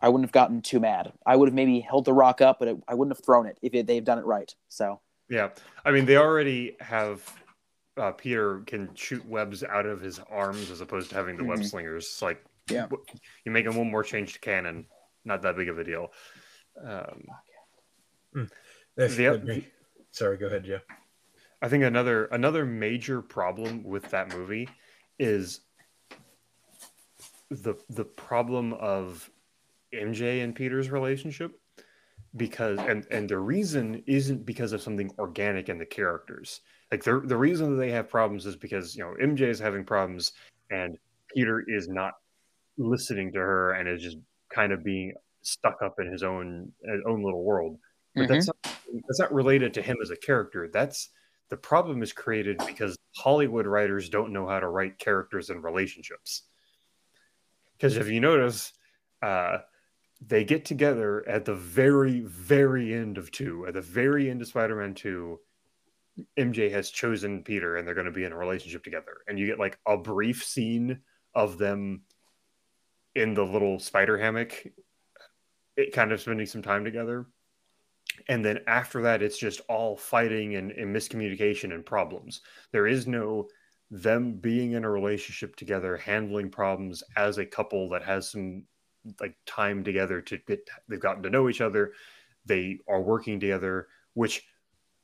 I 0.00 0.08
wouldn't 0.08 0.26
have 0.26 0.32
gotten 0.32 0.62
too 0.62 0.78
mad. 0.78 1.12
I 1.26 1.34
would 1.34 1.48
have 1.48 1.54
maybe 1.54 1.80
held 1.80 2.04
the 2.04 2.12
rock 2.12 2.40
up, 2.40 2.60
but 2.60 2.68
it, 2.68 2.76
I 2.86 2.94
wouldn't 2.94 3.16
have 3.16 3.24
thrown 3.24 3.46
it 3.46 3.58
if 3.62 3.74
it, 3.74 3.86
they've 3.88 4.04
done 4.04 4.18
it 4.18 4.24
right. 4.24 4.54
So, 4.68 5.00
Yeah, 5.28 5.50
I 5.84 5.90
mean 5.90 6.06
they 6.06 6.16
already 6.16 6.76
have 6.80 7.20
uh, 7.96 8.12
Peter 8.12 8.60
can 8.66 8.94
shoot 8.94 9.24
webs 9.26 9.62
out 9.62 9.86
of 9.86 10.00
his 10.00 10.18
arms 10.30 10.70
as 10.70 10.80
opposed 10.80 11.10
to 11.10 11.14
having 11.16 11.36
the 11.36 11.44
web 11.44 11.58
Mhm. 11.60 11.66
slingers. 11.70 12.04
It's 12.06 12.22
like 12.22 12.42
Yeah. 12.68 12.88
you 13.44 13.52
make 13.52 13.66
him 13.66 13.76
one 13.76 13.90
more 13.90 14.02
change 14.02 14.34
to 14.34 14.38
canon, 14.40 14.86
not 15.24 15.42
that 15.42 15.56
big 15.56 15.68
of 15.68 15.78
a 15.78 15.84
deal. 15.84 16.12
Um, 16.82 17.26
That's, 18.96 19.16
the- 19.16 19.64
Sorry, 20.10 20.36
go 20.36 20.46
ahead, 20.46 20.64
Joe. 20.64 20.80
I 21.62 21.68
think 21.68 21.84
another 21.84 22.26
another 22.26 22.66
major 22.66 23.22
problem 23.22 23.84
with 23.84 24.04
that 24.10 24.34
movie 24.34 24.68
is 25.18 25.60
the 27.50 27.74
the 27.88 28.04
problem 28.04 28.72
of 28.74 29.30
MJ 29.92 30.42
and 30.42 30.54
Peter's 30.56 30.90
relationship. 30.90 31.58
Because 32.36 32.78
and 32.78 33.06
and 33.10 33.28
the 33.28 33.38
reason 33.38 34.02
isn't 34.06 34.46
because 34.46 34.72
of 34.72 34.82
something 34.82 35.10
organic 35.18 35.68
in 35.68 35.78
the 35.78 35.86
characters. 35.86 36.60
Like 36.90 37.02
the 37.04 37.20
the 37.24 37.36
reason 37.36 37.70
that 37.70 37.76
they 37.76 37.90
have 37.90 38.08
problems 38.08 38.46
is 38.46 38.56
because 38.56 38.96
you 38.96 39.04
know 39.04 39.14
MJ 39.22 39.42
is 39.42 39.58
having 39.58 39.84
problems 39.84 40.32
and 40.70 40.96
Peter 41.34 41.64
is 41.66 41.88
not 41.88 42.14
listening 42.78 43.32
to 43.32 43.38
her 43.38 43.72
and 43.72 43.88
is 43.88 44.02
just 44.02 44.18
kind 44.50 44.72
of 44.72 44.82
being 44.82 45.12
stuck 45.42 45.76
up 45.82 45.96
in 45.98 46.10
his 46.10 46.22
own 46.22 46.72
his 46.84 47.02
own 47.06 47.22
little 47.22 47.44
world. 47.44 47.78
But 48.14 48.28
that's 48.28 48.46
not, 48.46 48.56
that's 48.62 49.20
not 49.20 49.32
related 49.32 49.72
to 49.74 49.82
him 49.82 49.96
as 50.02 50.10
a 50.10 50.16
character. 50.16 50.68
That's 50.70 51.08
the 51.48 51.56
problem 51.56 52.02
is 52.02 52.12
created 52.12 52.60
because 52.66 52.96
Hollywood 53.16 53.66
writers 53.66 54.08
don't 54.08 54.32
know 54.32 54.46
how 54.46 54.60
to 54.60 54.68
write 54.68 54.98
characters 54.98 55.50
and 55.50 55.62
relationships. 55.64 56.42
Because 57.76 57.96
if 57.96 58.08
you 58.08 58.20
notice, 58.20 58.72
uh, 59.22 59.58
they 60.26 60.44
get 60.44 60.64
together 60.64 61.26
at 61.28 61.44
the 61.44 61.54
very, 61.54 62.20
very 62.20 62.94
end 62.94 63.18
of 63.18 63.30
two. 63.30 63.66
At 63.66 63.74
the 63.74 63.80
very 63.80 64.30
end 64.30 64.40
of 64.40 64.48
Spider-Man 64.48 64.94
Two, 64.94 65.40
MJ 66.38 66.70
has 66.70 66.90
chosen 66.90 67.42
Peter, 67.42 67.76
and 67.76 67.86
they're 67.86 67.94
going 67.94 68.06
to 68.06 68.12
be 68.12 68.24
in 68.24 68.32
a 68.32 68.36
relationship 68.36 68.84
together. 68.84 69.18
And 69.26 69.38
you 69.38 69.46
get 69.46 69.58
like 69.58 69.78
a 69.86 69.96
brief 69.96 70.44
scene 70.44 71.00
of 71.34 71.58
them 71.58 72.02
in 73.14 73.34
the 73.34 73.44
little 73.44 73.78
spider 73.78 74.18
hammock, 74.18 74.66
it 75.76 75.92
kind 75.92 76.12
of 76.12 76.20
spending 76.20 76.46
some 76.46 76.62
time 76.62 76.84
together. 76.84 77.26
And 78.28 78.44
then 78.44 78.60
after 78.66 79.02
that, 79.02 79.22
it's 79.22 79.38
just 79.38 79.62
all 79.68 79.96
fighting 79.96 80.56
and, 80.56 80.70
and 80.72 80.94
miscommunication 80.94 81.72
and 81.74 81.84
problems. 81.84 82.42
There 82.70 82.86
is 82.86 83.06
no 83.06 83.48
them 83.90 84.34
being 84.34 84.72
in 84.72 84.84
a 84.84 84.90
relationship 84.90 85.56
together, 85.56 85.96
handling 85.96 86.50
problems 86.50 87.02
as 87.16 87.38
a 87.38 87.46
couple 87.46 87.88
that 87.90 88.02
has 88.02 88.30
some 88.30 88.64
like 89.20 89.36
time 89.46 89.84
together 89.84 90.20
to 90.22 90.38
get 90.38 90.68
they've 90.88 91.00
gotten 91.00 91.22
to 91.24 91.30
know 91.30 91.48
each 91.48 91.60
other. 91.60 91.92
They 92.44 92.78
are 92.88 93.00
working 93.02 93.40
together, 93.40 93.88
which 94.14 94.46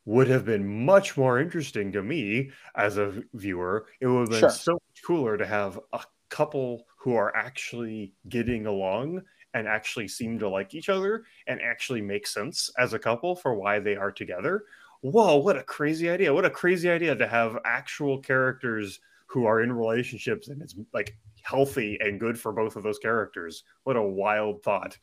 would 0.04 0.28
have 0.28 0.44
been 0.44 0.84
much 0.86 1.16
more 1.16 1.38
interesting 1.38 1.92
to 1.92 2.02
me 2.02 2.50
as 2.76 2.96
a 2.98 3.22
viewer. 3.34 3.86
It 4.00 4.06
would 4.06 4.20
have 4.20 4.30
been 4.30 4.46
Sure. 4.48 4.50
so 4.50 4.72
much 4.72 5.02
cooler 5.04 5.36
to 5.36 5.46
have 5.46 5.78
a 5.92 6.04
couple 6.30 6.86
who 6.96 7.14
are 7.14 7.34
actually 7.36 8.14
getting 8.28 8.66
along 8.66 9.22
and 9.54 9.66
actually 9.68 10.08
seem 10.08 10.38
to 10.38 10.48
like 10.48 10.74
each 10.74 10.88
other 10.88 11.24
and 11.46 11.60
actually 11.60 12.02
make 12.02 12.26
sense 12.26 12.70
as 12.78 12.92
a 12.94 12.98
couple 12.98 13.36
for 13.36 13.54
why 13.54 13.78
they 13.80 13.96
are 13.96 14.12
together. 14.12 14.64
Whoa, 15.00 15.36
what 15.36 15.56
a 15.56 15.62
crazy 15.62 16.08
idea. 16.10 16.32
What 16.34 16.44
a 16.44 16.50
crazy 16.50 16.90
idea 16.90 17.14
to 17.14 17.26
have 17.26 17.58
actual 17.64 18.18
characters 18.20 19.00
who 19.28 19.44
are 19.44 19.62
in 19.62 19.72
relationships 19.72 20.48
and 20.48 20.60
it's 20.60 20.74
like 20.92 21.16
healthy 21.42 21.98
and 22.00 22.18
good 22.18 22.38
for 22.38 22.52
both 22.52 22.76
of 22.76 22.82
those 22.82 22.98
characters. 22.98 23.62
What 23.84 23.96
a 23.96 24.02
wild 24.02 24.62
thought. 24.62 24.98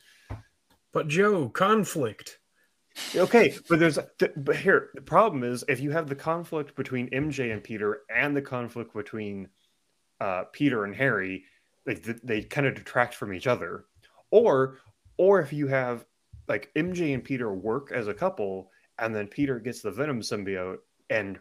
But 0.92 1.08
Joe, 1.08 1.48
conflict. 1.48 2.38
Okay, 3.14 3.54
but 3.68 3.78
there's 3.78 3.98
th- 4.18 4.32
but 4.36 4.56
here 4.56 4.90
the 4.94 5.02
problem 5.02 5.44
is 5.44 5.64
if 5.68 5.80
you 5.80 5.90
have 5.90 6.08
the 6.08 6.14
conflict 6.14 6.74
between 6.76 7.10
MJ 7.10 7.52
and 7.52 7.62
Peter 7.62 8.00
and 8.14 8.34
the 8.34 8.42
conflict 8.42 8.94
between 8.94 9.48
uh, 10.20 10.44
Peter 10.52 10.84
and 10.84 10.94
Harry, 10.94 11.44
like 11.86 12.02
th- 12.02 12.20
they 12.24 12.42
kind 12.42 12.66
of 12.66 12.74
detract 12.74 13.14
from 13.14 13.34
each 13.34 13.46
other. 13.46 13.84
Or 14.30 14.78
or 15.18 15.40
if 15.40 15.52
you 15.52 15.66
have 15.66 16.06
like 16.48 16.70
MJ 16.74 17.12
and 17.14 17.22
Peter 17.22 17.52
work 17.52 17.92
as 17.92 18.08
a 18.08 18.14
couple 18.14 18.70
and 18.98 19.14
then 19.14 19.26
Peter 19.26 19.58
gets 19.58 19.82
the 19.82 19.90
Venom 19.90 20.20
symbiote 20.20 20.78
and 21.10 21.38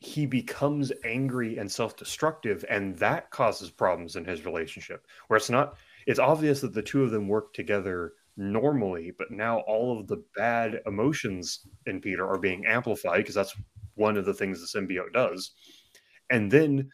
he 0.00 0.26
becomes 0.26 0.92
angry 1.04 1.58
and 1.58 1.70
self-destructive 1.70 2.64
and 2.68 2.96
that 2.96 3.30
causes 3.30 3.70
problems 3.70 4.16
in 4.16 4.24
his 4.24 4.44
relationship 4.44 5.06
where 5.28 5.36
it's 5.36 5.50
not 5.50 5.76
it's 6.06 6.18
obvious 6.18 6.60
that 6.60 6.72
the 6.72 6.82
two 6.82 7.04
of 7.04 7.10
them 7.10 7.28
work 7.28 7.52
together 7.52 8.14
normally 8.36 9.12
but 9.18 9.30
now 9.30 9.58
all 9.60 10.00
of 10.00 10.06
the 10.06 10.22
bad 10.34 10.80
emotions 10.86 11.66
in 11.86 12.00
peter 12.00 12.26
are 12.26 12.38
being 12.38 12.64
amplified 12.64 13.18
because 13.18 13.34
that's 13.34 13.54
one 14.00 14.16
of 14.16 14.24
the 14.24 14.34
things 14.34 14.60
the 14.60 14.80
symbiote 14.80 15.12
does. 15.12 15.52
And 16.30 16.50
then 16.50 16.90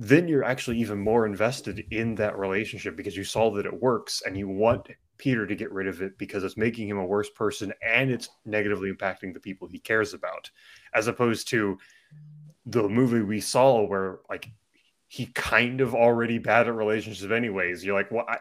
then 0.00 0.28
you're 0.28 0.44
actually 0.44 0.78
even 0.78 1.00
more 1.00 1.26
invested 1.26 1.84
in 1.90 2.14
that 2.14 2.38
relationship 2.38 2.96
because 2.96 3.16
you 3.16 3.24
saw 3.24 3.50
that 3.50 3.66
it 3.66 3.82
works 3.82 4.22
and 4.24 4.38
you 4.38 4.48
want 4.48 4.88
peter 5.18 5.44
to 5.44 5.56
get 5.56 5.72
rid 5.72 5.88
of 5.88 6.00
it 6.00 6.16
because 6.16 6.44
it's 6.44 6.56
making 6.56 6.88
him 6.88 6.98
a 6.98 7.04
worse 7.04 7.28
person 7.30 7.72
and 7.82 8.08
it's 8.08 8.28
negatively 8.46 8.92
impacting 8.92 9.34
the 9.34 9.40
people 9.40 9.66
he 9.66 9.80
cares 9.80 10.14
about 10.14 10.48
as 10.94 11.08
opposed 11.08 11.48
to 11.48 11.76
the 12.68 12.88
movie 12.88 13.22
we 13.22 13.40
saw 13.40 13.82
where 13.82 14.20
like 14.30 14.48
he 15.08 15.26
kind 15.26 15.80
of 15.80 15.94
already 15.94 16.38
bad 16.38 16.68
at 16.68 16.74
relationships 16.74 17.32
anyways 17.32 17.84
you're 17.84 17.94
like 17.94 18.10
well 18.10 18.26
I, 18.28 18.38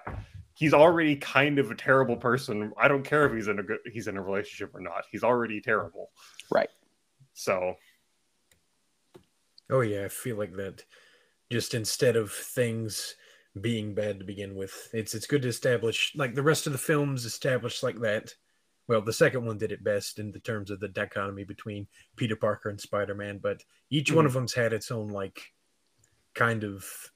he's 0.54 0.74
already 0.74 1.16
kind 1.16 1.60
of 1.60 1.72
a 1.72 1.76
terrible 1.76 2.18
person 2.18 2.74
i 2.78 2.88
don't 2.88 3.04
care 3.04 3.26
if 3.26 3.34
he's 3.34 3.48
in 3.48 3.60
a 3.60 3.64
good 3.64 3.80
he's 3.92 4.08
in 4.08 4.18
a 4.18 4.22
relationship 4.22 4.76
or 4.76 4.82
not 4.82 5.06
he's 5.12 5.24
already 5.24 5.62
terrible 5.62 6.12
Right. 6.52 6.70
so 7.34 7.76
Oh 9.70 9.82
yeah, 9.82 10.06
I 10.06 10.08
feel 10.08 10.38
like 10.38 10.56
that. 10.56 10.84
Just 11.52 11.74
instead 11.74 12.16
of 12.16 12.32
things 12.32 13.16
being 13.60 13.94
bad 13.94 14.20
to 14.20 14.26
begin 14.26 14.56
with, 14.56 14.90
it's 14.94 15.14
it's 15.14 15.28
good 15.28 15.42
to 15.42 15.48
establish 15.50 16.14
like 16.16 16.36
the 16.36 16.44
rest 16.44 16.68
of 16.68 16.72
the 16.72 16.80
films 16.80 17.26
established 17.26 17.84
like 17.84 18.00
that. 18.00 18.34
Well, 18.88 19.02
the 19.02 19.14
second 19.14 19.46
one 19.46 19.58
did 19.58 19.72
it 19.72 19.84
best 19.84 20.18
in 20.20 20.32
the 20.32 20.40
terms 20.40 20.72
of 20.72 20.80
the 20.80 20.88
dichotomy 20.88 21.44
between 21.44 21.88
Peter 22.16 22.36
Parker 22.36 22.70
and 22.70 22.80
Spider 22.80 23.14
Man, 23.16 23.38
but 23.38 23.64
each 23.90 24.12
one 24.12 24.24
Mhm. 24.24 24.28
of 24.28 24.34
them's 24.34 24.54
had 24.54 24.74
its 24.74 24.92
own 24.92 25.10
like 25.10 25.54
kind 26.34 26.64
of 26.64 27.12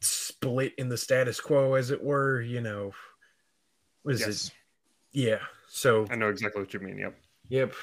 split 0.00 0.74
in 0.76 0.88
the 0.88 0.98
status 0.98 1.40
quo, 1.40 1.74
as 1.74 1.90
it 1.90 2.02
were. 2.02 2.40
You 2.42 2.60
know, 2.60 2.92
what 4.02 4.14
is 4.16 4.20
yes 4.20 4.46
it? 4.48 4.52
Yeah. 5.12 5.40
So 5.68 6.06
i 6.10 6.14
know 6.16 6.28
exactly 6.28 6.60
what 6.62 6.72
you 6.74 6.80
mean 6.80 6.98
yep 6.98 7.18
Yep. 7.48 7.74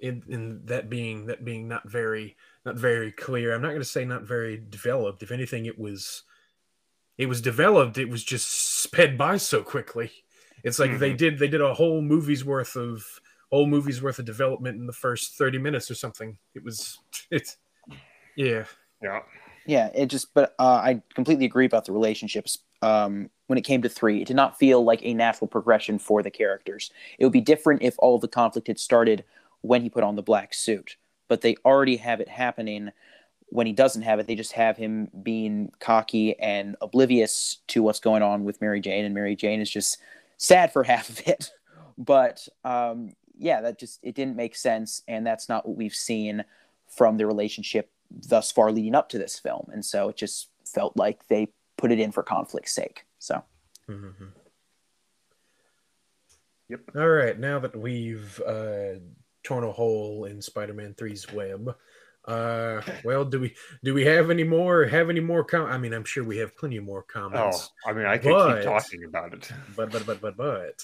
In, 0.00 0.22
in 0.28 0.64
that 0.66 0.88
being 0.88 1.26
that 1.26 1.44
being 1.44 1.68
not 1.68 1.88
very 1.88 2.36
not 2.64 2.76
very 2.76 3.12
clear. 3.12 3.52
I'm 3.54 3.60
not 3.62 3.68
going 3.68 3.80
to 3.80 3.84
say 3.84 4.04
not 4.04 4.22
very 4.22 4.56
developed. 4.56 5.22
If 5.22 5.30
anything, 5.30 5.66
it 5.66 5.78
was 5.78 6.22
it 7.18 7.26
was 7.26 7.40
developed. 7.40 7.98
It 7.98 8.08
was 8.08 8.24
just 8.24 8.50
sped 8.82 9.16
by 9.18 9.36
so 9.36 9.62
quickly. 9.62 10.10
It's 10.64 10.78
like 10.78 10.98
they 10.98 11.12
did 11.12 11.38
they 11.38 11.48
did 11.48 11.60
a 11.60 11.74
whole 11.74 12.00
movie's 12.00 12.44
worth 12.44 12.74
of 12.74 13.04
whole 13.50 13.66
movie's 13.66 14.02
worth 14.02 14.18
of 14.18 14.24
development 14.24 14.80
in 14.80 14.86
the 14.86 14.92
first 14.92 15.36
30 15.36 15.58
minutes 15.58 15.90
or 15.90 15.94
something. 15.94 16.36
It 16.54 16.64
was 16.64 16.98
it's 17.30 17.58
yeah. 18.36 18.64
yeah 19.02 19.20
Yeah, 19.66 19.90
it 19.94 20.06
just, 20.06 20.34
but 20.34 20.54
uh, 20.58 20.80
I 20.82 21.02
completely 21.14 21.44
agree 21.44 21.66
about 21.66 21.84
the 21.84 21.92
relationships. 21.92 22.58
Um, 22.82 23.30
when 23.46 23.58
it 23.58 23.64
came 23.64 23.82
to 23.82 23.88
three, 23.88 24.20
it 24.22 24.26
did 24.26 24.36
not 24.36 24.58
feel 24.58 24.82
like 24.82 25.00
a 25.02 25.14
natural 25.14 25.48
progression 25.48 25.98
for 25.98 26.22
the 26.22 26.30
characters. 26.30 26.90
It 27.18 27.24
would 27.24 27.32
be 27.32 27.40
different 27.40 27.82
if 27.82 27.94
all 27.98 28.18
the 28.18 28.28
conflict 28.28 28.68
had 28.68 28.78
started 28.78 29.24
when 29.60 29.82
he 29.82 29.88
put 29.88 30.04
on 30.04 30.16
the 30.16 30.22
black 30.22 30.52
suit, 30.52 30.96
but 31.28 31.40
they 31.40 31.56
already 31.64 31.96
have 31.96 32.20
it 32.20 32.28
happening 32.28 32.90
when 33.46 33.66
he 33.66 33.72
doesn't 33.72 34.02
have 34.02 34.18
it. 34.18 34.26
They 34.26 34.34
just 34.34 34.52
have 34.52 34.76
him 34.76 35.08
being 35.22 35.70
cocky 35.78 36.38
and 36.38 36.76
oblivious 36.80 37.58
to 37.68 37.82
what's 37.82 38.00
going 38.00 38.22
on 38.22 38.44
with 38.44 38.60
Mary 38.60 38.80
Jane, 38.80 39.04
and 39.04 39.14
Mary 39.14 39.36
Jane 39.36 39.60
is 39.60 39.70
just 39.70 39.98
sad 40.36 40.72
for 40.72 40.82
half 40.84 41.08
of 41.08 41.20
it. 41.26 41.50
But 41.96 42.46
um, 42.64 43.12
yeah, 43.38 43.60
that 43.62 43.78
just 43.78 44.00
it 44.02 44.14
didn't 44.14 44.36
make 44.36 44.56
sense, 44.56 45.02
and 45.08 45.26
that's 45.26 45.48
not 45.48 45.66
what 45.66 45.76
we've 45.76 45.94
seen 45.94 46.44
from 46.88 47.16
the 47.16 47.26
relationship 47.26 47.90
thus 48.10 48.52
far 48.52 48.70
leading 48.70 48.94
up 48.94 49.08
to 49.08 49.18
this 49.18 49.38
film. 49.38 49.68
And 49.72 49.84
so 49.84 50.08
it 50.08 50.16
just 50.16 50.50
felt 50.64 50.96
like 50.96 51.26
they 51.28 51.48
put 51.76 51.90
it 51.90 51.98
in 51.98 52.12
for 52.12 52.22
conflict's 52.22 52.72
sake. 52.72 53.04
So 53.18 53.42
Mhm. 53.88 54.32
Yep. 56.68 56.80
All 56.96 57.08
right, 57.08 57.38
now 57.38 57.58
that 57.58 57.76
we've 57.76 58.40
uh, 58.40 58.94
torn 59.42 59.64
a 59.64 59.72
hole 59.72 60.24
in 60.24 60.40
Spider-Man 60.40 60.94
3's 60.94 61.30
web, 61.32 61.76
uh, 62.26 62.80
well, 63.04 63.24
do 63.24 63.38
we 63.40 63.54
do 63.82 63.92
we 63.94 64.04
have 64.06 64.30
any 64.30 64.44
more? 64.44 64.84
Have 64.86 65.10
any 65.10 65.20
more? 65.20 65.44
Com- 65.44 65.66
I 65.66 65.76
mean, 65.78 65.92
I'm 65.92 66.04
sure 66.04 66.24
we 66.24 66.38
have 66.38 66.56
plenty 66.56 66.78
more 66.80 67.02
comments. 67.02 67.70
oh 67.86 67.90
i 67.90 67.92
mean 67.92 68.06
i 68.06 68.16
could 68.18 68.30
But- 68.32 68.56
keep 68.56 68.64
talking 68.64 69.04
about 69.04 69.34
it 69.34 69.50
but 69.76 69.90
but 69.92 70.06
but 70.06 70.20
but 70.20 70.36
but 70.36 70.82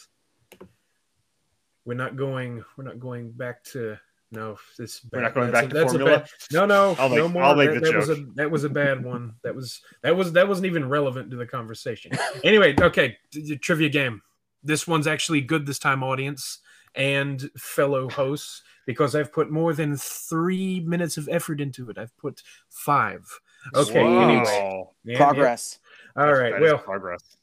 we're 1.85 1.95
not 1.95 2.17
going 2.17 2.63
we're 2.77 2.85
not 2.85 3.01
going 3.01 3.33
back 3.33 3.65
to 3.65 3.97
no 4.33 4.59
this 4.79 5.01
we're 5.13 5.23
not 5.23 5.35
going 5.35 5.51
back 5.51 5.65
a- 5.65 5.69
to 5.69 5.75
that's 5.75 5.95
a 5.95 5.99
formula 5.99 6.19
bad, 6.21 6.29
no 6.53 6.67
no 6.67 6.95
I'll 6.99 7.09
no 7.09 7.25
make- 7.25 7.33
more 7.33 7.43
I'll 7.43 7.57
make 7.57 7.71
that, 7.71 7.83
the 7.83 7.91
that 7.91 7.97
was 7.97 8.11
a 8.11 8.25
that 8.37 8.51
was 8.51 8.65
a 8.65 8.69
bad 8.69 9.03
one 9.05 9.35
that 9.43 9.55
was 9.55 9.81
that 10.03 10.15
was 10.15 10.33
that 10.35 10.47
wasn't 10.47 10.67
even 10.67 10.89
relevant 10.89 11.31
to 11.31 11.37
the 11.37 11.47
conversation 11.47 12.13
anyway 12.45 12.75
okay 12.81 13.17
trivia 13.63 13.89
game 13.89 14.23
this 14.63 14.87
one's 14.87 15.07
actually 15.07 15.41
good 15.41 15.67
this 15.67 15.79
time 15.79 16.03
audience 16.03 16.59
and 16.95 17.51
fellow 17.57 18.09
hosts 18.11 18.63
because 18.87 19.15
i've 19.15 19.33
put 19.33 19.51
more 19.51 19.73
than 19.75 19.97
three 19.97 20.81
minutes 20.81 21.17
of 21.17 21.29
effort 21.31 21.61
into 21.61 21.89
it 21.91 21.99
i've 21.99 22.17
put 22.17 22.43
five 22.69 23.27
okay 23.75 24.03
Whoa. 24.03 24.21
anyway 24.29 24.85
Yeah, 25.05 25.13
yeah. 25.13 25.17
progress. 25.19 25.79
all 26.17 26.27
That's- 26.27 26.41
right 26.53 26.61
well 26.61 26.79
progress 26.79 27.37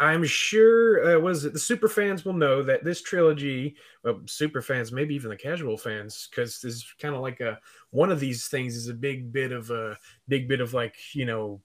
I'm 0.00 0.24
sure, 0.24 1.14
uh, 1.14 1.20
was 1.20 1.44
it 1.44 1.52
the 1.52 1.58
super 1.58 1.86
fans 1.86 2.24
will 2.24 2.32
know 2.32 2.62
that 2.62 2.82
this 2.82 3.02
trilogy, 3.02 3.76
well, 4.02 4.22
super 4.24 4.62
fans, 4.62 4.92
maybe 4.92 5.14
even 5.14 5.28
the 5.28 5.36
casual 5.36 5.76
fans, 5.76 6.26
because 6.30 6.58
this 6.58 6.76
is 6.76 6.94
kind 6.98 7.14
of 7.14 7.20
like 7.20 7.40
a 7.40 7.60
one 7.90 8.10
of 8.10 8.18
these 8.18 8.48
things 8.48 8.76
is 8.76 8.88
a 8.88 8.94
big 8.94 9.30
bit 9.30 9.52
of 9.52 9.70
a 9.70 9.98
big 10.26 10.48
bit 10.48 10.62
of 10.62 10.72
like 10.72 10.96
you 11.12 11.26
know 11.26 11.60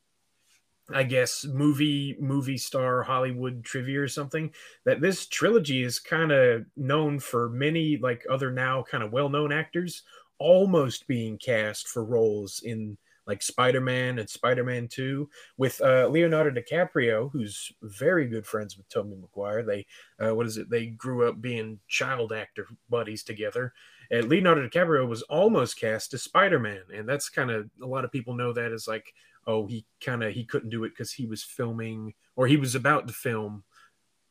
I 0.93 1.03
guess 1.03 1.45
movie 1.45 2.15
movie 2.19 2.57
star 2.57 3.01
Hollywood 3.01 3.63
trivia 3.63 4.01
or 4.01 4.07
something 4.07 4.53
that 4.86 5.01
this 5.01 5.25
trilogy 5.25 5.81
is 5.81 5.99
kind 5.99 6.31
of 6.31 6.65
known 6.77 7.19
for 7.19 7.49
many 7.49 7.97
like 7.97 8.23
other 8.29 8.51
now 8.51 8.83
kind 8.83 9.03
of 9.03 9.11
well-known 9.11 9.51
actors 9.51 10.03
almost 10.38 11.07
being 11.07 11.38
cast 11.38 11.88
for 11.88 12.03
roles 12.05 12.61
in 12.63 12.97
like 13.25 13.41
Spider-Man 13.41 14.19
and 14.19 14.29
Spider-Man 14.29 14.88
2 14.88 15.27
with 15.57 15.81
uh, 15.81 16.07
Leonardo 16.07 16.51
DiCaprio 16.51 17.31
who's 17.31 17.71
very 17.81 18.27
good 18.27 18.45
friends 18.45 18.77
with 18.77 18.88
Tobey 18.88 19.15
Maguire. 19.15 19.63
They 19.63 19.88
uh, 20.19 20.36
what 20.36 20.45
is 20.45 20.57
it? 20.57 20.69
They 20.69 20.88
grew 20.88 21.27
up 21.27 21.41
being 21.41 21.79
child 21.88 22.31
actor 22.31 22.67
buddies 22.91 23.23
together. 23.23 23.73
And 24.11 24.29
Leonardo 24.29 24.67
DiCaprio 24.67 25.07
was 25.07 25.23
almost 25.23 25.79
cast 25.79 26.13
as 26.13 26.21
Spider-Man 26.21 26.83
and 26.93 27.09
that's 27.09 27.27
kind 27.27 27.49
of 27.49 27.71
a 27.81 27.88
lot 27.88 28.05
of 28.05 28.11
people 28.11 28.36
know 28.36 28.53
that 28.53 28.71
as 28.71 28.88
like 28.88 29.11
oh 29.47 29.67
he 29.67 29.85
kind 30.03 30.23
of 30.23 30.33
he 30.33 30.45
couldn't 30.45 30.69
do 30.69 30.83
it 30.83 30.89
because 30.89 31.11
he 31.11 31.25
was 31.25 31.43
filming 31.43 32.13
or 32.35 32.47
he 32.47 32.57
was 32.57 32.75
about 32.75 33.07
to 33.07 33.13
film. 33.13 33.63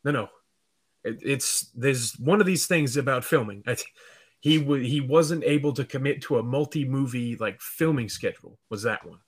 No 0.04 0.10
no. 0.10 0.28
It, 1.04 1.18
it's 1.22 1.70
there's 1.74 2.18
one 2.18 2.40
of 2.40 2.46
these 2.46 2.66
things 2.66 2.96
about 2.96 3.24
filming. 3.24 3.62
I, 3.66 3.76
he 4.40 4.58
w- 4.58 4.84
he 4.84 5.00
wasn't 5.00 5.44
able 5.44 5.72
to 5.72 5.84
commit 5.84 6.22
to 6.22 6.38
a 6.38 6.42
multi-movie 6.42 7.36
like 7.36 7.60
filming 7.60 8.08
schedule 8.08 8.58
was 8.70 8.82
that 8.82 9.06
one. 9.06 9.18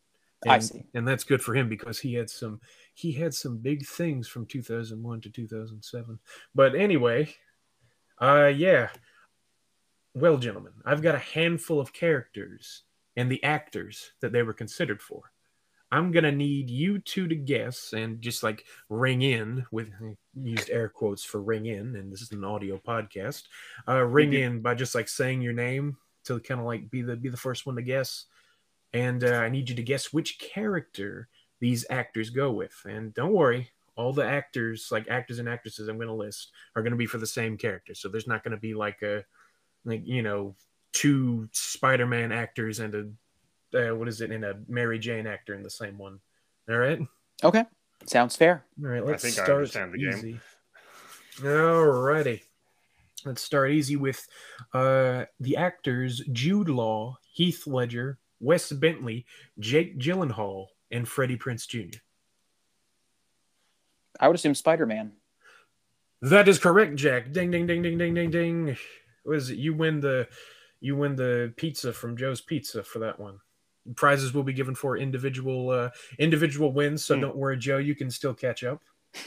And, 0.44 0.52
I 0.52 0.58
see. 0.58 0.84
and 0.94 1.08
that's 1.08 1.24
good 1.24 1.42
for 1.42 1.54
him 1.54 1.68
because 1.68 1.98
he 1.98 2.14
had 2.14 2.28
some 2.28 2.60
he 2.94 3.12
had 3.12 3.32
some 3.32 3.56
big 3.56 3.86
things 3.86 4.28
from 4.28 4.44
2001 4.46 5.22
to 5.22 5.30
2007 5.30 6.18
but 6.54 6.74
anyway 6.74 7.34
uh 8.20 8.52
yeah. 8.54 8.88
Well 10.14 10.36
gentlemen 10.36 10.72
i've 10.84 11.02
got 11.02 11.14
a 11.14 11.18
handful 11.18 11.80
of 11.80 11.94
characters 11.94 12.82
and 13.16 13.30
the 13.30 13.42
actors 13.42 14.12
that 14.20 14.32
they 14.32 14.42
were 14.42 14.52
considered 14.52 15.00
for 15.00 15.22
I'm 15.90 16.10
gonna 16.10 16.32
need 16.32 16.68
you 16.68 16.98
two 16.98 17.28
to 17.28 17.34
guess 17.34 17.92
and 17.92 18.20
just 18.20 18.42
like 18.42 18.64
ring 18.88 19.22
in 19.22 19.64
with 19.70 19.90
used 20.34 20.70
air 20.70 20.88
quotes 20.88 21.22
for 21.22 21.40
ring 21.40 21.66
in, 21.66 21.96
and 21.96 22.12
this 22.12 22.22
is 22.22 22.32
an 22.32 22.44
audio 22.44 22.78
podcast. 22.78 23.44
Uh, 23.86 24.02
ring 24.02 24.32
in 24.32 24.60
by 24.60 24.74
just 24.74 24.94
like 24.94 25.08
saying 25.08 25.42
your 25.42 25.52
name 25.52 25.96
to 26.24 26.40
kind 26.40 26.60
of 26.60 26.66
like 26.66 26.90
be 26.90 27.02
the 27.02 27.16
be 27.16 27.28
the 27.28 27.36
first 27.36 27.66
one 27.66 27.76
to 27.76 27.82
guess, 27.82 28.24
and 28.92 29.22
uh, 29.22 29.34
I 29.34 29.48
need 29.48 29.68
you 29.68 29.76
to 29.76 29.82
guess 29.82 30.12
which 30.12 30.38
character 30.38 31.28
these 31.60 31.86
actors 31.88 32.30
go 32.30 32.50
with. 32.50 32.74
And 32.84 33.14
don't 33.14 33.32
worry, 33.32 33.70
all 33.94 34.12
the 34.12 34.26
actors, 34.26 34.88
like 34.90 35.08
actors 35.08 35.38
and 35.38 35.48
actresses, 35.48 35.88
I'm 35.88 35.98
gonna 35.98 36.14
list 36.14 36.50
are 36.74 36.82
gonna 36.82 36.96
be 36.96 37.06
for 37.06 37.18
the 37.18 37.26
same 37.26 37.56
character. 37.56 37.94
So 37.94 38.08
there's 38.08 38.26
not 38.26 38.42
gonna 38.42 38.56
be 38.56 38.74
like 38.74 39.02
a 39.02 39.24
like 39.84 40.02
you 40.04 40.22
know 40.22 40.56
two 40.92 41.48
Spider-Man 41.52 42.32
actors 42.32 42.80
and 42.80 42.94
a 42.94 43.08
uh, 43.74 43.94
what 43.94 44.08
is 44.08 44.20
it 44.20 44.30
in 44.30 44.44
a 44.44 44.54
Mary 44.68 44.98
Jane 44.98 45.26
actor 45.26 45.54
in 45.54 45.62
the 45.62 45.70
same 45.70 45.98
one. 45.98 46.20
All 46.68 46.76
right. 46.76 47.00
Okay, 47.44 47.64
sounds 48.06 48.36
fair. 48.36 48.64
All 48.82 48.90
right. 48.90 49.04
Let's 49.04 49.22
think 49.22 49.38
I 49.38 49.44
start 49.44 49.50
understand 49.50 49.92
the 49.92 49.98
game. 49.98 50.18
easy. 50.18 50.40
All 51.44 51.84
righty. 51.84 52.42
Let's 53.24 53.42
start 53.42 53.72
easy 53.72 53.96
with 53.96 54.26
uh, 54.72 55.24
the 55.40 55.56
actors 55.56 56.22
Jude 56.32 56.68
Law, 56.68 57.18
Heath 57.32 57.66
Ledger, 57.66 58.18
Wes 58.40 58.70
Bentley, 58.72 59.26
Jake 59.58 59.98
Gyllenhaal, 59.98 60.66
and 60.90 61.08
Freddie 61.08 61.36
Prinze 61.36 61.66
Jr. 61.66 61.98
I 64.20 64.28
would 64.28 64.36
assume 64.36 64.54
Spider 64.54 64.86
Man. 64.86 65.12
That 66.22 66.48
is 66.48 66.58
correct, 66.58 66.96
Jack. 66.96 67.32
Ding, 67.32 67.50
ding, 67.50 67.66
ding, 67.66 67.82
ding, 67.82 67.98
ding, 67.98 68.14
ding, 68.14 68.30
ding. 68.30 68.76
Was 69.24 69.50
it 69.50 69.58
you 69.58 69.74
win 69.74 70.00
the 70.00 70.28
you 70.80 70.96
win 70.96 71.16
the 71.16 71.52
pizza 71.56 71.92
from 71.92 72.16
Joe's 72.16 72.40
Pizza 72.40 72.82
for 72.82 73.00
that 73.00 73.18
one? 73.18 73.40
Prizes 73.94 74.34
will 74.34 74.42
be 74.42 74.52
given 74.52 74.74
for 74.74 74.96
individual 74.96 75.70
uh, 75.70 75.90
individual 76.18 76.72
wins, 76.72 77.04
so 77.04 77.14
Hmm. 77.14 77.20
don't 77.22 77.36
worry, 77.36 77.56
Joe. 77.56 77.78
You 77.78 77.94
can 77.94 78.10
still 78.10 78.34
catch 78.34 78.64
up. 78.64 78.82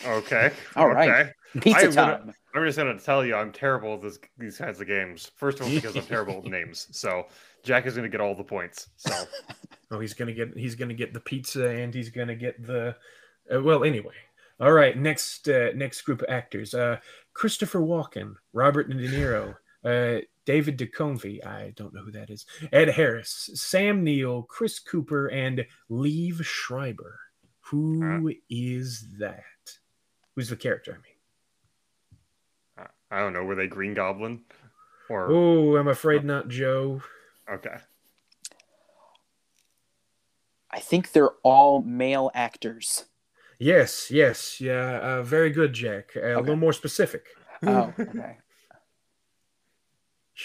Okay. 0.05 0.51
All 0.75 0.87
right. 0.89 1.09
okay. 1.09 1.31
Pizza 1.61 1.85
I'm 1.87 1.91
time. 1.91 2.19
gonna- 2.19 2.33
I'm 2.55 2.65
just 2.65 2.77
gonna 2.79 2.97
tell 2.99 3.23
you, 3.23 3.35
I'm 3.35 3.51
terrible 3.51 3.93
at 3.93 4.01
this, 4.01 4.17
these 4.37 4.57
kinds 4.57 4.81
of 4.81 4.87
games. 4.87 5.31
First 5.35 5.59
of 5.59 5.67
all, 5.67 5.71
because 5.73 5.95
I'm 5.95 6.01
terrible 6.03 6.37
with 6.41 6.45
names. 6.51 6.87
So 6.91 7.27
Jack 7.63 7.85
is 7.85 7.95
gonna 7.95 8.09
get 8.09 8.21
all 8.21 8.33
the 8.35 8.43
points. 8.43 8.89
So 8.97 9.13
Oh, 9.91 9.99
he's 9.99 10.13
gonna 10.15 10.33
get 10.33 10.55
he's 10.57 10.75
gonna 10.75 10.93
get 10.95 11.13
the 11.13 11.19
pizza 11.19 11.67
and 11.69 11.93
he's 11.93 12.09
gonna 12.09 12.35
get 12.35 12.65
the 12.65 12.95
uh, 13.53 13.61
well 13.61 13.83
anyway. 13.83 14.13
All 14.59 14.71
right, 14.73 14.97
next 14.97 15.47
uh, 15.47 15.69
next 15.75 16.01
group 16.01 16.21
of 16.23 16.29
actors. 16.29 16.73
Uh 16.73 16.97
Christopher 17.33 17.79
Walken, 17.79 18.33
Robert 18.53 18.89
De 18.89 18.95
Niro, 18.95 19.55
uh 19.83 20.19
David 20.45 20.79
Duchovny, 20.79 21.45
I 21.45 21.73
don't 21.75 21.93
know 21.93 22.01
who 22.03 22.11
that 22.13 22.29
is. 22.31 22.45
Ed 22.71 22.89
Harris, 22.89 23.51
Sam 23.53 24.03
Neill, 24.03 24.43
Chris 24.43 24.79
Cooper 24.79 25.27
and 25.27 25.63
Liev 25.91 26.43
Schreiber. 26.43 27.19
Who 27.65 28.33
is 28.49 29.05
that? 29.19 29.43
Who's 30.35 30.49
the 30.49 30.55
character, 30.55 30.93
I 30.93 30.95
mean? 31.03 32.87
I- 33.11 33.15
I 33.17 33.19
don't 33.19 33.33
know. 33.33 33.43
Were 33.43 33.53
they 33.55 33.67
Green 33.67 33.93
Goblin? 33.93 34.41
Or 35.07 35.27
Oh, 35.31 35.75
I'm 35.77 35.87
afraid 35.87 36.23
not 36.23 36.47
Joe. 36.47 37.01
okay. 37.51 37.77
I 40.71 40.79
think 40.79 41.11
they're 41.11 41.31
all 41.43 41.81
male 41.81 42.29
actors. 42.33 43.05
Yes, 43.57 44.09
yes, 44.11 44.61
yeah, 44.61 44.99
uh, 44.99 45.23
very 45.23 45.49
good, 45.49 45.73
Jack. 45.73 46.11
Uh, 46.15 46.37
A 46.37 46.39
little 46.39 46.55
more 46.55 46.73
specific. 46.73 47.25
Oh, 47.63 47.93
okay. 47.99 48.37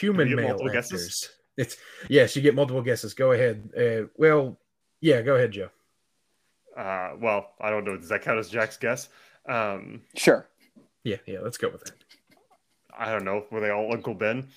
Human 0.01 0.29
you 0.29 0.37
male 0.37 0.55
actors. 0.57 0.73
guesses? 0.73 1.31
It's 1.57 1.77
yes, 2.09 2.35
you 2.35 2.43
get 2.43 2.55
multiple 2.55 2.83
guesses. 2.83 3.15
Go 3.15 3.33
ahead. 3.33 3.71
Uh, 3.77 4.09
well, 4.17 4.59
yeah, 5.01 5.23
go 5.23 5.37
ahead, 5.37 5.53
Joe. 5.53 5.71
Uh, 6.77 7.13
well, 7.21 7.53
I 7.61 7.71
don't 7.71 7.85
know. 7.85 7.97
Does 7.97 8.09
that 8.09 8.23
count 8.23 8.39
as 8.39 8.49
Jack's 8.51 8.77
guess? 8.77 9.09
Um, 9.49 10.03
Sure. 10.17 10.49
Yeah, 11.05 11.19
yeah, 11.27 11.41
let's 11.41 11.59
go 11.59 11.69
with 11.69 11.85
that. 11.85 11.93
I 12.99 13.13
don't 13.13 13.25
know. 13.25 13.45
Were 13.51 13.61
they 13.61 13.71
all 13.71 13.93
Uncle 13.93 14.15
Ben? 14.15 14.49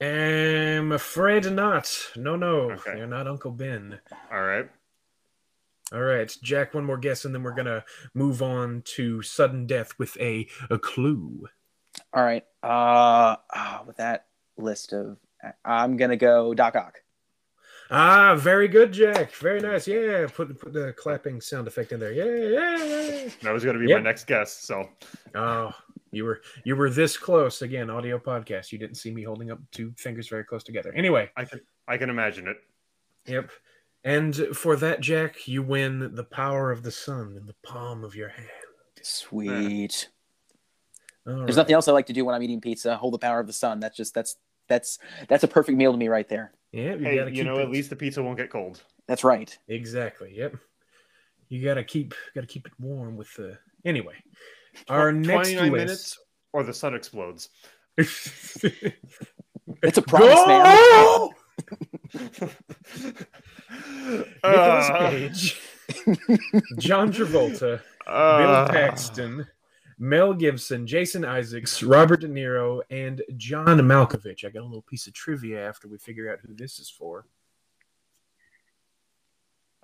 I'm 0.00 0.90
afraid 0.92 1.50
not. 1.52 1.94
No, 2.16 2.34
no, 2.34 2.72
Okay. 2.72 2.96
you're 2.98 3.06
not 3.06 3.28
Uncle 3.28 3.52
Ben. 3.52 4.00
All 4.32 4.42
right. 4.42 4.68
All 5.92 6.00
right, 6.00 6.34
Jack, 6.42 6.72
one 6.74 6.84
more 6.86 6.96
guess, 6.96 7.24
and 7.24 7.34
then 7.34 7.42
we're 7.42 7.54
gonna 7.54 7.84
move 8.14 8.42
on 8.42 8.82
to 8.96 9.20
sudden 9.22 9.66
death 9.66 9.92
with 9.98 10.16
a 10.18 10.48
a 10.70 10.78
clue. 10.78 11.46
All 12.14 12.24
right. 12.24 12.44
Uh, 12.62 13.36
ah, 13.54 13.84
with 13.86 13.98
that 13.98 14.26
list 14.56 14.92
of, 14.92 15.18
I'm 15.64 15.96
gonna 15.96 16.16
go 16.16 16.54
Doc 16.54 16.76
Ock. 16.76 16.98
Ah, 17.90 18.36
very 18.36 18.68
good, 18.68 18.92
Jack. 18.92 19.32
Very 19.34 19.60
nice. 19.60 19.86
Yeah, 19.86 20.26
put 20.32 20.58
put 20.58 20.72
the 20.72 20.94
clapping 20.96 21.40
sound 21.42 21.68
effect 21.68 21.92
in 21.92 22.00
there. 22.00 22.12
Yeah, 22.12 22.24
yeah, 22.24 23.24
yeah. 23.24 23.28
That 23.42 23.52
was 23.52 23.64
going 23.64 23.74
to 23.76 23.80
be 23.84 23.88
Yep. 23.90 23.98
my 23.98 24.02
next 24.04 24.26
guess. 24.26 24.52
So 24.52 24.88
Oh, 25.34 25.72
you 26.10 26.24
were 26.24 26.40
you 26.64 26.74
were 26.74 26.88
this 26.88 27.18
close 27.18 27.60
again. 27.60 27.90
Audio 27.90 28.18
podcast. 28.18 28.72
You 28.72 28.78
didn't 28.78 28.96
see 28.96 29.10
me 29.12 29.24
holding 29.24 29.50
up 29.50 29.58
two 29.72 29.92
fingers 29.98 30.28
very 30.28 30.44
close 30.44 30.64
together. 30.64 30.90
Anyway, 30.94 31.30
I 31.36 31.44
can 31.44 31.60
I 31.86 31.98
can 31.98 32.08
imagine 32.08 32.48
it. 32.48 32.56
Yep. 33.26 33.50
And 34.04 34.34
for 34.54 34.74
that, 34.76 35.00
Jack, 35.00 35.46
you 35.46 35.62
win 35.62 36.14
the 36.14 36.24
power 36.24 36.72
of 36.72 36.82
the 36.82 36.90
sun 36.90 37.36
in 37.36 37.46
the 37.46 37.54
palm 37.62 38.04
of 38.04 38.14
your 38.16 38.30
hand. 38.30 38.48
Sweet. 39.02 40.08
All 41.26 41.34
There's 41.36 41.50
right. 41.50 41.56
nothing 41.56 41.74
else 41.74 41.88
I 41.88 41.92
like 41.92 42.06
to 42.06 42.12
do 42.12 42.24
when 42.24 42.34
I'm 42.34 42.42
eating 42.42 42.60
pizza. 42.60 42.96
Hold 42.96 43.14
the 43.14 43.18
power 43.18 43.38
of 43.40 43.46
the 43.46 43.52
sun. 43.52 43.80
That's 43.80 43.96
just 43.96 44.14
that's 44.14 44.36
that's 44.68 44.98
that's 45.28 45.44
a 45.44 45.48
perfect 45.48 45.78
meal 45.78 45.92
to 45.92 45.98
me 45.98 46.08
right 46.08 46.28
there. 46.28 46.52
Yeah, 46.72 46.94
you 46.94 47.04
Hey, 47.04 47.16
gotta 47.16 47.34
you 47.34 47.44
know, 47.44 47.58
it. 47.58 47.62
at 47.62 47.70
least 47.70 47.90
the 47.90 47.96
pizza 47.96 48.22
won't 48.22 48.38
get 48.38 48.50
cold. 48.50 48.82
That's 49.06 49.24
right. 49.24 49.56
exactly. 49.68 50.32
Yep. 50.36 50.56
You 51.48 51.62
gotta 51.64 51.84
keep 51.84 52.14
gotta 52.34 52.46
keep 52.46 52.66
it 52.66 52.72
warm 52.80 53.16
with 53.16 53.32
the. 53.34 53.58
Anyway, 53.84 54.14
our 54.88 55.12
Tw- 55.12 55.16
next 55.16 55.48
29 55.52 55.70
list. 55.72 55.84
minutes 55.86 56.18
or 56.52 56.62
the 56.64 56.72
sun 56.74 56.94
explodes. 56.94 57.50
It's 59.84 59.96
a 59.98 60.02
promise, 60.02 60.46
man. 60.46 60.64
Go! 60.64 61.32
Nicholas 62.14 62.52
Uh, 64.44 65.10
Cage, 65.10 65.60
John 66.78 67.12
Travolta, 67.12 67.80
uh, 68.06 68.38
Bill 68.38 68.72
Paxton, 68.72 69.46
Mel 70.02 70.34
Gibson, 70.34 70.84
Jason 70.84 71.24
Isaacs, 71.24 71.80
Robert 71.80 72.22
De 72.22 72.28
Niro, 72.28 72.82
and 72.90 73.22
John 73.36 73.78
Malkovich. 73.78 74.44
I 74.44 74.50
got 74.50 74.62
a 74.62 74.66
little 74.66 74.82
piece 74.82 75.06
of 75.06 75.12
trivia 75.12 75.64
after 75.66 75.86
we 75.86 75.96
figure 75.96 76.28
out 76.32 76.40
who 76.44 76.52
this 76.54 76.80
is 76.80 76.90
for. 76.90 77.24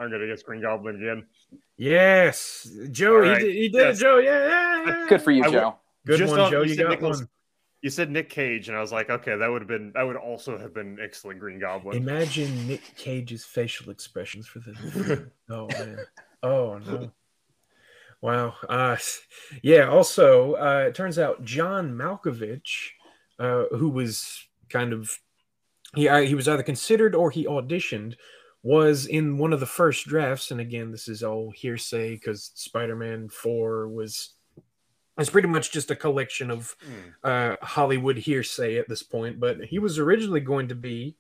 I'm 0.01 0.11
gonna 0.11 0.27
get 0.27 0.45
Green 0.45 0.61
Goblin 0.61 0.97
again. 0.97 1.27
Yes, 1.77 2.69
Joe, 2.91 3.19
All 3.19 3.23
he 3.35 3.39
did, 3.45 3.55
he 3.55 3.69
did 3.69 3.75
Yes. 3.75 3.97
it, 3.99 4.01
Joe. 4.03 4.19
Yeah, 4.19 4.49
yeah, 4.49 4.85
yeah. 4.87 5.07
Good 5.09 5.23
for 5.23 5.31
you, 5.31 5.45
I 5.45 5.51
Joe. 5.51 5.77
Good 6.05 6.19
Just 6.19 6.33
one, 6.33 6.41
off- 6.41 6.51
Joe. 6.51 6.63
you 6.63 6.71
You 6.71 6.75
said 6.75 6.83
got 6.83 6.91
Nicholas- 6.91 7.19
one. 7.19 7.29
You 7.83 7.91
said 7.91 8.11
Nick 8.11 8.29
Cage, 8.29 8.69
and 8.69 8.77
I 8.77 8.81
was 8.81 8.91
like, 8.91 9.09
okay, 9.09 9.37
that 9.37 9.47
would 9.49 9.63
have 9.63 9.69
been 9.69 9.93
that 9.93 10.03
would 10.03 10.17
also 10.17 10.59
have 10.59 10.75
been 10.75 10.99
excellent 11.01 11.39
Green 11.39 11.61
Goblin. 11.61 11.97
Imagine 11.97 12.67
Nick 12.67 12.83
Cage's 12.97 13.45
facial 13.45 13.91
expressions 13.93 14.49
for 14.49 14.59
this. 14.59 15.21
oh 15.51 15.69
man. 15.69 15.99
Oh 16.43 16.79
no. 16.79 17.13
Wow. 18.21 18.55
Uh, 18.69 18.97
yeah. 19.63 19.89
Also, 19.89 20.55
uh, 20.55 20.87
it 20.89 20.95
turns 20.95 21.19
out 21.19 21.45
John 21.45 21.93
Malkovich, 21.93 22.89
uh, 23.39 23.65
who 23.77 23.89
was 23.89 24.45
kind 24.69 24.93
of 24.93 25.19
he 25.95 26.09
uh, 26.09 26.21
he 26.21 26.35
was 26.35 26.49
either 26.49 26.63
considered 26.63 27.15
or 27.15 27.31
he 27.31 27.45
auditioned, 27.47 28.15
was 28.63 29.07
in 29.07 29.39
one 29.39 29.53
of 29.53 29.61
the 29.61 29.67
first 29.67 30.07
drafts, 30.07 30.51
and 30.51 30.61
again, 30.61 30.91
this 30.91 31.07
is 31.09 31.23
all 31.23 31.51
hearsay 31.53 32.15
because 32.15 32.51
Spider-Man 32.55 33.29
Four 33.29 33.89
was 33.89 34.31
it's 35.17 35.31
pretty 35.31 35.49
much 35.49 35.71
just 35.73 35.91
a 35.91 35.97
collection 35.97 36.51
of 36.51 36.75
uh, 37.25 37.57
Hollywood 37.63 38.17
hearsay 38.19 38.79
at 38.79 38.89
this 38.89 39.03
point. 39.03 39.39
But 39.41 39.65
he 39.65 39.79
was 39.79 39.99
originally 39.99 40.41
going 40.41 40.69
to 40.69 40.75
be 40.75 41.17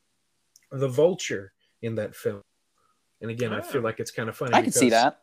the 0.73 0.89
Vulture 0.89 1.53
in 1.81 1.95
that 1.95 2.15
film, 2.17 2.43
and 3.21 3.31
again, 3.31 3.53
I 3.53 3.61
feel 3.61 3.81
Ah. 3.83 3.85
like 3.85 4.01
it's 4.01 4.11
kind 4.11 4.29
of 4.29 4.37
funny. 4.37 4.53
I 4.55 4.63
can 4.63 4.73
see 4.73 4.87
because- 4.87 5.03
that. 5.05 5.21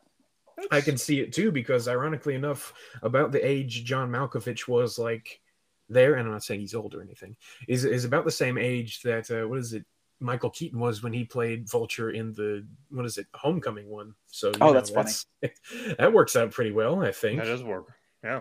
I 0.70 0.80
can 0.80 0.96
see 0.96 1.20
it 1.20 1.32
too 1.32 1.52
because, 1.52 1.88
ironically 1.88 2.34
enough, 2.34 2.72
about 3.02 3.32
the 3.32 3.46
age 3.46 3.84
John 3.84 4.10
Malkovich 4.10 4.68
was 4.68 4.98
like 4.98 5.40
there, 5.88 6.14
and 6.14 6.26
I'm 6.26 6.32
not 6.32 6.44
saying 6.44 6.60
he's 6.60 6.74
old 6.74 6.94
or 6.94 7.02
anything, 7.02 7.36
is 7.68 7.84
is 7.84 8.04
about 8.04 8.24
the 8.24 8.30
same 8.30 8.58
age 8.58 9.02
that 9.02 9.30
uh, 9.30 9.46
what 9.46 9.58
is 9.58 9.72
it? 9.72 9.84
Michael 10.18 10.48
Keaton 10.48 10.80
was 10.80 11.02
when 11.02 11.12
he 11.12 11.24
played 11.24 11.68
Vulture 11.68 12.10
in 12.10 12.32
the 12.32 12.66
what 12.88 13.04
is 13.04 13.18
it? 13.18 13.26
Homecoming 13.34 13.88
one. 13.88 14.14
So 14.28 14.50
Oh, 14.60 14.68
know, 14.68 14.72
that's 14.72 14.90
funny. 14.90 15.12
that 15.98 16.12
works 16.12 16.36
out 16.36 16.50
pretty 16.50 16.72
well, 16.72 17.02
I 17.02 17.12
think. 17.12 17.38
That 17.38 17.46
does 17.46 17.62
work. 17.62 17.92
Yeah. 18.24 18.40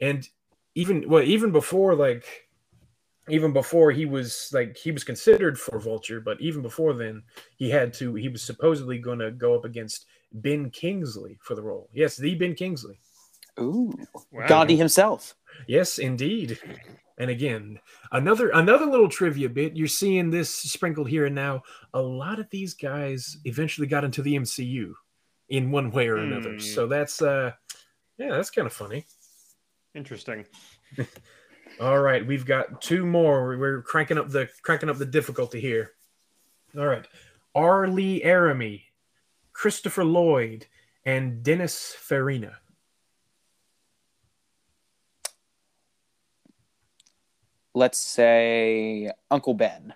And 0.00 0.26
even 0.74 1.06
well, 1.08 1.22
even 1.22 1.52
before 1.52 1.94
like 1.94 2.48
even 3.28 3.52
before 3.52 3.92
he 3.92 4.06
was 4.06 4.50
like 4.52 4.76
he 4.76 4.90
was 4.90 5.04
considered 5.04 5.58
for 5.58 5.78
Vulture, 5.78 6.20
but 6.20 6.40
even 6.40 6.62
before 6.62 6.94
then, 6.94 7.22
he 7.56 7.70
had 7.70 7.92
to. 7.94 8.14
He 8.14 8.28
was 8.28 8.42
supposedly 8.42 8.98
going 8.98 9.18
to 9.18 9.30
go 9.30 9.54
up 9.54 9.64
against 9.64 10.06
Ben 10.32 10.70
Kingsley 10.70 11.38
for 11.42 11.54
the 11.54 11.62
role. 11.62 11.88
Yes, 11.92 12.16
the 12.16 12.34
Ben 12.34 12.54
Kingsley. 12.54 13.00
Ooh, 13.60 13.92
Wow. 14.32 14.46
Gandhi 14.46 14.76
himself. 14.76 15.34
Yes, 15.66 15.98
indeed. 15.98 16.58
And 17.18 17.30
again, 17.30 17.78
another 18.12 18.48
another 18.50 18.86
little 18.86 19.08
trivia 19.08 19.48
bit. 19.50 19.76
You're 19.76 19.88
seeing 19.88 20.30
this 20.30 20.54
sprinkled 20.54 21.08
here 21.10 21.26
and 21.26 21.34
now. 21.34 21.62
A 21.92 22.00
lot 22.00 22.38
of 22.38 22.48
these 22.50 22.72
guys 22.72 23.36
eventually 23.44 23.86
got 23.86 24.04
into 24.04 24.22
the 24.22 24.36
MCU 24.36 24.94
in 25.50 25.70
one 25.70 25.90
way 25.90 26.08
or 26.08 26.16
another. 26.16 26.52
Hmm. 26.52 26.58
So 26.60 26.86
that's 26.86 27.20
uh 27.20 27.52
yeah, 28.16 28.30
that's 28.30 28.50
kind 28.50 28.66
of 28.66 28.72
funny. 28.72 29.04
Interesting. 29.94 30.46
All 31.80 31.98
right, 32.00 32.26
we've 32.26 32.44
got 32.46 32.80
two 32.82 33.04
more. 33.06 33.48
We're- 33.48 33.58
We're 33.58 33.82
cranking 33.82 34.18
up 34.18 34.28
the 34.30 34.48
cranking 34.62 34.88
up 34.88 34.96
the 34.98 35.06
difficulty 35.06 35.60
here. 35.60 35.92
All 36.78 36.86
right. 36.86 37.06
R. 37.54 37.88
Lee 37.88 38.22
Ermey, 38.24 38.82
Christopher 39.60 40.06
Lloyd, 40.06 40.64
and 41.04 41.42
Dennis 41.42 41.94
Farina. 41.94 42.60
Let's 47.74 47.98
say 47.98 49.12
Uncle 49.30 49.52
Ben. 49.52 49.92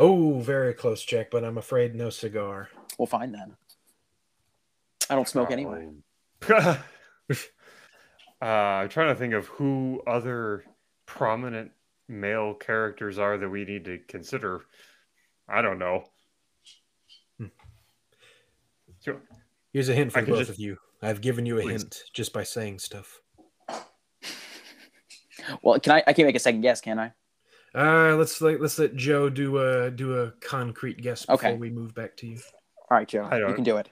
Oh, 0.00 0.40
very 0.40 0.74
close 0.74 1.04
check, 1.04 1.30
but 1.30 1.44
I'm 1.44 1.58
afraid 1.58 1.94
no 1.94 2.10
cigar. 2.10 2.70
We'll 2.98 3.06
find 3.06 3.32
then. 3.32 3.54
I 5.08 5.14
don't 5.14 5.28
smoke 5.28 5.52
anyway. 5.52 5.90
uh, 6.50 6.76
I'm 8.42 8.88
trying 8.88 9.14
to 9.14 9.16
think 9.16 9.32
of 9.32 9.46
who 9.46 10.02
other 10.08 10.64
prominent 11.06 11.70
male 12.08 12.52
characters 12.52 13.16
are 13.20 13.38
that 13.38 13.48
we 13.48 13.64
need 13.64 13.84
to 13.84 14.00
consider. 14.08 14.62
I 15.48 15.62
don't 15.62 15.78
know. 15.78 16.08
So, 19.00 19.18
Here's 19.72 19.88
a 19.88 19.94
hint 19.94 20.12
for 20.12 20.20
can 20.22 20.30
both 20.30 20.38
just- 20.40 20.50
of 20.50 20.58
you. 20.58 20.78
I've 21.00 21.20
given 21.20 21.46
you 21.46 21.58
a 21.58 21.62
Please. 21.62 21.82
hint 21.82 22.02
just 22.12 22.32
by 22.32 22.42
saying 22.42 22.80
stuff. 22.80 23.20
Well, 25.62 25.78
can 25.78 25.92
I? 25.92 26.02
I 26.06 26.12
can't 26.12 26.26
make 26.26 26.34
a 26.36 26.40
second 26.40 26.62
guess, 26.62 26.80
can 26.80 26.98
I? 26.98 27.12
Uh, 27.74 28.16
let's 28.16 28.40
let 28.40 28.60
let's 28.60 28.78
let 28.78 28.96
Joe 28.96 29.30
do 29.30 29.58
a 29.58 29.90
do 29.90 30.20
a 30.22 30.32
concrete 30.40 31.00
guess 31.00 31.24
before 31.24 31.34
Okay. 31.50 31.56
we 31.56 31.70
move 31.70 31.94
back 31.94 32.16
to 32.18 32.26
you. 32.26 32.38
All 32.90 32.96
right, 32.98 33.06
Joe, 33.06 33.22
I 33.30 33.36
you 33.36 33.42
don't- 33.44 33.54
can 33.54 33.64
do 33.64 33.76
it. 33.76 33.88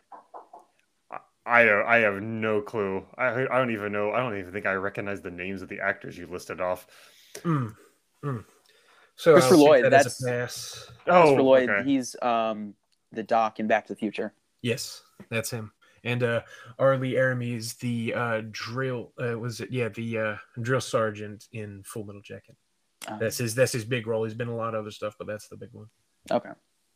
I 1.47 1.69
uh, 1.69 1.85
I 1.87 1.99
have 1.99 2.21
no 2.21 2.61
clue. 2.61 3.07
I 3.17 3.43
I 3.47 3.59
don't 3.59 3.71
even 3.71 3.93
know. 3.93 4.11
I 4.11 4.19
don't 4.19 4.37
even 4.37 4.53
think 4.53 4.67
I 4.67 4.73
recognize 4.75 5.21
the 5.23 5.31
names 5.31 5.63
of 5.63 5.69
the 5.69 5.79
actors 5.81 6.19
you 6.19 6.27
listed 6.27 6.61
off. 6.61 6.89
Mm, 7.43 7.77
mm. 8.25 8.45
So 9.15 9.35
Christopher 9.35 9.55
I'll 9.55 9.61
Lloyd, 9.65 9.85
that 9.85 9.93
as 9.93 10.21
a 10.21 10.25
that's- 10.25 10.51
pass. 10.87 10.91
Oh, 11.07 11.21
Christopher 11.23 11.43
Lloyd, 11.43 11.71
okay. 11.71 11.89
he's 11.89 12.17
um 12.21 12.75
the 13.13 13.23
Doc 13.23 13.61
in 13.61 13.69
Back 13.69 13.87
to 13.87 13.93
the 13.95 13.99
Future. 13.99 14.35
Yes, 14.63 15.03
that's 15.31 15.51
him. 15.51 15.73
And 16.05 16.23
uh, 16.23 16.43
R. 16.79 16.97
Lee 16.97 17.15
Ermey 17.15 17.57
is 17.57 17.75
the 17.75 18.15
uh, 18.15 18.43
drill. 18.53 19.13
Uh, 19.21 19.39
was 19.39 19.61
it? 19.61 19.71
Yeah, 19.73 19.89
the 19.89 20.19
uh, 20.19 20.37
drill 20.63 20.81
sergeant 20.81 21.47
in 21.53 21.83
Full 21.85 22.05
Metal 22.05 22.23
Jacket. 22.23 22.57
Um, 23.09 23.19
That's 23.19 23.39
his. 23.39 23.55
That's 23.55 23.73
his 23.73 23.85
big 23.85 24.07
role. 24.07 24.25
He's 24.25 24.35
been 24.35 24.49
in 24.49 24.55
a 24.55 24.57
lot 24.57 24.75
of 24.75 24.81
other 24.81 24.91
stuff, 24.91 25.15
but 25.19 25.27
that's 25.27 25.49
the 25.49 25.57
big 25.57 25.71
one. 25.73 25.87
okay. 26.31 26.51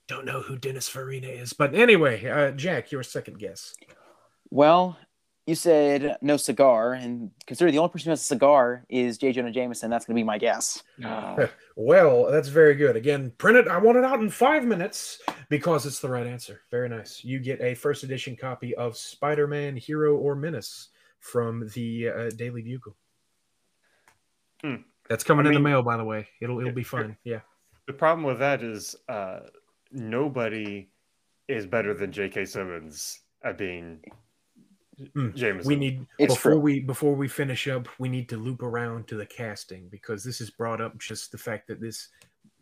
Don't 0.08 0.24
know 0.24 0.40
who 0.40 0.56
Dennis 0.58 0.88
Farina 0.88 1.28
is, 1.28 1.52
but 1.52 1.72
anyway, 1.72 2.24
uh, 2.26 2.50
Jack, 2.52 2.90
your 2.90 3.04
second 3.04 3.38
guess. 3.38 3.74
Well, 4.50 4.98
you 5.46 5.54
said 5.54 6.16
no 6.20 6.36
cigar, 6.36 6.94
and 6.94 7.30
consider 7.46 7.70
the 7.70 7.78
only 7.78 7.90
person 7.90 8.06
who 8.06 8.10
has 8.10 8.20
a 8.20 8.24
cigar 8.24 8.84
is 8.88 9.18
J. 9.18 9.30
Jonah 9.30 9.52
Jameson. 9.52 9.88
That's 9.88 10.04
going 10.06 10.16
to 10.16 10.20
be 10.20 10.24
my 10.24 10.38
guess. 10.38 10.82
Well, 11.76 12.30
that's 12.30 12.48
very 12.48 12.74
good. 12.74 12.94
Again, 12.96 13.32
print 13.38 13.56
it. 13.56 13.66
I 13.66 13.78
want 13.78 13.96
it 13.96 14.04
out 14.04 14.20
in 14.20 14.28
five 14.28 14.64
minutes 14.64 15.18
because 15.50 15.84
it's 15.84 16.00
the 16.00 16.08
right 16.08 16.26
answer. 16.26 16.62
Very 16.70 16.88
nice. 16.88 17.22
You 17.22 17.38
get 17.38 17.60
a 17.60 17.74
first 17.74 18.04
edition 18.04 18.34
copy 18.36 18.74
of 18.76 18.96
Spider 18.96 19.46
Man 19.46 19.76
Hero 19.76 20.16
or 20.16 20.34
Menace 20.34 20.88
from 21.18 21.68
the 21.74 22.08
uh, 22.08 22.30
Daily 22.30 22.62
Bugle. 22.62 22.96
Hmm. 24.62 24.76
That's 25.10 25.24
coming 25.24 25.44
I 25.46 25.50
in 25.50 25.54
the 25.54 25.60
mail, 25.60 25.82
by 25.82 25.98
the 25.98 26.04
way. 26.04 26.26
It'll 26.40 26.60
it'll 26.60 26.72
be 26.72 26.84
sure. 26.84 27.02
fun. 27.02 27.16
Yeah. 27.24 27.40
The 27.86 27.92
problem 27.92 28.24
with 28.24 28.38
that 28.38 28.62
is 28.62 28.96
uh, 29.08 29.40
nobody 29.90 30.88
is 31.48 31.66
better 31.66 31.92
than 31.92 32.12
J.K. 32.12 32.46
Simmons 32.46 33.20
at 33.44 33.58
being 33.58 34.00
Mm. 35.16 35.34
Jameson. 35.34 35.66
We 35.66 35.76
need 35.76 36.06
It's 36.18 36.34
before 36.34 36.52
true. 36.52 36.60
we 36.60 36.80
before 36.80 37.14
we 37.14 37.26
finish 37.26 37.66
up, 37.68 37.88
we 37.98 38.10
need 38.10 38.28
to 38.28 38.36
loop 38.36 38.62
around 38.62 39.08
to 39.08 39.16
the 39.16 39.24
casting 39.24 39.88
because 39.88 40.22
this 40.22 40.38
has 40.40 40.50
brought 40.50 40.80
up 40.80 40.98
just 40.98 41.32
the 41.32 41.38
fact 41.38 41.68
that 41.68 41.80
this 41.80 42.08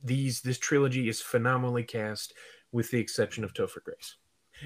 these 0.05 0.41
this 0.41 0.57
trilogy 0.57 1.09
is 1.09 1.21
phenomenally 1.21 1.83
cast, 1.83 2.35
with 2.73 2.91
the 2.91 2.99
exception 2.99 3.45
of 3.45 3.53
Topher 3.53 3.83
Grace. 3.83 4.17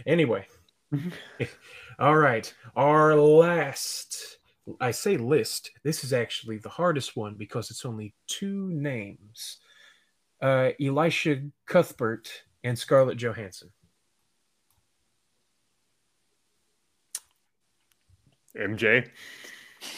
Anyway, 0.06 0.46
all 1.98 2.16
right, 2.16 2.52
our 2.76 3.14
last. 3.14 4.38
I 4.80 4.92
say 4.92 5.16
list. 5.16 5.72
This 5.82 6.04
is 6.04 6.12
actually 6.12 6.58
the 6.58 6.68
hardest 6.68 7.16
one 7.16 7.34
because 7.34 7.70
it's 7.70 7.84
only 7.84 8.14
two 8.28 8.70
names: 8.70 9.58
uh, 10.40 10.70
Elisha 10.80 11.42
Cuthbert 11.66 12.30
and 12.62 12.78
Scarlett 12.78 13.18
Johansson. 13.18 13.70
MJ. 18.56 19.08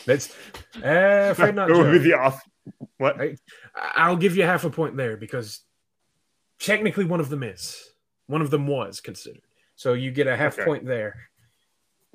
That's 0.07 0.35
uh, 0.83 1.29
afraid 1.33 1.55
not. 1.55 1.71
It 1.71 1.77
would 1.77 1.93
be 1.93 1.99
the 1.99 2.15
off. 2.15 2.43
What? 2.99 3.21
I- 3.21 3.37
I'll 3.77 4.17
give 4.17 4.37
you 4.37 4.45
half 4.45 4.65
a 4.65 4.71
point 4.71 4.97
there 4.97 5.17
because 5.17 5.61
technically 6.59 7.05
one 7.05 7.21
of 7.21 7.29
them 7.29 7.43
is. 7.43 7.91
One 8.27 8.41
of 8.43 8.51
them 8.51 8.67
was 8.67 9.01
considered. 9.01 9.43
So 9.77 9.93
you 9.93 10.11
get 10.11 10.27
a 10.27 10.37
half 10.37 10.55
Okay. 10.59 10.65
point 10.65 10.87
there. 10.87 11.29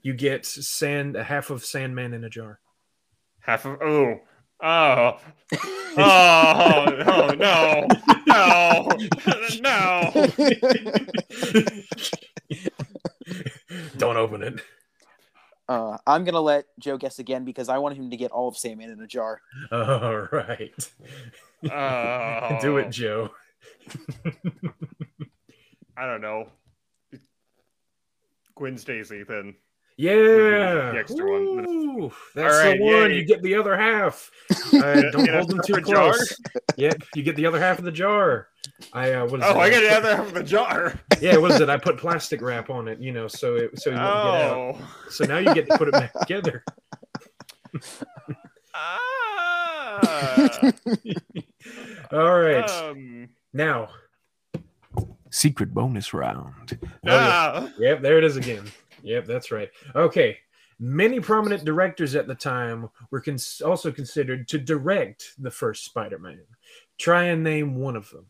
You 0.02 0.14
get 0.14 0.46
sand 0.46 1.16
a 1.16 1.24
half 1.24 1.50
of 1.50 1.64
Sandman 1.66 2.14
in 2.14 2.24
a 2.24 2.30
jar. 2.30 2.60
Half 3.42 3.66
of 3.66 3.82
oh 3.82 4.20
oh 4.62 5.18
oh 5.98 6.86
oh 7.08 7.34
no 7.38 7.88
no 8.28 8.88
no. 9.62 10.12
Don't 13.98 14.18
open 14.18 14.44
it. 14.44 14.62
Uh, 15.68 15.98
I'm 16.08 16.24
going 16.24 16.34
to 16.34 16.40
let 16.40 16.66
Joe 16.80 16.98
guess 16.98 17.20
again 17.20 17.46
because 17.46 17.70
I 17.70 17.78
want 17.78 17.96
him 17.96 18.10
to 18.10 18.18
get 18.18 18.32
all 18.32 18.48
of 18.48 18.58
Sandman 18.58 18.90
in 18.90 19.00
a 19.02 19.06
jar. 19.08 19.40
All 19.72 20.28
right. 20.32 20.90
Oh. 21.72 22.58
Do 22.62 22.78
it, 22.78 22.90
Joe. 22.90 23.30
I 26.00 26.06
don't 26.06 26.22
know. 26.22 26.48
Gwen 28.56 28.78
Stacy 28.78 29.24
then. 29.24 29.56
Yeah. 29.98 30.12
the 30.92 30.98
extra 30.98 31.26
one. 31.26 32.12
That's 32.36 32.54
All 32.56 32.64
right, 32.64 32.78
the 32.78 32.84
one. 32.86 33.10
yay. 33.12 33.18
You 33.18 33.26
get 33.26 33.42
the 33.42 33.56
other 33.56 33.76
half. 33.78 34.32
Uh, 34.72 35.02
don't 35.12 35.28
hold 35.28 35.50
them 35.50 35.60
too 35.66 35.82
close. 35.82 36.38
Yep, 36.78 37.02
you 37.16 37.24
get 37.24 37.36
the 37.36 37.46
other 37.48 37.60
half 37.60 37.80
of 37.80 37.86
the 37.86 37.92
jar. 37.92 38.50
I 38.94 39.14
uh, 39.14 39.26
what 39.26 39.40
is 39.40 39.46
Oh, 39.48 39.54
it? 39.54 39.58
I 39.58 39.70
got 39.72 39.80
the 39.82 39.98
other 39.98 40.16
half 40.16 40.28
of 40.28 40.34
the 40.36 40.44
jar. 40.44 40.94
Yeah, 41.20 41.38
what 41.38 41.52
is 41.52 41.60
it? 41.60 41.70
I 41.70 41.78
put 41.78 41.98
plastic 41.98 42.40
wrap 42.42 42.70
on 42.70 42.88
it, 42.88 43.00
you 43.00 43.12
know, 43.12 43.28
so 43.28 43.56
it 43.56 43.80
so 43.82 43.90
you 43.90 43.96
won't 43.96 44.06
get 44.08 44.42
out. 44.42 44.58
Oh. 44.58 44.78
So 45.10 45.26
now 45.26 45.40
you 45.40 45.52
get 45.56 45.68
to 45.70 45.78
put 45.78 45.88
it 45.88 45.94
back 45.94 46.14
together. 46.14 46.64
Ah. 48.76 50.60
All 52.12 52.40
right, 52.40 52.70
Um, 52.70 53.30
now, 53.54 53.90
Secret 55.30 55.74
bonus 55.74 56.14
round. 56.14 56.78
ah. 57.08 57.70
yep, 57.78 58.02
there 58.02 58.18
it 58.18 58.24
is 58.24 58.38
again. 58.38 58.66
Yep, 59.04 59.26
that's 59.26 59.52
right. 59.52 59.70
Okay, 59.96 60.38
many 60.80 61.20
prominent 61.20 61.66
directors 61.66 62.16
at 62.16 62.28
the 62.28 62.36
time 62.36 62.90
were 63.12 63.22
cons- 63.22 63.62
also 63.64 63.92
considered 63.92 64.48
to 64.50 64.58
direct 64.58 65.34
the 65.38 65.52
first 65.52 65.86
Spider-Man. 65.86 66.42
Try 66.98 67.26
and 67.26 67.44
name 67.44 67.76
one 67.76 67.96
of 67.96 68.10
them. 68.10 68.26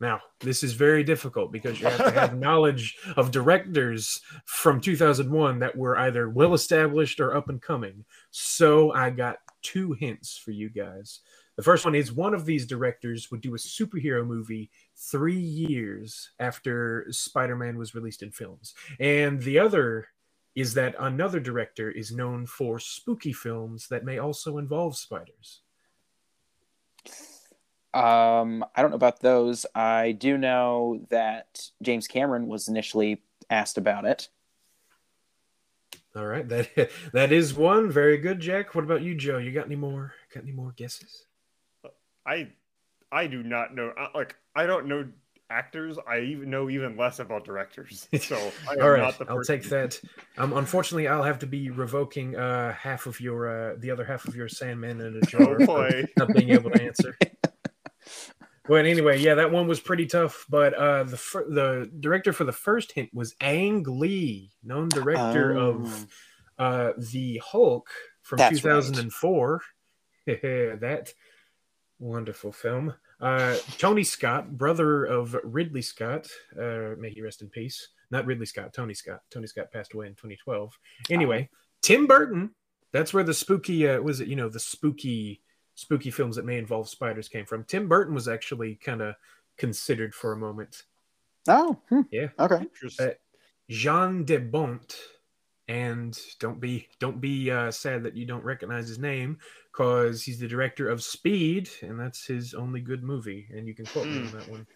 Now, 0.00 0.20
this 0.40 0.64
is 0.64 0.72
very 0.72 1.04
difficult 1.04 1.52
because 1.52 1.80
you 1.80 1.86
have 1.86 2.12
to 2.12 2.20
have 2.20 2.36
knowledge 2.38 2.96
of 3.16 3.30
directors 3.30 4.20
from 4.46 4.80
2001 4.80 5.60
that 5.60 5.76
were 5.76 5.96
either 5.96 6.28
well 6.28 6.54
established 6.54 7.20
or 7.20 7.36
up 7.36 7.48
and 7.48 7.62
coming. 7.62 8.04
So 8.32 8.92
I 8.92 9.10
got 9.10 9.38
two 9.62 9.92
hints 9.92 10.36
for 10.36 10.50
you 10.50 10.70
guys. 10.70 11.20
The 11.56 11.62
first 11.62 11.84
one 11.84 11.94
is 11.94 12.12
one 12.12 12.34
of 12.34 12.46
these 12.46 12.66
directors 12.66 13.30
would 13.30 13.42
do 13.42 13.54
a 13.54 13.58
superhero 13.58 14.26
movie 14.26 14.70
three 15.10 15.38
years 15.38 16.30
after 16.38 17.06
Spider 17.10 17.56
Man 17.56 17.76
was 17.76 17.94
released 17.94 18.22
in 18.22 18.30
films. 18.30 18.74
And 19.00 19.40
the 19.42 19.58
other 19.58 20.08
is 20.54 20.74
that 20.74 20.94
another 20.98 21.40
director 21.40 21.90
is 21.90 22.12
known 22.12 22.46
for 22.46 22.78
spooky 22.78 23.32
films 23.32 23.88
that 23.88 24.04
may 24.04 24.18
also 24.18 24.58
involve 24.58 24.96
spiders. 24.96 25.62
Um, 27.94 28.64
I 28.74 28.80
don't 28.80 28.90
know 28.90 28.96
about 28.96 29.20
those. 29.20 29.66
I 29.74 30.12
do 30.12 30.38
know 30.38 31.04
that 31.10 31.70
James 31.82 32.06
Cameron 32.06 32.46
was 32.46 32.68
initially 32.68 33.22
asked 33.50 33.78
about 33.78 34.04
it. 34.04 34.28
All 36.14 36.26
right, 36.26 36.46
that 36.48 36.90
that 37.12 37.32
is 37.32 37.54
one 37.54 37.90
very 37.90 38.18
good, 38.18 38.40
Jack. 38.40 38.74
What 38.74 38.84
about 38.84 39.02
you, 39.02 39.14
Joe? 39.14 39.38
You 39.38 39.52
got 39.52 39.66
any 39.66 39.76
more? 39.76 40.12
Got 40.34 40.42
any 40.42 40.52
more 40.52 40.72
guesses? 40.76 41.26
I 42.26 42.52
I 43.12 43.26
do 43.28 43.42
not 43.42 43.74
know. 43.74 43.92
Like 44.14 44.34
I 44.56 44.66
don't 44.66 44.86
know 44.86 45.06
actors. 45.50 45.98
I 46.08 46.20
even 46.20 46.48
know 46.48 46.70
even 46.70 46.96
less 46.96 47.18
about 47.18 47.44
directors. 47.44 48.08
So 48.20 48.36
I 48.68 48.72
am 48.72 48.80
All 48.80 48.90
right, 48.90 49.02
not 49.02 49.18
the 49.18 49.26
I'll 49.28 49.42
take 49.42 49.64
that. 49.64 50.00
Um, 50.38 50.54
unfortunately, 50.54 51.08
I'll 51.08 51.22
have 51.22 51.38
to 51.40 51.46
be 51.46 51.68
revoking 51.70 52.36
uh 52.36 52.72
half 52.72 53.06
of 53.06 53.20
your 53.20 53.48
uh 53.72 53.74
the 53.78 53.90
other 53.90 54.04
half 54.04 54.26
of 54.26 54.34
your 54.34 54.48
Sandman 54.48 55.00
in 55.02 55.16
a 55.16 55.20
jar 55.26 55.60
Oh 55.60 55.66
boy. 55.66 56.04
not 56.16 56.32
being 56.34 56.50
able 56.50 56.70
to 56.70 56.82
answer. 56.82 57.16
But 58.68 58.86
anyway, 58.86 59.18
yeah, 59.18 59.34
that 59.34 59.50
one 59.50 59.66
was 59.66 59.80
pretty 59.80 60.06
tough. 60.06 60.46
But 60.48 60.72
uh, 60.74 61.02
the 61.02 61.16
fir- 61.16 61.48
the 61.50 61.90
director 61.98 62.32
for 62.32 62.44
the 62.44 62.52
first 62.52 62.92
hint 62.92 63.10
was 63.12 63.34
Ang 63.40 63.82
Lee, 63.88 64.52
known 64.62 64.88
director 64.88 65.50
of 65.52 66.06
Oh. 66.60 66.64
uh, 66.64 66.92
the 66.96 67.42
Hulk 67.44 67.88
from 68.22 68.38
That's 68.38 68.64
right. 68.64 68.80
2004. 68.80 69.60
that 70.26 71.12
wonderful 72.02 72.52
film. 72.52 72.92
Uh, 73.20 73.56
Tony 73.78 74.02
Scott, 74.02 74.58
brother 74.58 75.04
of 75.04 75.36
Ridley 75.44 75.82
Scott, 75.82 76.28
uh, 76.60 76.96
may 76.98 77.10
he 77.10 77.22
rest 77.22 77.42
in 77.42 77.48
peace. 77.48 77.88
Not 78.10 78.26
Ridley 78.26 78.46
Scott, 78.46 78.74
Tony 78.74 78.94
Scott. 78.94 79.20
Tony 79.30 79.46
Scott 79.46 79.72
passed 79.72 79.94
away 79.94 80.06
in 80.06 80.12
2012. 80.12 80.76
Anyway, 81.10 81.48
Tim 81.80 82.06
Burton. 82.06 82.50
That's 82.92 83.14
where 83.14 83.24
the 83.24 83.32
spooky 83.32 83.88
uh, 83.88 84.00
was 84.00 84.20
it? 84.20 84.28
You 84.28 84.36
know, 84.36 84.50
the 84.50 84.60
spooky 84.60 85.40
spooky 85.74 86.10
films 86.10 86.36
that 86.36 86.44
may 86.44 86.58
involve 86.58 86.88
spiders 86.88 87.28
came 87.28 87.46
from. 87.46 87.64
Tim 87.64 87.88
Burton 87.88 88.14
was 88.14 88.28
actually 88.28 88.74
kind 88.74 89.00
of 89.00 89.14
considered 89.56 90.14
for 90.14 90.32
a 90.32 90.36
moment. 90.36 90.82
Oh, 91.48 91.78
hmm. 91.88 92.02
Yeah. 92.10 92.28
okay. 92.38 92.66
Uh, 93.00 93.08
Jean 93.70 94.24
de 94.24 94.38
Bont, 94.38 94.94
and 95.68 96.18
don't 96.40 96.60
be 96.60 96.88
don't 96.98 97.20
be 97.20 97.50
uh, 97.50 97.70
sad 97.70 98.02
that 98.02 98.16
you 98.16 98.26
don't 98.26 98.44
recognize 98.44 98.88
his 98.88 98.98
name, 98.98 99.38
because 99.72 100.22
he's 100.22 100.38
the 100.38 100.48
director 100.48 100.88
of 100.88 101.02
Speed, 101.02 101.70
and 101.82 101.98
that's 101.98 102.26
his 102.26 102.54
only 102.54 102.80
good 102.80 103.02
movie, 103.02 103.46
and 103.54 103.66
you 103.66 103.74
can 103.74 103.86
quote 103.86 104.06
me 104.06 104.18
on 104.18 104.32
that 104.32 104.48
one. 104.48 104.66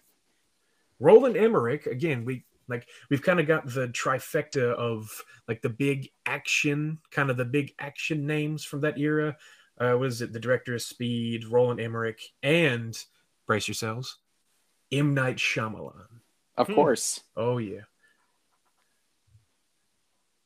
Roland 0.99 1.37
Emmerich, 1.37 1.85
again, 1.85 2.25
we 2.25 2.45
like 2.67 2.87
we've 3.09 3.21
kind 3.21 3.39
of 3.39 3.47
got 3.47 3.65
the 3.65 3.87
trifecta 3.89 4.73
of 4.73 5.09
like 5.47 5.61
the 5.61 5.69
big 5.69 6.09
action, 6.25 6.99
kind 7.11 7.29
of 7.29 7.37
the 7.37 7.45
big 7.45 7.73
action 7.79 8.25
names 8.25 8.63
from 8.63 8.81
that 8.81 8.97
era. 8.97 9.37
Uh, 9.79 9.93
what 9.93 10.07
is 10.07 10.21
it? 10.21 10.33
The 10.33 10.39
director 10.39 10.73
of 10.73 10.81
Speed, 10.81 11.45
Roland 11.45 11.79
Emmerich, 11.79 12.21
and 12.41 12.97
brace 13.45 13.67
yourselves, 13.67 14.17
M 14.91 15.13
Night 15.13 15.37
Shyamalan. 15.37 16.21
Of 16.57 16.67
Hmm. 16.67 16.73
course. 16.73 17.21
Oh 17.35 17.59
yeah. 17.59 17.81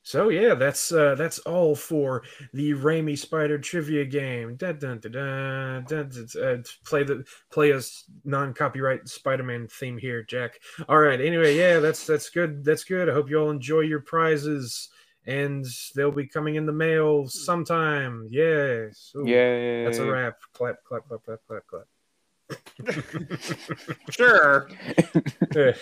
So 0.03 0.29
yeah, 0.29 0.55
that's 0.55 0.91
uh, 0.91 1.15
that's 1.15 1.39
all 1.39 1.75
for 1.75 2.23
the 2.53 2.71
Raimi 2.71 3.17
Spider 3.17 3.59
trivia 3.59 4.03
game. 4.03 4.55
Dun, 4.55 4.79
dun, 4.79 4.99
dun, 4.99 5.11
dun, 5.11 5.85
dun, 5.87 6.27
dun. 6.33 6.63
play 6.85 7.03
the 7.03 7.23
play 7.51 7.71
a 7.71 7.81
non-copyright 8.25 9.07
Spider-Man 9.07 9.67
theme 9.67 9.97
here, 9.97 10.23
Jack. 10.23 10.59
All 10.89 10.97
right. 10.97 11.21
Anyway, 11.21 11.55
yeah, 11.55 11.79
that's 11.79 12.07
that's 12.07 12.29
good. 12.29 12.65
That's 12.65 12.83
good. 12.83 13.09
I 13.09 13.13
hope 13.13 13.29
you 13.29 13.37
all 13.39 13.51
enjoy 13.51 13.81
your 13.81 14.01
prizes, 14.01 14.89
and 15.27 15.65
they'll 15.95 16.11
be 16.11 16.27
coming 16.27 16.55
in 16.55 16.65
the 16.65 16.71
mail 16.73 17.27
sometime. 17.27 18.27
Yes. 18.31 19.11
Ooh, 19.15 19.27
Yeah. 19.27 19.83
That's 19.85 19.99
a 19.99 20.11
wrap. 20.11 20.39
Clap, 20.53 20.83
clap, 20.83 21.07
clap, 21.07 21.23
clap, 21.23 21.39
clap, 21.47 21.67
clap. 21.67 21.85
sure. 24.09 24.69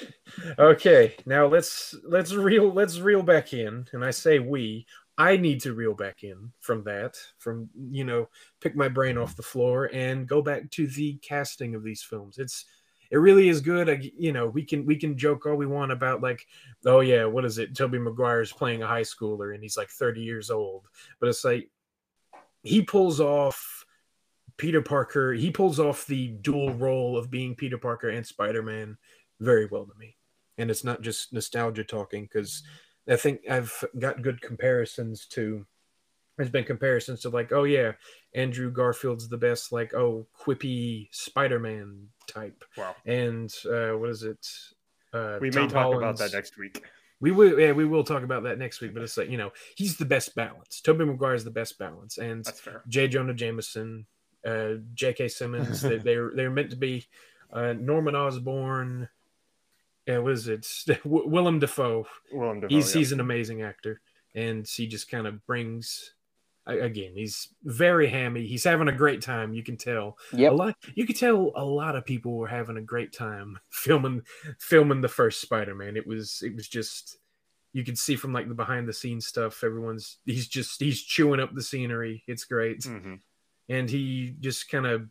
Okay, 0.57 1.15
now 1.25 1.47
let's 1.47 1.95
let's 2.03 2.33
reel 2.33 2.71
let's 2.71 2.99
reel 2.99 3.21
back 3.21 3.53
in, 3.53 3.87
and 3.93 4.05
I 4.05 4.11
say 4.11 4.39
we. 4.39 4.85
I 5.17 5.35
need 5.35 5.61
to 5.63 5.73
reel 5.73 5.93
back 5.93 6.23
in 6.23 6.53
from 6.59 6.83
that, 6.85 7.17
from 7.39 7.69
you 7.91 8.05
know, 8.05 8.29
pick 8.61 8.75
my 8.75 8.87
brain 8.87 9.17
off 9.17 9.35
the 9.35 9.43
floor 9.43 9.89
and 9.93 10.27
go 10.27 10.41
back 10.41 10.71
to 10.71 10.87
the 10.87 11.17
casting 11.21 11.75
of 11.75 11.83
these 11.83 12.01
films. 12.01 12.37
It's 12.37 12.65
it 13.11 13.17
really 13.17 13.49
is 13.49 13.59
good. 13.61 13.89
I, 13.89 13.99
you 14.17 14.31
know, 14.31 14.47
we 14.47 14.63
can 14.63 14.85
we 14.85 14.95
can 14.95 15.17
joke 15.17 15.45
all 15.45 15.55
we 15.55 15.65
want 15.65 15.91
about 15.91 16.21
like, 16.21 16.45
oh 16.85 17.01
yeah, 17.01 17.25
what 17.25 17.45
is 17.45 17.57
it? 17.57 17.75
Tobey 17.75 17.99
Maguire's 17.99 18.53
playing 18.53 18.83
a 18.83 18.87
high 18.87 19.01
schooler 19.01 19.53
and 19.53 19.63
he's 19.63 19.77
like 19.77 19.89
30 19.89 20.21
years 20.21 20.49
old, 20.49 20.87
but 21.19 21.29
it's 21.29 21.43
like 21.43 21.69
he 22.63 22.81
pulls 22.81 23.19
off 23.19 23.78
Peter 24.59 24.81
Parker. 24.83 25.33
He 25.33 25.49
pulls 25.49 25.79
off 25.79 26.05
the 26.05 26.27
dual 26.27 26.73
role 26.75 27.17
of 27.17 27.31
being 27.31 27.55
Peter 27.55 27.79
Parker 27.79 28.09
and 28.09 28.23
Spider 28.27 28.61
Man 28.61 28.97
very 29.39 29.65
well 29.65 29.85
to 29.85 29.97
me. 29.97 30.17
And 30.59 30.69
it's 30.69 30.83
not 30.83 31.01
just 31.01 31.33
nostalgia 31.33 31.83
talking 31.85 32.23
because 32.25 32.61
I 33.07 33.15
think 33.15 33.49
I've 33.49 33.83
got 33.97 34.21
good 34.21 34.41
comparisons 34.41 35.25
to. 35.27 35.65
There's 36.37 36.49
been 36.51 36.63
comparisons 36.63 37.21
to 37.21 37.29
like, 37.29 37.51
oh 37.51 37.63
yeah, 37.65 37.93
Andrew 38.33 38.71
Garfield's 38.71 39.27
the 39.27 39.37
best, 39.37 39.71
like 39.73 39.93
oh 39.93 40.25
quippy 40.39 41.07
Spider-Man 41.11 42.07
type, 42.27 42.63
Wow. 42.77 42.95
and 43.05 43.53
uh, 43.69 43.91
what 43.97 44.09
is 44.09 44.23
it? 44.23 44.47
Uh, 45.11 45.37
We 45.41 45.49
Tom 45.49 45.63
may 45.63 45.69
talk 45.73 45.95
about 45.95 46.17
that 46.19 46.31
next 46.31 46.57
week. 46.57 46.81
we 47.19 47.31
will, 47.31 47.59
yeah, 47.59 47.73
we 47.73 47.83
will 47.85 48.05
talk 48.05 48.23
about 48.23 48.43
that 48.43 48.57
next 48.57 48.79
week. 48.79 48.93
But 48.93 49.03
it's 49.03 49.17
like 49.17 49.29
you 49.29 49.37
know, 49.37 49.51
he's 49.75 49.97
the 49.97 50.05
best 50.05 50.33
balance. 50.35 50.79
Tobey 50.79 51.03
Maguire 51.03 51.33
is 51.33 51.43
the 51.43 51.51
best 51.51 51.77
balance, 51.77 52.17
and 52.17 52.45
That's 52.45 52.59
fair. 52.61 52.83
J. 52.87 53.07
Jonah 53.09 53.33
Jameson, 53.33 54.05
uh, 54.45 54.75
J.K. 54.93 55.27
Simmons. 55.27 55.81
they, 55.81 55.97
they're 56.03 56.31
they're 56.35 56.49
meant 56.51 56.71
to 56.71 56.77
be 56.77 57.05
uh, 57.51 57.73
Norman 57.73 58.15
Osborn. 58.15 59.09
Yeah, 60.07 60.19
what 60.19 60.31
is 60.33 60.47
it? 60.47 60.67
W- 61.03 61.27
Willem 61.27 61.59
Dafoe. 61.59 62.07
Willem 62.31 62.61
Dafoe, 62.61 62.75
He's 62.75 62.93
yeah. 62.93 62.99
he's 62.99 63.11
an 63.11 63.19
amazing 63.19 63.61
actor, 63.61 64.01
and 64.35 64.67
he 64.67 64.87
just 64.87 65.09
kind 65.09 65.27
of 65.27 65.45
brings. 65.45 66.13
Again, 66.67 67.13
he's 67.15 67.47
very 67.63 68.07
hammy. 68.09 68.45
He's 68.45 68.63
having 68.63 68.89
a 68.89 68.91
great 68.95 69.23
time. 69.23 69.53
You 69.53 69.63
can 69.63 69.75
tell. 69.75 70.17
Yep. 70.33 70.51
A 70.51 70.55
lot. 70.55 70.75
You 70.93 71.07
could 71.07 71.15
tell 71.17 71.51
a 71.55 71.65
lot 71.65 71.95
of 71.95 72.05
people 72.05 72.37
were 72.37 72.47
having 72.47 72.77
a 72.77 72.81
great 72.81 73.11
time 73.11 73.57
filming 73.71 74.21
filming 74.59 75.01
the 75.01 75.07
first 75.07 75.41
Spider-Man. 75.41 75.97
It 75.97 76.05
was 76.05 76.43
it 76.45 76.53
was 76.55 76.67
just 76.67 77.17
you 77.73 77.83
could 77.83 77.97
see 77.97 78.15
from 78.15 78.33
like 78.33 78.47
the 78.47 78.53
behind 78.53 78.87
the 78.87 78.93
scenes 78.93 79.25
stuff. 79.25 79.63
Everyone's 79.63 80.17
he's 80.27 80.47
just 80.47 80.79
he's 80.79 81.01
chewing 81.01 81.39
up 81.39 81.55
the 81.55 81.63
scenery. 81.63 82.23
It's 82.27 82.43
great 82.45 82.81
Mhm. 82.81 83.21
And 83.69 83.89
he 83.89 84.35
just 84.39 84.69
kind 84.69 84.85
of 84.87 85.09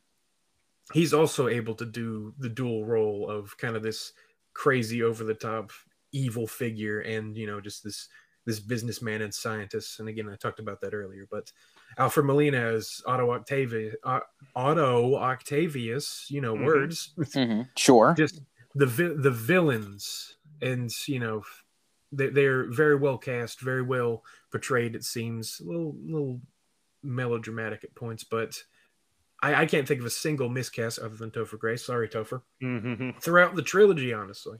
he's 0.92 1.12
also 1.14 1.48
able 1.48 1.74
to 1.74 1.84
do 1.86 2.34
the 2.38 2.48
dual 2.48 2.84
role 2.84 3.28
of 3.30 3.56
kind 3.58 3.76
of 3.76 3.82
this 3.82 4.12
crazy 4.54 5.02
over 5.02 5.24
the 5.24 5.34
top 5.34 5.70
evil 6.12 6.46
figure 6.46 7.00
and 7.00 7.36
you 7.36 7.46
know 7.46 7.60
just 7.60 7.84
this 7.84 8.08
this 8.46 8.60
businessman 8.60 9.20
and 9.20 9.34
scientist. 9.34 10.00
And 10.00 10.08
again 10.08 10.28
i 10.28 10.36
talked 10.36 10.58
about 10.60 10.80
that 10.80 10.94
earlier 10.94 11.26
but 11.30 11.52
alfred 11.98 12.24
molina 12.26 12.58
as 12.58 13.02
otto 13.06 13.30
octavius 13.32 13.94
uh, 14.04 14.20
otto 14.56 15.16
octavius 15.16 16.26
you 16.30 16.40
know 16.40 16.56
Mhm. 16.56 16.64
words. 16.64 17.14
Hmm 17.34 17.62
Sure. 17.76 18.14
just 18.16 18.40
the 18.74 18.86
vi- 18.86 19.14
the 19.22 19.30
villains. 19.30 20.36
And 20.60 20.90
you 21.06 21.20
know 21.20 21.44
they, 22.12 22.28
they're 22.30 22.70
very 22.70 22.96
well 22.96 23.18
cast 23.18 23.60
very 23.60 23.82
well 23.82 24.24
portrayed 24.50 24.94
it 24.96 25.04
seems. 25.04 25.60
A 25.60 25.64
little 25.64 25.94
little 26.04 26.40
melodramatic 27.02 27.84
at 27.84 27.94
points 27.94 28.24
but 28.24 28.62
I, 29.40 29.54
I 29.62 29.66
can't 29.66 29.86
think 29.86 30.00
of 30.00 30.06
a 30.06 30.10
single 30.10 30.48
miscast 30.48 30.98
other 30.98 31.14
than 31.14 31.30
Topher 31.30 31.58
Grace. 31.58 31.86
Sorry, 31.86 32.08
Topher. 32.08 32.42
Mhm. 32.60 33.20
Throughout 33.22 33.54
the 33.54 33.62
trilogy, 33.62 34.12
honestly. 34.12 34.58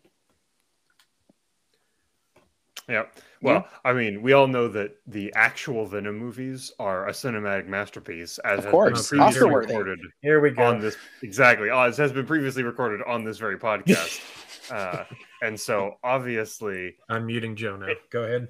Yeah. 2.89 3.07
Well, 3.43 3.67
I 3.85 3.93
mean, 3.93 4.23
we 4.23 4.33
all 4.33 4.47
know 4.47 4.67
that 4.69 4.97
the 5.07 5.33
actual 5.35 5.85
Venom 5.85 6.17
movies 6.17 6.73
are 6.79 7.07
a 7.09 7.13
cinematic 7.13 7.67
masterpiece, 7.67 8.39
as 8.39 8.65
has 8.65 8.71
course. 8.71 9.11
been 9.11 9.19
previously 9.19 9.51
recorded 9.51 9.99
Here 10.23 10.41
we 10.41 10.51
go. 10.51 10.63
on 10.63 10.81
this. 10.81 10.97
Exactly, 11.23 11.71
as 11.71 11.97
has 11.99 12.13
been 12.13 12.25
previously 12.27 12.63
recorded 12.63 13.01
on 13.07 13.25
this 13.25 13.37
very 13.39 13.59
podcast. 13.59 14.23
uh, 14.71 15.05
and 15.43 15.59
so, 15.59 15.97
obviously, 16.03 16.97
I'm 17.09 17.27
muting 17.27 17.57
Joe 17.57 17.77
now. 17.77 17.89
Go 18.11 18.23
ahead. 18.25 18.49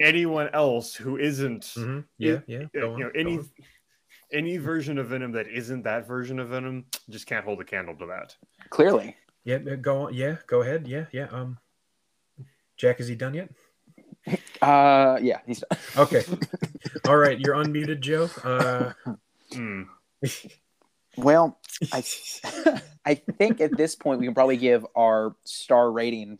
anyone 0.00 0.48
else 0.52 0.94
who 0.94 1.16
isn't, 1.18 1.72
hmm 1.74 2.00
Yeah, 2.18 2.32
It- 2.32 2.44
yeah. 2.46 2.62
Go 2.80 2.92
on, 2.94 2.98
you 2.98 3.04
know, 3.04 3.10
go 3.12 3.18
any 3.20 3.38
on. 3.38 3.50
any 4.32 4.56
version 4.58 4.98
of 4.98 5.08
Venom 5.08 5.32
that 5.32 5.48
isn't 5.48 5.82
that 5.84 6.06
version 6.06 6.38
of 6.38 6.48
Venom 6.50 6.84
just 7.08 7.26
can't 7.26 7.44
hold 7.44 7.60
a 7.60 7.64
candle 7.64 7.96
to 7.96 8.06
that. 8.06 8.36
Clearly. 8.70 9.16
Yeah, 9.44 9.56
uh, 9.70 9.76
go 9.76 10.02
on. 10.06 10.14
Yeah, 10.14 10.36
go 10.46 10.62
ahead. 10.62 10.86
Yeah, 10.86 11.06
yeah. 11.12 11.26
Um, 11.32 11.58
Jack, 12.76 13.00
is 13.00 13.08
he 13.08 13.14
done 13.14 13.34
yet? 13.34 13.50
Uh, 14.62 15.18
yeah, 15.22 15.40
he's 15.46 15.60
done. 15.68 15.78
Okay. 15.96 16.22
All 17.08 17.16
right, 17.16 17.38
you're 17.40 17.54
unmuted, 17.56 18.00
Joe. 18.00 18.28
Uh, 18.44 18.92
Hmm. 19.52 19.82
well. 21.16 21.58
I 21.92 22.02
I 23.06 23.14
think 23.14 23.60
at 23.60 23.76
this 23.76 23.94
point 23.94 24.20
we 24.20 24.26
can 24.26 24.34
probably 24.34 24.56
give 24.58 24.86
our 24.94 25.34
star 25.44 25.90
rating 25.90 26.38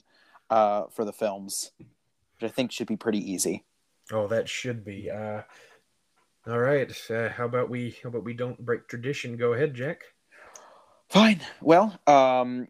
uh, 0.51 0.85
for 0.93 1.05
the 1.05 1.13
films, 1.13 1.71
which 1.79 2.51
I 2.51 2.53
think 2.53 2.71
should 2.73 2.87
be 2.87 2.97
pretty 2.97 3.33
easy. 3.33 3.65
oh, 4.13 4.27
that 4.29 4.49
should 4.49 4.85
be. 4.85 5.11
Uh, 5.11 5.43
all 6.47 6.59
right. 6.59 6.91
Uh, 7.11 7.29
how 7.31 7.45
about 7.47 7.71
we? 7.71 7.97
How 8.03 8.09
about 8.09 8.25
we 8.25 8.35
don't 8.35 8.59
break 8.65 8.89
tradition? 8.89 9.37
Go 9.37 9.53
ahead, 9.55 9.75
Jack. 9.75 10.03
Fine. 11.09 11.41
Well, 11.61 11.99
um, 12.07 12.69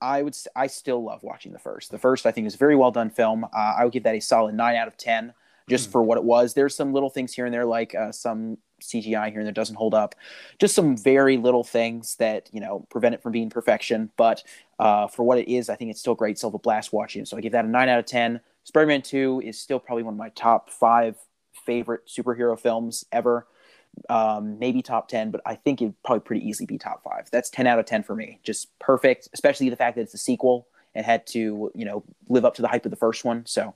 I 0.00 0.22
would. 0.22 0.36
I 0.54 0.66
still 0.66 1.02
love 1.04 1.22
watching 1.22 1.52
the 1.52 1.58
first. 1.58 1.90
The 1.90 1.98
first, 1.98 2.26
I 2.26 2.32
think, 2.32 2.46
is 2.46 2.54
a 2.54 2.58
very 2.58 2.76
well 2.76 2.90
done 2.90 3.10
film. 3.10 3.44
Uh, 3.44 3.48
I 3.78 3.84
would 3.84 3.92
give 3.92 4.02
that 4.04 4.14
a 4.14 4.20
solid 4.20 4.54
nine 4.54 4.76
out 4.76 4.88
of 4.88 4.96
ten, 4.96 5.32
just 5.68 5.86
Hmm. 5.86 5.92
for 5.92 6.02
what 6.02 6.18
it 6.18 6.24
was. 6.24 6.54
There's 6.54 6.74
some 6.74 6.92
little 6.92 7.10
things 7.10 7.32
here 7.34 7.44
and 7.46 7.54
there, 7.54 7.64
like 7.64 7.94
uh, 7.94 8.12
some 8.12 8.58
CGI 8.84 9.30
here 9.30 9.40
and 9.40 9.46
there 9.46 9.52
doesn't 9.52 9.76
hold 9.76 9.94
up. 9.94 10.14
Just 10.58 10.74
some 10.74 10.96
very 10.96 11.36
little 11.36 11.64
things 11.64 12.16
that 12.16 12.48
you 12.52 12.60
know 12.60 12.86
prevent 12.90 13.14
it 13.14 13.22
from 13.22 13.32
being 13.32 13.50
perfection. 13.50 14.10
But 14.16 14.42
uh, 14.78 15.06
for 15.08 15.22
what 15.22 15.38
it 15.38 15.48
is, 15.48 15.68
I 15.68 15.76
think 15.76 15.90
it's 15.90 16.00
still 16.00 16.14
great. 16.14 16.42
A 16.42 16.50
blast 16.50 16.92
watching. 16.92 17.24
So 17.24 17.36
I 17.36 17.40
give 17.40 17.52
that 17.52 17.64
a 17.64 17.68
nine 17.68 17.88
out 17.88 17.98
of 17.98 18.06
ten. 18.06 18.40
Spider-Man 18.64 19.02
Two 19.02 19.40
is 19.44 19.58
still 19.58 19.78
probably 19.78 20.02
one 20.02 20.14
of 20.14 20.18
my 20.18 20.30
top 20.30 20.70
five 20.70 21.16
favorite 21.64 22.06
superhero 22.06 22.58
films 22.58 23.04
ever 23.12 23.46
um, 24.08 24.58
maybe 24.58 24.82
top 24.82 25.08
10, 25.08 25.30
but 25.30 25.40
I 25.46 25.54
think 25.54 25.80
it'd 25.80 26.00
probably 26.02 26.20
pretty 26.20 26.46
easily 26.46 26.66
be 26.66 26.78
top 26.78 27.02
five. 27.02 27.28
That's 27.30 27.50
10 27.50 27.66
out 27.66 27.78
of 27.78 27.86
10 27.86 28.02
for 28.02 28.14
me. 28.14 28.40
Just 28.42 28.76
perfect, 28.78 29.28
especially 29.32 29.68
the 29.70 29.76
fact 29.76 29.96
that 29.96 30.02
it's 30.02 30.14
a 30.14 30.18
sequel 30.18 30.66
and 30.94 31.04
had 31.04 31.26
to, 31.28 31.70
you 31.74 31.84
know, 31.84 32.04
live 32.28 32.44
up 32.44 32.54
to 32.54 32.62
the 32.62 32.68
hype 32.68 32.84
of 32.84 32.90
the 32.90 32.96
first 32.96 33.24
one. 33.24 33.44
So 33.46 33.74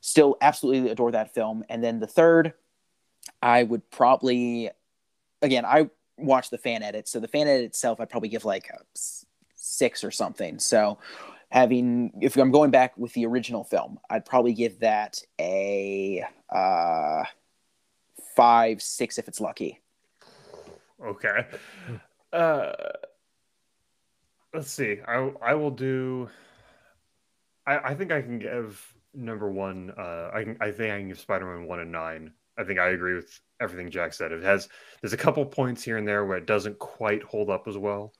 still 0.00 0.36
absolutely 0.40 0.90
adore 0.90 1.12
that 1.12 1.34
film. 1.34 1.64
And 1.68 1.82
then 1.82 2.00
the 2.00 2.06
third, 2.06 2.54
I 3.42 3.64
would 3.64 3.90
probably, 3.90 4.70
again, 5.42 5.64
I 5.64 5.90
watched 6.16 6.50
the 6.50 6.58
fan 6.58 6.82
edit. 6.82 7.08
So 7.08 7.20
the 7.20 7.28
fan 7.28 7.48
edit 7.48 7.64
itself, 7.64 8.00
I'd 8.00 8.08
probably 8.08 8.28
give 8.28 8.44
like 8.44 8.70
a 8.70 8.78
six 9.54 10.04
or 10.04 10.10
something. 10.10 10.58
So 10.58 10.98
having, 11.50 12.12
if 12.22 12.36
I'm 12.36 12.52
going 12.52 12.70
back 12.70 12.96
with 12.96 13.12
the 13.14 13.26
original 13.26 13.64
film, 13.64 13.98
I'd 14.08 14.24
probably 14.24 14.54
give 14.54 14.78
that 14.80 15.18
a, 15.40 16.24
uh, 16.48 17.24
five, 18.36 18.80
six 18.80 19.18
if 19.18 19.28
it's 19.28 19.40
lucky. 19.40 19.78
Okay. 21.04 21.46
Uh, 22.32 22.72
let's 24.54 24.70
see. 24.70 25.00
I 25.06 25.32
I 25.42 25.54
will 25.54 25.70
do. 25.70 26.30
I 27.66 27.78
I 27.78 27.94
think 27.94 28.12
I 28.12 28.22
can 28.22 28.38
give 28.38 28.80
number 29.12 29.50
one. 29.50 29.92
Uh, 29.98 30.30
I. 30.32 30.56
I 30.60 30.70
think 30.70 30.92
I 30.92 30.98
can 30.98 31.08
give 31.08 31.18
Spider-Man 31.18 31.66
one 31.66 31.80
and 31.80 31.92
nine. 31.92 32.32
I 32.58 32.64
think 32.64 32.78
I 32.78 32.88
agree 32.90 33.14
with 33.14 33.40
everything 33.60 33.90
Jack 33.90 34.12
said. 34.12 34.32
It 34.32 34.42
has. 34.42 34.68
There's 35.00 35.12
a 35.12 35.18
couple 35.18 35.44
points 35.46 35.82
here 35.82 35.96
and 35.96 36.06
there 36.06 36.24
where 36.24 36.38
it 36.38 36.46
doesn't 36.46 36.78
quite 36.78 37.22
hold 37.22 37.50
up 37.50 37.66
as 37.66 37.78
well. 37.78 38.12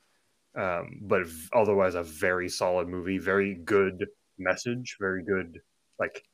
Um, 0.55 0.99
but 1.03 1.23
otherwise, 1.53 1.95
a 1.95 2.03
very 2.03 2.49
solid 2.49 2.89
movie. 2.89 3.19
Very 3.19 3.55
good 3.55 4.07
message. 4.39 4.97
Very 5.01 5.25
good. 5.25 5.61
Like, 5.99 6.25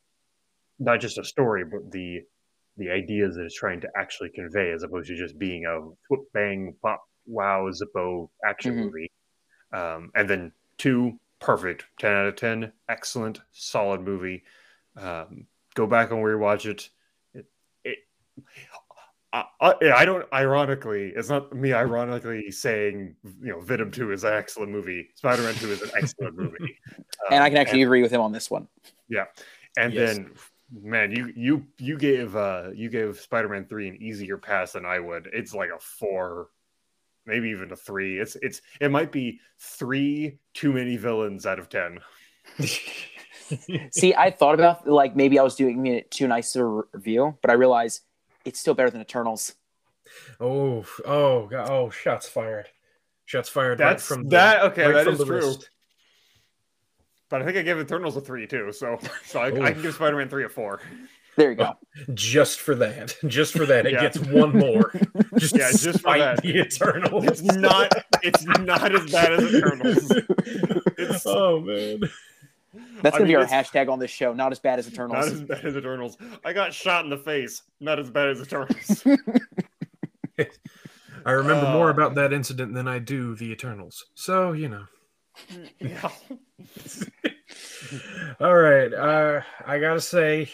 not 0.79 1.01
just 1.01 1.19
a 1.19 1.25
story, 1.25 1.65
but 1.65 1.91
the 1.91 2.23
the 2.77 2.91
ideas 2.91 3.35
that 3.35 3.45
it's 3.45 3.57
trying 3.59 3.81
to 3.81 3.89
actually 3.97 4.31
convey 4.31 4.71
as 4.71 4.85
opposed 4.85 5.09
to 5.09 5.17
just 5.17 5.37
being 5.37 5.67
a 5.67 5.81
whoop 6.09 6.29
bang 6.33 6.73
pop 6.81 7.03
wow 7.27 7.69
zippo 7.71 8.31
action 8.45 8.75
Mhm. 8.75 8.85
movie 8.85 9.11
um, 9.73 10.13
and 10.15 10.31
then 10.31 10.53
two 10.79 11.19
perfect 11.41 11.87
10 11.99 12.13
out 12.13 12.27
of 12.27 12.37
10 12.37 12.73
excellent 12.89 13.41
solid 13.51 14.01
movie 14.01 14.45
um, 14.97 15.49
go 15.75 15.89
back 15.89 16.13
and 16.13 16.21
rewatch 16.21 16.67
it 16.67 16.91
I, 19.33 19.45
I, 19.61 19.75
I 19.97 20.05
don't 20.07 20.27
ironically 20.33 21.13
it's 21.15 21.29
not 21.29 21.53
me 21.55 21.73
ironically 21.75 22.51
saying 22.51 23.15
you 23.43 23.53
know 23.53 23.61
venom 23.61 23.91
2 23.91 24.13
is 24.13 24.25
an 24.25 24.33
excellent 24.33 24.73
movie. 24.73 25.11
Spider-man 25.17 25.55
2 25.55 25.73
is 25.73 25.83
an 25.83 25.91
excellent 25.97 26.37
movie. 26.43 26.79
And 27.31 27.43
I 27.43 27.47
Um, 27.47 27.53
can 27.53 27.59
actually 27.59 27.83
agree 27.83 28.01
with 28.03 28.11
him 28.11 28.21
on 28.23 28.33
this 28.33 28.51
one. 28.51 28.69
Yeah. 29.09 29.25
And 29.77 29.93
Yes. 29.93 30.17
then 30.17 30.35
man 30.71 31.11
you 31.11 31.33
you 31.35 31.67
you 31.79 31.97
gave 31.99 32.37
uh 32.37 32.71
you 32.75 32.91
gave 32.91 33.19
spider-man 33.19 33.65
3 33.67 33.89
an 33.89 33.97
easier 34.03 34.37
pass 34.39 34.73
than 34.73 34.85
i 34.87 34.99
would. 34.99 35.29
It's 35.33 35.55
like 35.55 35.71
a 35.71 35.79
four 35.79 36.49
maybe 37.27 37.51
even 37.51 37.71
a 37.71 37.77
three. 37.77 38.19
It's 38.19 38.37
it's 38.37 38.63
it 38.81 38.91
might 38.91 39.13
be 39.13 39.41
three 39.61 40.39
too 40.55 40.73
many 40.73 40.97
villains 40.97 41.45
out 41.45 41.59
of 41.59 41.69
ten. 41.69 41.99
See, 43.93 44.15
I 44.15 44.31
thought 44.31 44.55
about 44.55 44.89
like 44.89 45.15
maybe 45.15 45.39
I 45.39 45.43
was 45.43 45.55
doing 45.55 45.87
it 45.87 46.11
too 46.11 46.27
nice 46.27 46.55
of 46.57 46.63
a 46.63 46.83
review, 46.95 47.37
but 47.43 47.51
I 47.51 47.55
realized 47.55 48.03
it's 48.49 48.59
still 48.61 48.75
better 48.75 48.91
than 48.91 49.01
Eternals. 49.01 49.55
oh, 50.41 50.85
oh, 51.05 51.47
God. 51.47 51.69
oh! 51.71 51.91
Shots 51.91 52.29
fired. 52.29 52.67
Shots 53.27 53.49
fired. 53.49 53.79
right 53.81 53.91
that's 53.91 54.07
from 54.07 54.25
the- 54.25 54.31
that 54.31 54.63
okay 54.73 54.87
right 54.87 54.93
that 54.95 55.05
from 55.05 55.13
is 55.13 55.19
the 55.19 55.25
true 55.27 55.37
wrist. 55.37 55.69
but 57.29 57.43
i 57.43 57.45
think 57.45 57.59
i 57.59 57.63
gave 57.63 57.79
eternals 57.79 58.17
a 58.17 58.23
three 58.23 58.47
too 58.47 58.73
so 58.73 58.99
so 59.27 59.39
i, 59.41 59.49
I 59.49 59.73
can 59.73 59.83
give 59.83 59.95
spider-man 59.95 60.31
3 60.31 60.45
a 60.47 60.49
four 60.49 60.81
There 61.37 61.51
you 61.51 61.57
go. 61.57 61.75
Oh, 61.75 62.05
just 62.15 62.59
for 62.59 62.75
that. 62.77 63.15
Just 63.29 63.53
for 63.57 63.65
that, 63.67 63.87
it 63.87 63.93
Yeah. 63.93 64.01
gets 64.01 64.19
one 64.19 64.51
more. 64.59 64.91
Just 65.39 65.55
Yeah, 65.57 65.71
just 65.71 66.01
for 66.01 66.19
that. 66.19 66.43
the 66.43 66.59
Eternals. 66.59 67.25
it's 67.27 67.43
not 67.43 67.93
it's 68.25 68.45
not 68.45 68.93
as 68.93 69.13
bad 69.13 69.33
as 69.35 69.55
eternals 69.55 70.11
It's- 70.99 71.23
oh 71.27 71.61
man. 71.61 72.01
That's 73.03 73.15
I 73.17 73.19
gonna 73.19 73.29
be 73.29 73.35
mean, 73.37 73.45
our 73.45 73.47
hashtag 73.47 73.91
on 73.91 73.99
this 73.99 74.11
show. 74.11 74.33
Not 74.33 74.53
as 74.53 74.59
bad 74.59 74.79
as 74.79 74.89
Eternals. 74.89 75.27
not 75.27 75.35
as 75.35 75.43
bad 75.43 75.65
as 75.65 75.77
eternals 75.77 76.17
i 76.45 76.53
got 76.53 76.73
shot 76.75 77.05
in 77.05 77.11
the 77.11 77.17
face 77.19 77.63
not 77.81 77.99
as 77.99 78.11
bad 78.11 78.29
as 78.29 78.41
eternals 78.41 79.05
I 81.27 81.33
remember 81.33 81.71
more 81.73 81.89
Uh. 81.89 81.93
about 81.93 82.15
that 82.15 82.33
incident 82.33 82.75
than 82.75 82.87
I 82.89 82.99
do 83.01 83.35
the 83.35 83.51
Eternals. 83.51 84.07
So 84.15 84.53
you 84.53 84.69
know. 84.69 84.85
yeah 85.81 86.09
All 88.41 88.57
right. 88.57 88.93
Uh, 88.93 89.41
I 89.67 89.79
gotta 89.79 90.01
say, 90.01 90.51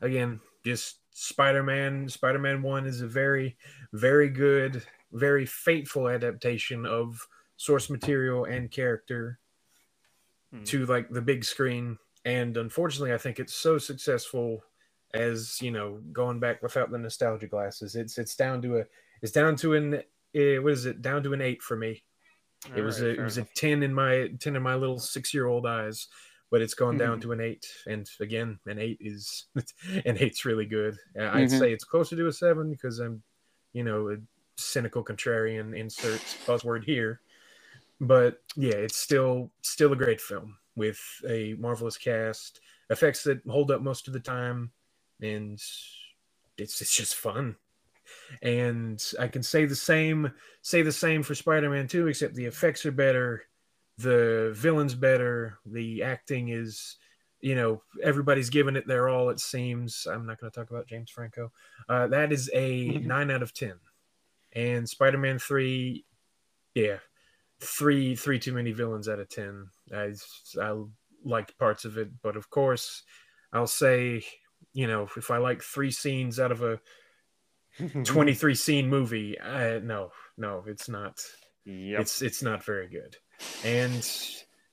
again, 0.00 0.40
just 0.64 0.96
Spider-Man. 1.10 2.08
Spider-Man 2.08 2.62
One 2.62 2.86
is 2.86 3.00
a 3.00 3.06
very, 3.06 3.56
very 3.92 4.28
good, 4.28 4.84
very 5.12 5.46
faithful 5.46 6.08
adaptation 6.08 6.86
of 6.86 7.26
source 7.56 7.90
material 7.90 8.44
and 8.44 8.70
character 8.70 9.38
Hmm. 10.52 10.64
to 10.64 10.86
like 10.86 11.08
the 11.08 11.22
big 11.22 11.44
screen. 11.44 11.98
And 12.24 12.56
unfortunately, 12.56 13.12
I 13.14 13.18
think 13.18 13.40
it's 13.40 13.54
so 13.54 13.78
successful 13.78 14.62
as 15.14 15.60
you 15.60 15.70
know, 15.70 16.00
going 16.12 16.40
back 16.40 16.62
without 16.62 16.90
the 16.90 16.98
nostalgia 16.98 17.46
glasses. 17.46 17.96
It's 17.96 18.18
it's 18.18 18.36
down 18.36 18.62
to 18.62 18.78
a 18.78 18.84
it's 19.22 19.32
down 19.32 19.56
to 19.56 19.74
an 19.74 20.02
eh, 20.34 20.58
what 20.58 20.72
is 20.72 20.86
it? 20.86 21.02
Down 21.02 21.22
to 21.24 21.32
an 21.32 21.40
eight 21.40 21.62
for 21.62 21.76
me. 21.76 22.02
It 22.76 22.82
was 22.82 23.00
Alright, 23.00 23.18
a 23.18 23.20
it 23.20 23.24
was 23.24 23.38
a 23.38 23.44
ten 23.56 23.82
in 23.82 23.92
my 23.94 24.28
ten 24.38 24.54
in 24.56 24.62
my 24.62 24.74
little 24.76 24.98
six 24.98 25.34
year 25.34 25.46
old 25.46 25.66
eyes, 25.66 26.08
but 26.50 26.62
it's 26.62 26.74
gone 26.74 26.96
down 26.96 27.18
Mhm. 27.18 27.22
to 27.22 27.32
an 27.32 27.40
eight. 27.40 27.66
And 27.86 28.08
again, 28.20 28.60
an 28.66 28.78
eight 28.78 28.98
is 29.00 29.46
an 30.04 30.18
eight's 30.18 30.44
really 30.44 30.66
good. 30.66 30.96
Uh, 31.18 31.30
I'd 31.32 31.48
Mhm. 31.48 31.58
say 31.58 31.72
it's 31.72 31.84
closer 31.84 32.14
to 32.14 32.26
a 32.28 32.32
seven 32.32 32.70
because 32.70 32.98
I'm, 33.00 33.22
you 33.72 33.82
know, 33.84 34.10
a 34.10 34.16
cynical 34.56 35.02
contrarian. 35.02 35.76
Insert 35.76 36.20
buzzword 36.46 36.84
here, 36.84 37.21
but 38.02 38.42
yeah, 38.56 38.74
it's 38.74 38.96
still 38.96 39.50
still 39.62 39.92
a 39.92 39.96
great 39.96 40.20
film 40.20 40.56
with 40.74 41.00
a 41.28 41.54
marvelous 41.58 41.96
cast, 41.96 42.60
effects 42.90 43.22
that 43.22 43.40
hold 43.48 43.70
up 43.70 43.80
most 43.80 44.08
of 44.08 44.12
the 44.12 44.20
time, 44.20 44.72
and 45.20 45.52
it's 46.58 46.82
it's 46.82 46.96
just 46.96 47.14
fun. 47.14 47.56
And 48.42 49.02
I 49.20 49.28
can 49.28 49.44
say 49.44 49.66
the 49.66 49.76
same 49.76 50.32
say 50.62 50.82
the 50.82 50.92
same 50.92 51.22
for 51.22 51.36
Spider-Man 51.36 51.86
2, 51.86 52.08
except 52.08 52.34
the 52.34 52.44
effects 52.44 52.84
are 52.84 52.92
better, 52.92 53.44
the 53.98 54.50
villain's 54.54 54.96
better, 54.96 55.58
the 55.64 56.02
acting 56.02 56.48
is, 56.48 56.96
you 57.40 57.54
know, 57.54 57.82
everybody's 58.02 58.50
giving 58.50 58.74
it 58.74 58.86
their 58.86 59.08
all. 59.08 59.30
It 59.30 59.38
seems. 59.38 60.08
I'm 60.10 60.26
not 60.26 60.40
going 60.40 60.50
to 60.50 60.58
talk 60.58 60.70
about 60.70 60.88
James 60.88 61.10
Franco. 61.10 61.52
Uh, 61.88 62.08
that 62.08 62.32
is 62.32 62.50
a 62.52 62.88
nine 63.04 63.30
out 63.30 63.42
of 63.42 63.54
ten. 63.54 63.74
And 64.54 64.86
Spider-Man 64.86 65.38
3, 65.38 66.04
yeah, 66.74 66.98
three 67.62 68.16
three 68.16 68.38
too 68.38 68.52
many 68.52 68.72
villains 68.72 69.08
out 69.08 69.20
of 69.20 69.28
ten. 69.28 69.68
I 69.94 70.12
I 70.60 70.82
liked 71.24 71.58
parts 71.58 71.84
of 71.84 71.96
it, 71.98 72.10
but 72.22 72.36
of 72.36 72.50
course, 72.50 73.02
I'll 73.52 73.66
say, 73.66 74.24
you 74.72 74.86
know, 74.86 75.08
if 75.16 75.30
I 75.30 75.38
like 75.38 75.62
three 75.62 75.90
scenes 75.90 76.40
out 76.40 76.52
of 76.52 76.62
a 76.62 76.80
23 78.04 78.54
scene 78.54 78.86
movie 78.88 79.38
uh, 79.38 79.78
no 79.78 80.10
no 80.36 80.62
it's 80.66 80.90
not 80.90 81.18
Yep. 81.64 82.00
it's 82.00 82.20
it's 82.20 82.42
not 82.42 82.62
very 82.64 82.86
good 82.86 83.16
and 83.64 83.94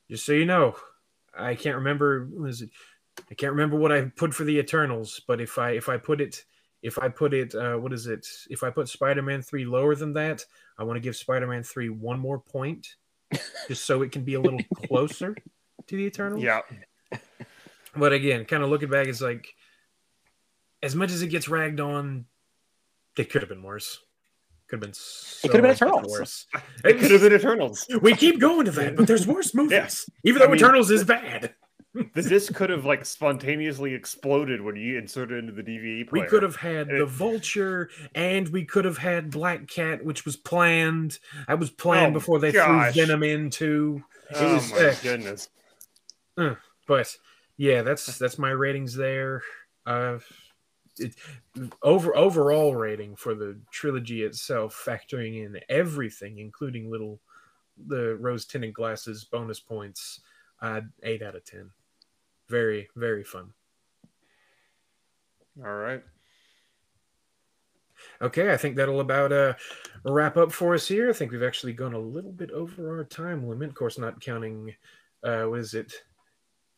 just 0.09 0.25
so 0.25 0.33
you 0.33 0.45
know 0.45 0.75
i 1.37 1.55
can't 1.55 1.77
remember 1.77 2.27
it 2.45 2.69
i 3.31 3.35
can't 3.35 3.53
remember 3.53 3.77
what 3.77 3.93
i 3.93 4.01
put 4.17 4.33
for 4.33 4.43
the 4.43 4.59
eternals 4.59 5.21
but 5.27 5.39
if 5.39 5.57
i 5.57 5.71
if 5.71 5.87
i 5.87 5.95
put 5.97 6.19
it 6.19 6.43
if 6.81 6.97
i 6.99 7.07
put 7.09 7.33
it 7.33 7.53
uh, 7.55 7.75
what 7.75 7.93
is 7.93 8.07
it 8.07 8.25
if 8.49 8.63
i 8.63 8.69
put 8.69 8.87
spider-man 8.87 9.41
3 9.41 9.65
lower 9.65 9.95
than 9.95 10.13
that 10.13 10.45
i 10.77 10.83
want 10.83 10.95
to 10.95 11.01
give 11.01 11.15
spider-man 11.15 11.63
3 11.63 11.89
one 11.89 12.19
more 12.19 12.39
point 12.39 12.95
just 13.67 13.85
so 13.85 14.01
it 14.01 14.11
can 14.11 14.23
be 14.23 14.33
a 14.33 14.39
little 14.41 14.59
closer 14.87 15.35
to 15.87 15.95
the 15.95 16.03
Eternals. 16.03 16.41
Yeah. 16.41 16.61
But 17.95 18.13
again, 18.13 18.45
kind 18.45 18.63
of 18.63 18.69
looking 18.69 18.89
back, 18.89 19.07
it's 19.07 19.21
like 19.21 19.47
as 20.81 20.95
much 20.95 21.11
as 21.11 21.21
it 21.21 21.27
gets 21.27 21.47
ragged 21.49 21.79
on, 21.79 22.25
it 23.17 23.29
could 23.29 23.41
have 23.41 23.49
been 23.49 23.63
worse. 23.63 23.99
Could 24.67 24.77
have 24.77 24.81
been. 24.81 24.93
So 24.93 25.47
could 25.49 25.63
have 25.63 25.63
been 25.63 25.69
much 25.71 25.81
Eternals. 25.81 26.11
Worse. 26.11 26.45
It 26.85 26.99
could 26.99 27.11
have 27.11 27.21
been 27.21 27.33
Eternals. 27.33 27.87
We 28.01 28.15
keep 28.15 28.39
going 28.39 28.65
to 28.65 28.71
that, 28.71 28.95
but 28.95 29.07
there's 29.07 29.27
worse 29.27 29.53
movies. 29.55 29.71
Yes. 29.71 30.09
Even 30.23 30.39
though 30.39 30.45
I 30.45 30.49
mean- 30.49 30.57
Eternals 30.57 30.91
is 30.91 31.03
bad, 31.03 31.55
The 32.13 32.21
disc 32.21 32.53
could 32.53 32.69
have 32.69 32.85
like 32.85 33.03
spontaneously 33.03 33.93
exploded 33.95 34.61
when 34.61 34.75
you 34.75 34.97
inserted 34.99 35.37
it 35.43 35.49
into 35.49 35.53
the 35.53 35.63
DVD 35.63 36.11
we 36.11 36.21
could 36.23 36.43
have 36.43 36.55
had 36.55 36.87
And 36.89 36.99
the 36.99 37.03
it- 37.03 37.09
Vulture, 37.09 37.89
and 38.13 38.47
we 38.49 38.63
could 38.63 38.85
have 38.85 38.99
had 38.99 39.31
Black 39.31 39.67
Cat, 39.67 40.05
which 40.05 40.23
was 40.23 40.35
planned. 40.35 41.17
That 41.47 41.57
was 41.59 41.71
planned 41.71 42.15
Oh, 42.15 42.19
before 42.19 42.37
they 42.39 42.51
gosh. 42.51 42.93
threw 42.93 43.05
Venom 43.05 43.23
into. 43.23 44.03
Oh 44.35 44.53
was, 44.53 44.71
my 44.71 44.77
uh, 44.77 44.95
goodness. 45.01 45.49
But 46.87 47.17
yeah, 47.57 47.81
that's 47.81 48.17
that's 48.19 48.37
my 48.37 48.51
ratings 48.51 48.95
there. 48.95 49.41
Uh, 49.85 50.19
it, 50.99 51.15
over 51.81 52.15
overall 52.15 52.75
rating 52.75 53.15
for 53.15 53.33
the 53.33 53.59
trilogy 53.71 54.21
itself, 54.23 54.79
factoring 54.85 55.43
in 55.43 55.59
everything, 55.69 56.37
including 56.37 56.91
little 56.91 57.19
the 57.87 58.15
rose 58.17 58.45
tinted 58.45 58.73
glasses, 58.73 59.23
bonus 59.23 59.59
points, 59.59 60.19
uh, 60.61 60.81
eight 61.03 61.21
out 61.23 61.35
of 61.35 61.43
ten. 61.45 61.71
Very 62.49 62.89
very 62.95 63.23
fun. 63.23 63.53
All 65.63 65.75
right. 65.75 66.03
Okay, 68.21 68.53
I 68.53 68.57
think 68.57 68.75
that'll 68.75 69.01
about 69.01 69.31
uh, 69.31 69.53
wrap 70.05 70.37
up 70.37 70.51
for 70.51 70.73
us 70.73 70.87
here. 70.87 71.09
I 71.09 71.13
think 71.13 71.31
we've 71.31 71.43
actually 71.43 71.73
gone 71.73 71.93
a 71.93 71.99
little 71.99 72.31
bit 72.31 72.51
over 72.51 72.97
our 72.97 73.03
time 73.03 73.47
limit. 73.47 73.69
Of 73.69 73.75
course, 73.75 73.97
not 73.97 74.21
counting, 74.21 74.73
uh, 75.23 75.43
what 75.43 75.59
is 75.59 75.73
it? 75.73 75.93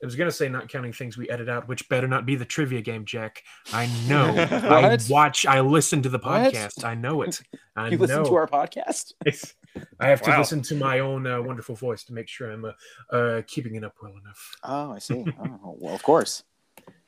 I 0.02 0.06
was 0.06 0.16
going 0.16 0.30
to 0.30 0.36
say 0.36 0.50
not 0.50 0.68
counting 0.68 0.94
things 0.94 1.16
we 1.18 1.30
edit 1.30 1.48
out, 1.48 1.68
which 1.68 1.88
better 1.88 2.08
not 2.08 2.26
be 2.26 2.36
the 2.36 2.46
trivia 2.46 2.82
game, 2.82 3.06
Jack. 3.06 3.44
I 3.72 3.86
know. 4.08 4.34
I 4.36 4.98
watch, 5.10 5.46
I 5.46 5.60
listen 5.62 6.02
to 6.02 6.10
the 6.10 6.18
What? 6.18 6.54
podcast. 6.54 6.84
I 6.84 6.96
know 6.96 7.22
it. 7.22 7.40
I 7.76 7.90
You 7.90 7.98
know. 7.98 8.02
listen 8.02 8.24
to 8.26 8.36
our 8.36 8.48
podcast? 8.48 9.14
I 10.00 10.08
have 10.08 10.22
to 10.24 10.32
Wow. 10.32 10.40
listen 10.40 10.62
to 10.64 10.76
my 10.76 11.00
own 11.00 11.26
uh, 11.28 11.42
wonderful 11.42 11.76
voice 11.76 12.04
to 12.06 12.14
make 12.14 12.28
sure 12.28 12.52
I'm 12.52 12.66
uh, 12.66 12.72
uh, 13.16 13.42
keeping 13.48 13.76
it 13.76 13.84
up 13.84 13.96
well 14.02 14.14
enough. 14.22 14.52
Oh, 14.64 14.92
I 14.92 15.00
see. 15.00 15.24
Oh, 15.40 15.78
well, 15.80 15.94
of 15.96 16.04
course. 16.04 16.44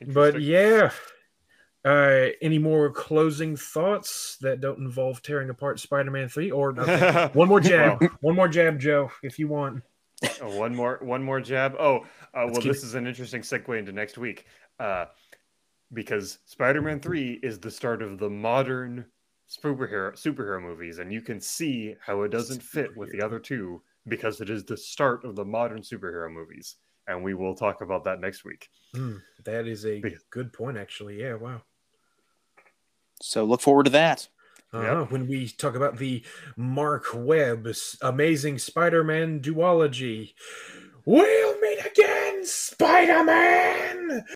But 0.07 0.41
yeah. 0.41 0.91
Uh, 1.85 2.27
any 2.41 2.57
more 2.57 2.89
closing 2.89 3.57
thoughts 3.57 4.37
that 4.39 4.61
don't 4.61 4.77
involve 4.79 5.21
tearing 5.21 5.49
apart 5.49 5.79
Spider-Man 5.81 6.29
3? 6.29 6.49
Or 6.51 6.79
okay, 6.79 7.29
one 7.33 7.49
more 7.49 7.59
jab. 7.59 8.01
one 8.21 8.35
more 8.35 8.47
jab, 8.47 8.79
Joe, 8.79 9.11
if 9.21 9.37
you 9.37 9.49
want. 9.49 9.83
Oh, 10.41 10.57
one 10.57 10.75
more 10.75 10.99
one 11.01 11.23
more 11.23 11.39
jab. 11.41 11.75
Oh, 11.79 11.99
uh, 12.33 12.47
well, 12.51 12.61
this 12.61 12.83
is 12.83 12.95
an 12.95 13.07
interesting 13.07 13.41
segue 13.41 13.77
into 13.77 13.91
next 13.91 14.17
week, 14.17 14.45
uh, 14.79 15.05
because 15.93 16.39
Spider-Man 16.45 16.99
Three 16.99 17.39
is 17.43 17.59
the 17.59 17.71
start 17.71 18.01
of 18.01 18.17
the 18.17 18.29
modern 18.29 19.05
superhero 19.49 20.13
superhero 20.13 20.61
movies, 20.61 20.99
and 20.99 21.11
you 21.11 21.21
can 21.21 21.39
see 21.39 21.95
how 22.05 22.21
it 22.23 22.29
doesn't 22.29 22.63
fit 22.63 22.95
with 22.97 23.11
the 23.11 23.21
other 23.21 23.39
two 23.39 23.81
because 24.07 24.41
it 24.41 24.49
is 24.49 24.63
the 24.65 24.77
start 24.77 25.23
of 25.25 25.35
the 25.35 25.45
modern 25.45 25.79
superhero 25.81 26.31
movies, 26.31 26.75
and 27.07 27.23
we 27.23 27.33
will 27.33 27.55
talk 27.55 27.81
about 27.81 28.03
that 28.03 28.19
next 28.19 28.43
week. 28.43 28.69
Hmm, 28.93 29.17
that 29.45 29.67
is 29.67 29.85
a 29.85 29.99
Because- 30.01 30.23
good 30.29 30.51
point, 30.53 30.77
actually. 30.77 31.19
Yeah, 31.21 31.35
wow. 31.35 31.61
So 33.21 33.43
look 33.45 33.61
forward 33.61 33.83
to 33.85 33.89
that. 33.91 34.27
Uh, 34.73 35.05
When 35.05 35.27
we 35.27 35.47
talk 35.49 35.75
about 35.75 35.97
the 35.97 36.23
Marc 36.57 37.05
Webb's 37.13 37.97
amazing 38.01 38.57
Spider-Man 38.59 39.39
duology, 39.41 40.33
we'll 41.05 41.59
meet 41.61 41.85
again, 41.85 42.45
Spider-Man. 42.45 44.25